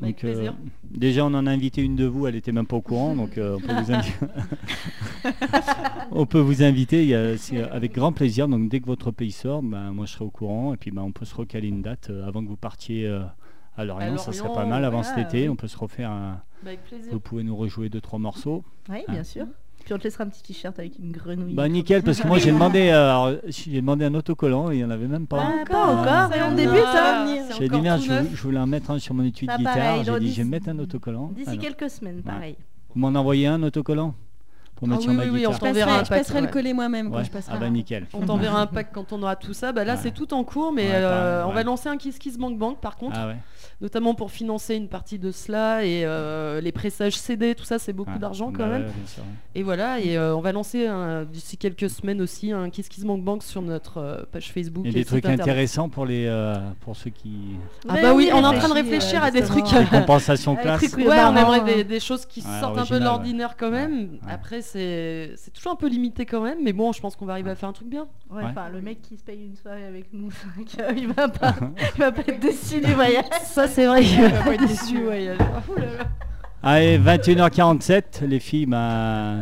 Avec 0.00 0.14
Donc, 0.14 0.24
euh, 0.24 0.32
plaisir. 0.32 0.54
déjà, 0.88 1.24
on 1.24 1.34
en 1.34 1.44
a 1.48 1.50
invité 1.50 1.82
une 1.82 1.96
de 1.96 2.06
vous, 2.06 2.28
elle 2.28 2.36
était 2.36 2.52
même 2.52 2.68
pas 2.68 2.76
au 2.76 2.80
courant, 2.80 3.16
donc 3.16 3.36
euh, 3.36 3.56
on, 3.56 3.60
peut 3.60 3.72
vous 3.82 3.92
on 6.12 6.24
peut 6.24 6.38
vous 6.38 6.62
inviter 6.62 7.02
il 7.02 7.08
y 7.08 7.14
a- 7.16 7.36
c'est 7.36 7.60
avec 7.62 7.94
grand 7.94 8.12
plaisir. 8.12 8.46
Donc 8.48 8.68
dès 8.68 8.78
que 8.80 8.86
votre 8.86 9.10
pays 9.10 9.32
sort, 9.32 9.60
ben, 9.62 9.90
moi 9.92 10.06
je 10.06 10.12
serai 10.12 10.24
au 10.24 10.30
courant 10.30 10.72
et 10.72 10.76
puis 10.76 10.90
ben, 10.92 11.02
on 11.02 11.10
peut 11.12 11.24
se 11.24 11.34
recaler 11.34 11.66
une 11.68 11.82
date 11.82 12.08
euh, 12.10 12.26
avant 12.26 12.42
que 12.44 12.48
vous 12.48 12.56
partiez 12.56 13.06
à 13.78 13.84
Lorient. 13.84 14.18
ça 14.18 14.32
serait 14.32 14.52
pas 14.52 14.66
mal 14.66 14.84
avant 14.84 15.00
voilà, 15.00 15.16
cet 15.16 15.26
été. 15.28 15.42
oui. 15.42 15.48
On 15.48 15.56
peut 15.56 15.68
se 15.68 15.78
refaire 15.78 16.10
un... 16.10 16.40
Bah, 16.62 16.70
avec. 16.70 16.80
Vous 17.10 17.20
pouvez 17.20 17.44
nous 17.44 17.56
rejouer 17.56 17.88
deux 17.88 18.00
trois 18.00 18.18
morceaux. 18.18 18.64
Oui, 18.88 19.04
bien 19.08 19.22
sûr. 19.24 19.46
Puis 19.84 19.94
on 19.94 19.98
te 19.98 20.04
laissera 20.04 20.24
un 20.24 20.28
petit 20.28 20.42
t-shirt 20.42 20.78
avec 20.78 20.98
une 20.98 21.12
grenouille. 21.12 21.54
Bah 21.54 21.68
nickel 21.68 22.02
parce 22.02 22.20
que 22.20 22.26
moi 22.26 22.38
j'ai 22.38 22.52
demandé, 22.52 22.90
euh, 22.90 23.38
j'ai 23.46 23.80
demandé 23.80 24.04
un 24.04 24.14
autocollant 24.14 24.70
et 24.70 24.74
il 24.74 24.78
n'y 24.78 24.84
en 24.84 24.90
avait 24.90 25.06
même 25.06 25.26
pas. 25.26 25.40
Ah, 25.40 25.64
pas 25.64 25.86
encore, 25.86 26.30
mais 26.30 26.42
on 26.42 26.54
débute, 26.54 26.74
ça 26.74 26.92
va 26.92 27.24
venir. 27.24 27.42
c'est 27.48 27.56
J'ai 27.56 27.68
dit 27.68 27.80
merde, 27.80 28.02
je, 28.02 28.42
voulais 28.42 28.58
en 28.58 28.66
mettre 28.66 28.90
un 28.90 28.98
sur 28.98 29.14
mon 29.14 29.24
étui 29.24 29.46
de 29.46 29.56
guitare. 29.56 30.04
J'ai 30.04 30.20
dit 30.20 30.32
je 30.32 30.42
vais 30.42 30.48
mettre 30.48 30.68
un 30.68 30.78
autocollant. 30.78 31.32
D'ici 31.34 31.56
quelques 31.58 31.88
semaines, 31.88 32.22
pareil. 32.22 32.56
Vous 32.94 33.00
m'en 33.00 33.18
envoyez 33.18 33.46
un 33.46 33.62
autocollant? 33.62 34.14
Pour 34.78 34.86
Ah 34.86 34.90
mettre 34.92 35.02
sur 35.02 35.10
oui, 35.10 35.16
ma 35.16 35.24
oui, 35.24 35.44
on 35.46 35.52
Je 35.52 35.58
t'enverra 35.58 35.86
passerai, 35.86 36.00
un 36.00 36.04
je 36.04 36.08
pack, 36.08 36.18
passerai 36.20 36.40
le 36.40 36.46
collet 36.46 36.72
moi-même 36.72 37.10
quand 37.10 37.22
je 37.24 37.30
passerai. 37.30 37.52
Ah 37.56 37.58
bah 37.58 37.68
nickel. 37.68 38.06
On 38.14 38.20
t'enverra 38.24 38.60
un 38.62 38.66
pack 38.74 38.92
quand 38.92 39.12
on 39.12 39.20
aura 39.22 39.34
tout 39.36 39.52
ça. 39.52 39.72
Bah 39.72 39.84
là, 39.84 39.94
Ouais. 39.94 40.00
c'est 40.02 40.12
tout 40.12 40.32
en 40.32 40.44
cours, 40.44 40.72
mais 40.72 40.88
euh, 40.92 41.44
on 41.46 41.52
va 41.52 41.64
lancer 41.64 41.88
un 41.88 41.96
Kiss 41.96 42.18
Kiss 42.18 42.38
Bank 42.38 42.56
Bank 42.56 42.78
par 42.80 42.96
contre, 42.96 43.16
Ah 43.20 43.26
ouais. 43.26 43.36
notamment 43.80 44.14
pour 44.14 44.30
financer 44.30 44.76
une 44.76 44.88
partie 44.88 45.18
de 45.18 45.32
cela 45.32 45.84
et 45.84 46.02
euh, 46.04 46.60
les 46.60 46.70
pressages 46.72 47.16
CD, 47.18 47.54
tout 47.56 47.64
ça, 47.64 47.78
c'est 47.80 47.92
beaucoup 47.92 48.12
Ouais. 48.12 48.18
d'argent 48.20 48.50
Bah 48.52 48.58
quand 48.58 48.66
même. 48.68 48.86
Et 49.56 49.62
voilà, 49.64 49.98
et 50.00 50.16
euh, 50.16 50.36
on 50.36 50.40
va 50.40 50.52
lancer 50.52 50.88
d'ici 51.32 51.56
quelques 51.56 51.90
semaines 51.90 52.22
aussi 52.22 52.52
un 52.52 52.70
Kiss 52.70 52.88
Kiss 52.88 53.04
Bank 53.04 53.22
Bank 53.24 53.42
sur 53.42 53.62
notre 53.62 53.98
euh, 53.98 54.22
page 54.30 54.52
Facebook. 54.52 54.86
Et 54.86 54.90
et 54.90 54.92
des 54.92 55.04
trucs 55.04 55.24
internet. 55.24 55.40
intéressants 55.40 55.88
pour 55.88 56.06
les 56.06 56.26
euh, 56.26 56.54
pour 56.82 56.94
ceux 56.94 57.10
qui 57.10 57.56
Ah 57.88 57.94
bah 58.00 58.14
oui, 58.14 58.30
on 58.32 58.38
est 58.42 58.46
en 58.46 58.52
train 58.52 58.68
de 58.68 58.74
réfléchir 58.74 59.22
euh, 59.22 59.26
à 59.26 59.30
des 59.32 59.42
trucs. 59.42 59.64
les 59.72 59.86
compensations 59.86 60.54
classe. 60.62 60.82
Ouais, 60.94 61.04
on 61.06 61.36
aimerait 61.36 61.60
hein. 61.60 61.64
des, 61.64 61.84
des 61.84 62.00
choses 62.00 62.24
qui 62.26 62.40
Ouais, 62.40 62.60
sortent 62.60 62.78
un 62.78 62.86
peu 62.86 62.98
de 63.00 63.04
l'ordinaire 63.04 63.56
quand 63.58 63.70
même. 63.70 63.92
Ouais, 63.92 64.08
ouais. 64.26 64.32
Après, 64.32 64.62
c'est 64.72 65.32
c'est 65.36 65.52
toujours 65.52 65.72
un 65.72 65.76
peu 65.76 65.88
limité 65.88 66.24
quand 66.26 66.40
même, 66.42 66.58
mais 66.62 66.72
bon, 66.72 66.92
je 66.92 67.00
pense 67.00 67.16
qu'on 67.16 67.26
va 67.26 67.32
arriver 67.34 67.50
à 67.50 67.54
faire 67.54 67.68
un 67.68 67.72
truc 67.72 67.88
bien. 67.88 68.06
Ouais, 68.30 68.42
Ouais. 68.44 68.52
le 68.72 68.80
mec 68.80 69.00
qui 69.02 69.16
se 69.16 69.22
paye 69.24 69.44
une 69.46 69.56
soirée 69.56 69.84
avec 69.84 70.12
nous, 70.12 70.28
vrai 70.56 70.64
qu'il 70.64 71.08
va 71.12 71.28
pas, 71.28 71.54
il 71.96 71.98
va 72.00 72.12
pas 72.12 72.22
être 72.26 72.40
déçu 72.40 72.80
du 72.80 72.92
voyage. 72.92 73.24
Ça, 73.44 73.66
c'est 73.68 73.86
vrai. 73.86 74.04
Il 74.04 74.20
va 74.22 74.30
pas 74.42 74.54
être 74.54 74.66
déçu. 74.66 74.98
Ouais, 75.06 75.24
il 75.24 75.30
a- 75.30 75.34
Ouh 75.34 75.78
là 75.78 75.86
là. 75.98 76.04
Allez, 76.62 76.98
21h47, 76.98 78.24
les 78.26 78.40
filles, 78.40 78.66
bah, 78.66 79.36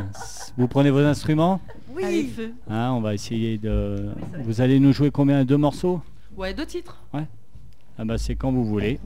vous 0.56 0.68
prenez 0.68 0.90
vos 0.90 0.98
instruments. 1.00 1.60
Allez, 2.02 2.24
feu. 2.24 2.52
Hein, 2.68 2.92
on 2.92 3.00
va 3.00 3.14
essayer 3.14 3.56
de. 3.56 4.10
Vous 4.44 4.60
allez 4.60 4.78
nous 4.78 4.92
jouer 4.92 5.10
combien? 5.10 5.44
Deux 5.44 5.56
morceaux? 5.56 6.02
Ouais, 6.36 6.52
deux 6.52 6.66
titres. 6.66 6.98
Ah 7.98 8.04
bah 8.04 8.18
c'est 8.18 8.34
quand 8.36 8.52
vous 8.52 8.66
voulez. 8.66 9.00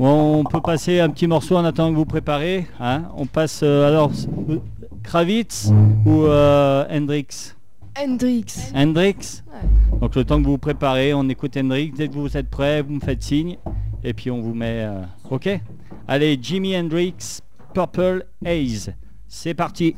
Bon, 0.00 0.40
on 0.40 0.44
peut 0.44 0.62
passer 0.62 0.98
un 0.98 1.10
petit 1.10 1.26
morceau 1.26 1.58
en 1.58 1.64
attendant 1.66 1.90
que 1.90 1.96
vous 1.96 2.06
préparez. 2.06 2.66
Hein 2.80 3.10
on 3.18 3.26
passe 3.26 3.60
euh, 3.62 3.86
alors 3.86 4.10
euh, 4.48 4.58
Kravitz 5.02 5.70
ou 6.06 6.22
euh, 6.22 6.86
Hendrix? 6.90 7.54
Hendrix. 7.98 8.46
Hendrix? 8.74 9.42
Donc 10.00 10.16
le 10.16 10.24
temps 10.24 10.38
que 10.40 10.46
vous 10.46 10.52
vous 10.52 10.56
préparez, 10.56 11.12
on 11.12 11.28
écoute 11.28 11.54
Hendrix. 11.58 11.92
Dès 11.94 12.08
que 12.08 12.14
vous 12.14 12.34
êtes 12.34 12.48
prêts, 12.48 12.80
vous 12.80 12.94
me 12.94 13.00
faites 13.00 13.22
signe. 13.22 13.58
Et 14.02 14.14
puis 14.14 14.30
on 14.30 14.40
vous 14.40 14.54
met... 14.54 14.86
euh, 14.86 15.02
ok? 15.28 15.60
Allez, 16.08 16.38
Jimi 16.40 16.74
Hendrix, 16.74 17.42
Purple 17.74 18.24
Haze. 18.42 18.94
C'est 19.28 19.52
parti. 19.52 19.96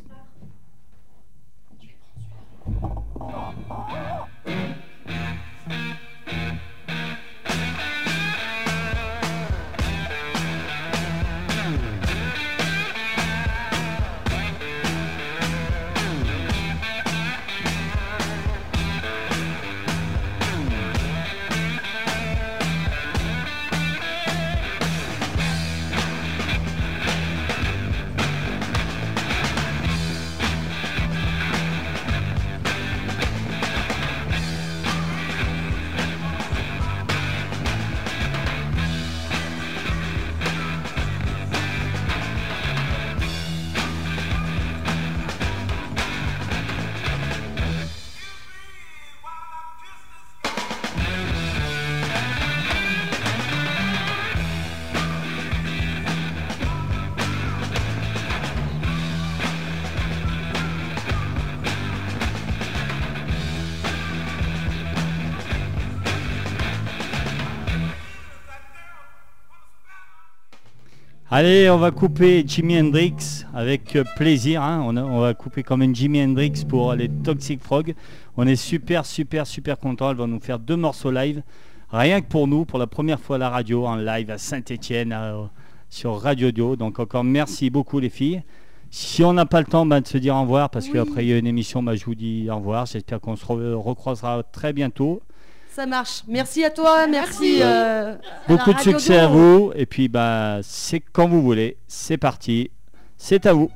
Allez, 71.35 71.67
on 71.71 71.79
va 71.79 71.89
couper 71.89 72.43
Jimi 72.45 72.79
Hendrix 72.79 73.43
avec 73.55 73.95
euh, 73.95 74.03
plaisir. 74.15 74.61
hein. 74.61 74.83
On, 74.85 74.95
a- 74.95 75.03
on 75.03 75.19
va 75.19 75.33
couper 75.33 75.63
comme 75.63 75.81
une 75.81 75.95
Jimi 75.95 76.21
Hendrix 76.23 76.63
pour 76.69 76.93
les 76.93 77.09
Toxic 77.09 77.59
Frog. 77.59 77.95
On 78.37 78.45
est 78.45 78.55
super, 78.55 79.03
super, 79.03 79.47
super 79.47 79.79
content. 79.79 80.11
Elle 80.11 80.17
va 80.17 80.27
nous 80.27 80.39
faire 80.39 80.59
deux 80.59 80.75
morceaux 80.75 81.09
live. 81.09 81.41
Rien 81.91 82.21
que 82.21 82.27
pour 82.27 82.47
nous, 82.47 82.65
pour 82.65 82.77
la 82.77 82.85
première 82.85 83.19
fois 83.19 83.37
à 83.37 83.39
la 83.39 83.49
radio, 83.49 83.87
en 83.87 83.95
live 83.95 84.29
à 84.29 84.37
Saint-Etienne, 84.37 85.17
sur 85.89 86.19
Radio 86.21 86.51
Dio. 86.51 86.75
Donc 86.75 86.99
encore 86.99 87.23
merci 87.23 87.71
beaucoup 87.71 87.97
les 87.99 88.09
filles. 88.09 88.43
Si 88.91 89.23
on 89.23 89.33
n'a 89.33 89.47
pas 89.47 89.59
le 89.59 89.65
temps 89.65 89.87
bah, 89.87 90.01
de 90.01 90.07
se 90.07 90.19
dire 90.19 90.35
au 90.35 90.41
revoir, 90.41 90.69
parce 90.69 90.87
qu'après 90.87 91.25
il 91.25 91.29
y 91.29 91.33
a 91.33 91.37
une 91.39 91.47
émission, 91.47 91.81
bah, 91.81 91.95
je 91.95 92.05
vous 92.05 92.13
dis 92.13 92.47
au 92.51 92.57
revoir. 92.57 92.85
J'espère 92.85 93.19
qu'on 93.19 93.35
se 93.35 93.45
re- 93.45 93.73
recroisera 93.73 94.43
très 94.43 94.71
bientôt. 94.71 95.23
Ça 95.75 95.87
marche. 95.87 96.21
Merci 96.27 96.63
à 96.63 96.69
toi, 96.69 97.07
merci. 97.07 97.59
euh, 97.61 98.13
à 98.13 98.17
la 98.47 98.55
Beaucoup 98.55 98.73
de 98.73 98.79
succès 98.79 99.17
à 99.17 99.27
vous. 99.27 99.71
Et 99.75 99.87
puis 99.87 100.07
bah 100.07 100.59
c'est 100.61 100.99
quand 100.99 101.27
vous 101.27 101.41
voulez. 101.41 101.77
C'est 101.87 102.17
parti. 102.17 102.69
C'est 103.17 103.45
à 103.47 103.53
vous. 103.53 103.71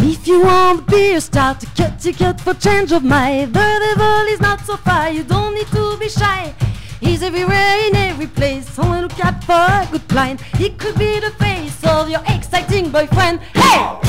If 0.00 0.26
you 0.28 0.40
want 0.42 0.86
beer, 0.86 1.20
start 1.20 1.60
to 1.60 1.66
cut 1.76 1.98
ticket 1.98 2.40
for 2.40 2.54
change 2.54 2.92
of 2.92 3.02
mind. 3.04 3.54
The 3.54 3.78
devil 3.80 4.26
is 4.32 4.40
not 4.40 4.60
so 4.66 4.76
far, 4.76 5.10
you 5.10 5.22
don't 5.22 5.54
need 5.54 5.66
to 5.68 5.96
be 5.98 6.08
shy. 6.08 6.54
He's 7.00 7.22
everywhere 7.22 7.76
in 7.88 7.96
every 7.96 8.26
place. 8.26 8.78
Only 8.78 9.02
look 9.02 9.24
out 9.24 9.42
for 9.44 9.52
a 9.52 9.86
good 9.90 10.06
blind. 10.08 10.40
He 10.58 10.70
could 10.70 10.96
be 10.98 11.20
the 11.20 11.30
face 11.38 11.78
of 11.84 12.08
your 12.08 12.22
exciting 12.28 12.90
boyfriend. 12.90 13.40
Hey! 13.54 14.03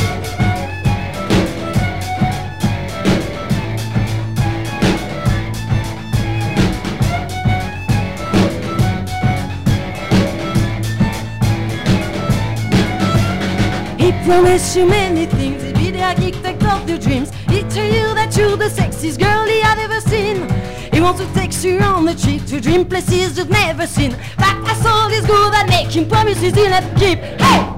He 14.05 14.11
promised 14.23 14.77
you 14.77 14.85
many 14.85 15.25
things, 15.25 15.63
he'd 15.63 15.73
be 15.73 15.89
the 15.89 16.03
architect 16.03 16.63
of 16.63 16.87
your 16.87 16.99
dreams. 16.99 17.31
He'd 17.49 17.67
tell 17.71 17.87
you 17.87 18.13
that 18.13 18.37
you're 18.37 18.55
the 18.55 18.65
sexiest 18.65 19.17
girl 19.17 19.47
he 19.47 19.61
had 19.61 19.79
ever 19.79 19.99
seen. 19.99 20.47
He 20.93 21.01
wants 21.01 21.21
to 21.21 21.33
take 21.33 21.51
you 21.63 21.79
on 21.79 22.05
the 22.05 22.13
trip 22.13 22.45
to 22.49 22.61
dream 22.61 22.85
places 22.85 23.35
you've 23.35 23.49
never 23.49 23.87
seen. 23.87 24.11
But 24.37 24.63
that's 24.63 24.85
all 24.85 25.09
he's 25.09 25.25
good 25.25 25.55
at 25.55 25.67
making 25.69 26.07
promises 26.07 26.53
he'll 26.53 26.69
never 26.69 26.99
keep. 26.99 27.17
Hey! 27.17 27.74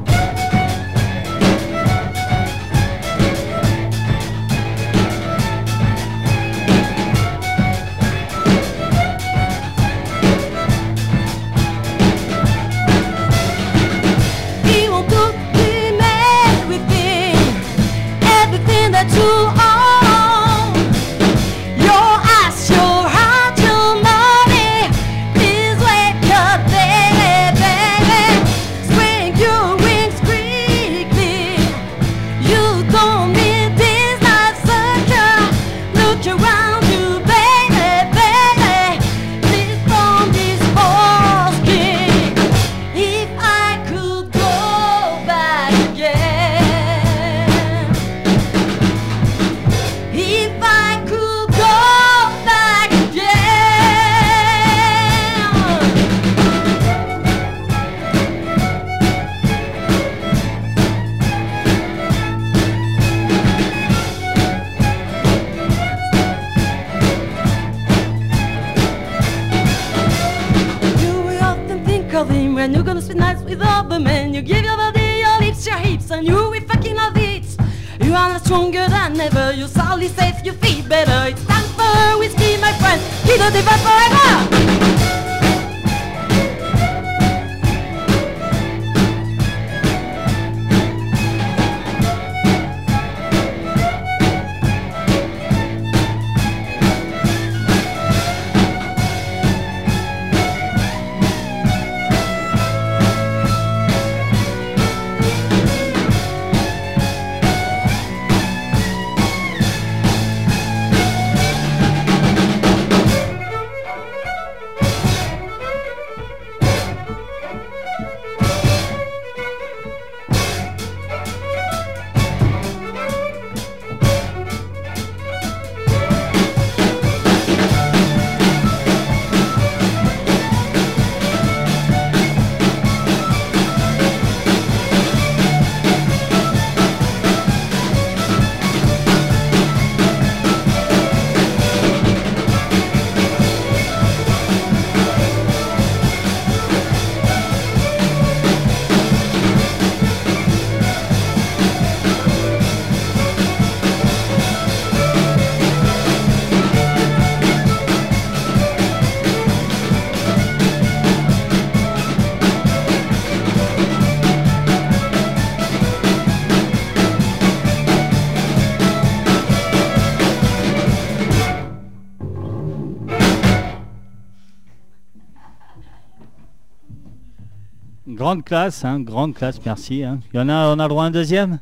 Grande 178.28 178.44
classe, 178.44 178.84
hein, 178.84 179.00
grande 179.00 179.34
classe, 179.36 179.58
merci. 179.66 180.04
hein. 180.04 180.20
Il 180.34 180.38
y 180.38 180.40
en 180.42 180.50
a, 180.50 180.68
on 180.76 180.80
a 180.80 180.84
le 180.84 180.90
droit 180.90 181.06
à 181.06 181.08
un 181.08 181.12
deuxième? 181.12 181.60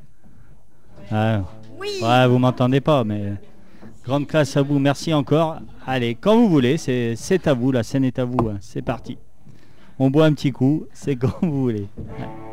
Ah, 1.11 1.41
Ouais, 1.80 2.28
vous 2.28 2.39
m'entendez 2.39 2.82
pas, 2.82 3.03
mais 3.03 3.34
grande 4.03 4.26
classe 4.26 4.57
à 4.57 4.63
vous, 4.63 4.80
merci 4.80 5.13
encore. 5.13 5.57
Allez, 5.86 6.16
quand 6.16 6.36
vous 6.36 6.49
voulez, 6.49 6.78
c'est 6.78 7.13
c'est 7.16 7.45
à 7.47 7.53
vous, 7.53 7.72
la 7.72 7.84
scène 7.84 8.03
est 8.03 8.18
à 8.18 8.26
vous, 8.26 8.49
hein. 8.49 8.57
c'est 8.61 8.82
parti. 8.82 9.20
On 9.99 10.09
boit 10.09 10.26
un 10.26 10.34
petit 10.34 10.51
coup, 10.51 10.88
c'est 10.91 11.16
quand 11.22 11.34
vous 11.43 11.61
voulez. 11.61 11.88
Ouais. 11.99 12.45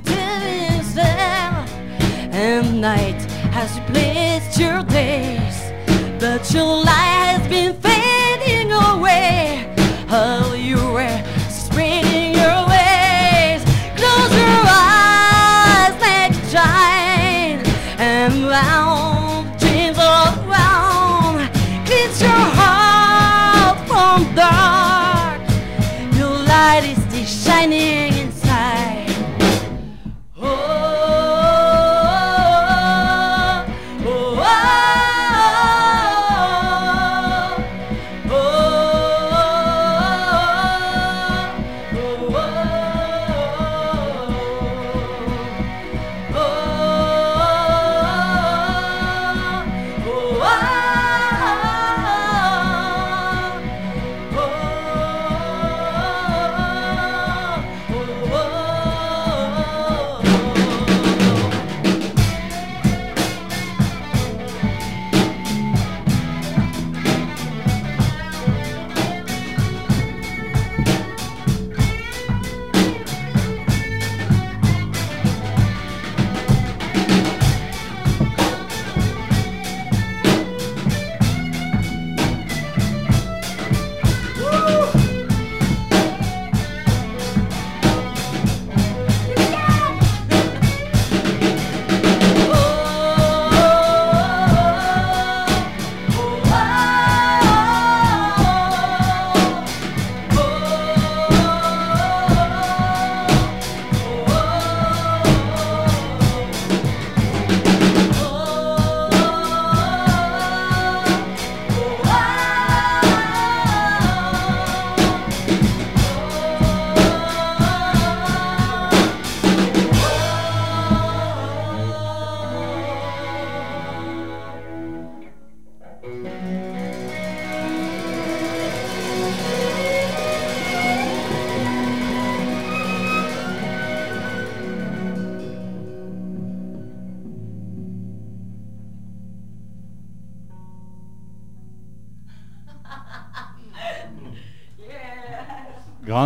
Basketing 0.00 0.76
yourself 0.76 1.72
And 2.32 2.80
night 2.80 3.20
has 3.52 3.78
replaced 3.80 4.58
your 4.58 4.82
days 4.84 5.72
But 6.20 6.52
your 6.52 6.84
light 6.84 7.38
has 7.38 7.48
been 7.48 7.77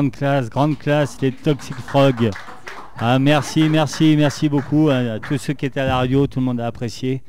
Grande 0.03 0.11
classe, 0.11 0.51
grande 0.51 0.79
classe, 0.79 1.21
les 1.21 1.31
Toxic 1.31 1.77
Frog. 1.77 2.29
Ah, 2.99 3.21
merci, 3.21 3.69
merci, 3.69 4.17
merci 4.17 4.49
beaucoup 4.49 4.89
à, 4.89 4.97
à 4.97 5.21
tous 5.21 5.39
ceux 5.39 5.53
qui 5.53 5.65
étaient 5.67 5.79
à 5.79 5.87
la 5.87 5.97
radio, 5.99 6.27
tout 6.27 6.41
le 6.41 6.45
monde 6.47 6.61
a 6.61 6.67
apprécié. 6.67 7.23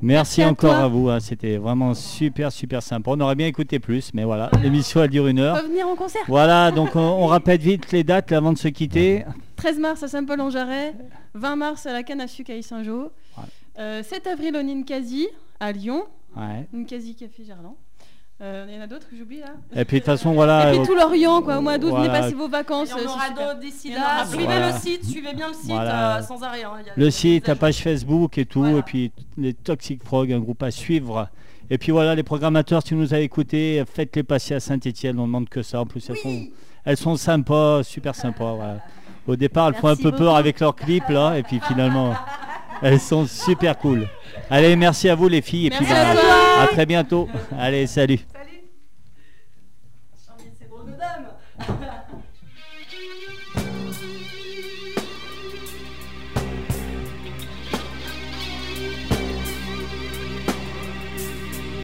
Merci, 0.00 0.44
encore 0.44 0.76
à 0.76 0.86
vous, 0.86 1.08
hein, 1.08 1.18
c'était 1.18 1.56
vraiment 1.56 1.94
super, 1.94 2.52
super 2.52 2.84
sympa. 2.84 3.10
On 3.12 3.20
aurait 3.20 3.34
bien 3.34 3.48
écouté 3.48 3.80
plus, 3.80 4.12
mais 4.14 4.22
voilà, 4.22 4.48
l'émission 4.62 5.02
elle 5.02 5.10
dure 5.10 5.26
une 5.26 5.40
heure. 5.40 5.56
Revenir 5.60 5.88
en 5.88 5.96
concert. 5.96 6.22
Voilà, 6.28 6.70
donc 6.70 6.94
on, 6.94 7.00
on 7.00 7.26
rappelle 7.26 7.58
vite 7.58 7.90
les 7.90 8.04
dates 8.04 8.30
avant 8.30 8.52
de 8.52 8.58
se 8.58 8.68
quitter. 8.68 9.24
13 9.56 9.80
mars 9.80 10.00
à 10.04 10.06
Saint-Paul-en-Jarret, 10.08 10.94
20 11.34 11.56
mars 11.56 11.84
à 11.86 11.92
la 11.92 12.04
canne 12.04 12.20
à 12.20 12.28
sucre 12.28 12.52
à 12.52 12.54
Issingeau, 12.54 13.10
Voilà. 13.34 13.48
euh, 13.80 14.02
7 14.04 14.24
avril 14.28 14.54
au 14.56 14.62
Ninkasi 14.62 15.26
à 15.58 15.72
Lyon, 15.72 16.04
Ouais. 16.36 16.64
Ninkasi 16.72 17.16
Café 17.16 17.42
Gerland. 17.44 17.74
Euh, 18.40 18.66
Il 18.68 18.74
y 18.76 18.78
en 18.78 18.82
a 18.82 18.86
d'autres 18.86 19.08
que 19.10 19.16
j'oublie 19.16 19.40
là 19.40 19.48
Et 19.74 19.84
puis 19.84 19.96
de 19.96 20.04
toute 20.04 20.06
façon, 20.12 20.32
voilà. 20.32 20.68
Et 20.68 20.72
puis 20.72 20.80
euh, 20.82 20.86
tout 20.86 20.94
l'Orient, 20.94 21.42
quoi, 21.42 21.58
au 21.58 21.60
mois 21.60 21.76
d'août, 21.76 21.88
venez 21.92 22.06
Voilà. 22.06 22.20
passer 22.20 22.34
vos 22.34 22.48
vacances. 22.48 22.88
Il 22.96 23.02
y 23.02 23.06
en 23.06 23.10
aura 23.10 23.20
c'est 23.22 23.28
super. 23.30 23.46
d'autres 23.48 23.60
d'ici 23.60 23.88
Il 23.88 23.92
y 23.94 23.96
en 23.96 24.00
là. 24.00 24.14
aura 24.14 24.26
Suivez 24.26 24.44
Voilà. 24.44 24.72
le 24.72 24.78
site, 24.78 25.04
suivez 25.04 25.34
bien 25.34 25.48
le 25.48 25.54
site 25.54 25.70
Voilà. 25.70 26.18
euh, 26.18 26.22
sans 26.22 26.42
arrêt. 26.44 26.62
hein. 26.62 26.70
Il 26.80 26.86
y 26.86 26.90
a 26.90 26.92
le 26.96 27.10
site, 27.10 27.44
ta 27.44 27.56
page 27.56 27.78
Facebook 27.78 28.38
et 28.38 28.44
tout, 28.46 28.60
Voilà. 28.60 28.78
et 28.78 28.82
puis 28.82 29.12
les 29.36 29.54
Toxic 29.54 30.04
Frog, 30.04 30.32
un 30.32 30.38
groupe 30.38 30.62
à 30.62 30.70
suivre. 30.70 31.28
Et 31.70 31.78
puis 31.78 31.90
voilà, 31.90 32.14
les 32.14 32.22
programmateurs, 32.22 32.80
si 32.82 32.94
vous 32.94 33.00
nous 33.00 33.12
avez 33.12 33.24
écoutés, 33.24 33.82
faites-les 33.92 34.22
passer 34.22 34.54
à 34.54 34.60
Saint-Etienne, 34.60 35.18
on 35.18 35.22
ne 35.22 35.26
demande 35.26 35.48
que 35.48 35.62
ça. 35.62 35.80
En 35.80 35.86
plus, 35.86 36.08
elles, 36.08 36.16
sont, 36.16 36.46
elles 36.84 36.96
sont 36.96 37.16
sympas, 37.16 37.82
super 37.82 38.14
sympas. 38.14 38.54
voilà. 38.54 38.76
Au 39.26 39.34
départ, 39.36 39.68
elles 39.68 39.74
font 39.74 39.88
un 39.88 39.96
peu 39.96 40.12
peur 40.12 40.36
avec 40.36 40.60
leurs 40.60 40.74
clips, 40.76 41.08
là, 41.10 41.36
et 41.36 41.42
puis 41.42 41.60
finalement, 41.66 42.14
elles 42.82 43.00
sont 43.00 43.26
super 43.26 43.78
cool. 43.78 44.08
Allez, 44.50 44.76
merci 44.76 45.08
à 45.08 45.14
vous 45.14 45.28
les 45.28 45.42
filles, 45.42 45.66
et 45.66 45.70
puis 45.70 45.84
Merci 45.86 45.94
à 45.94 46.14
bah, 46.14 46.20
toi. 46.20 46.62
à 46.62 46.66
très 46.68 46.86
bientôt. 46.86 47.28
Allez, 47.58 47.86
salut. 47.86 48.20
Salut. 48.32 48.48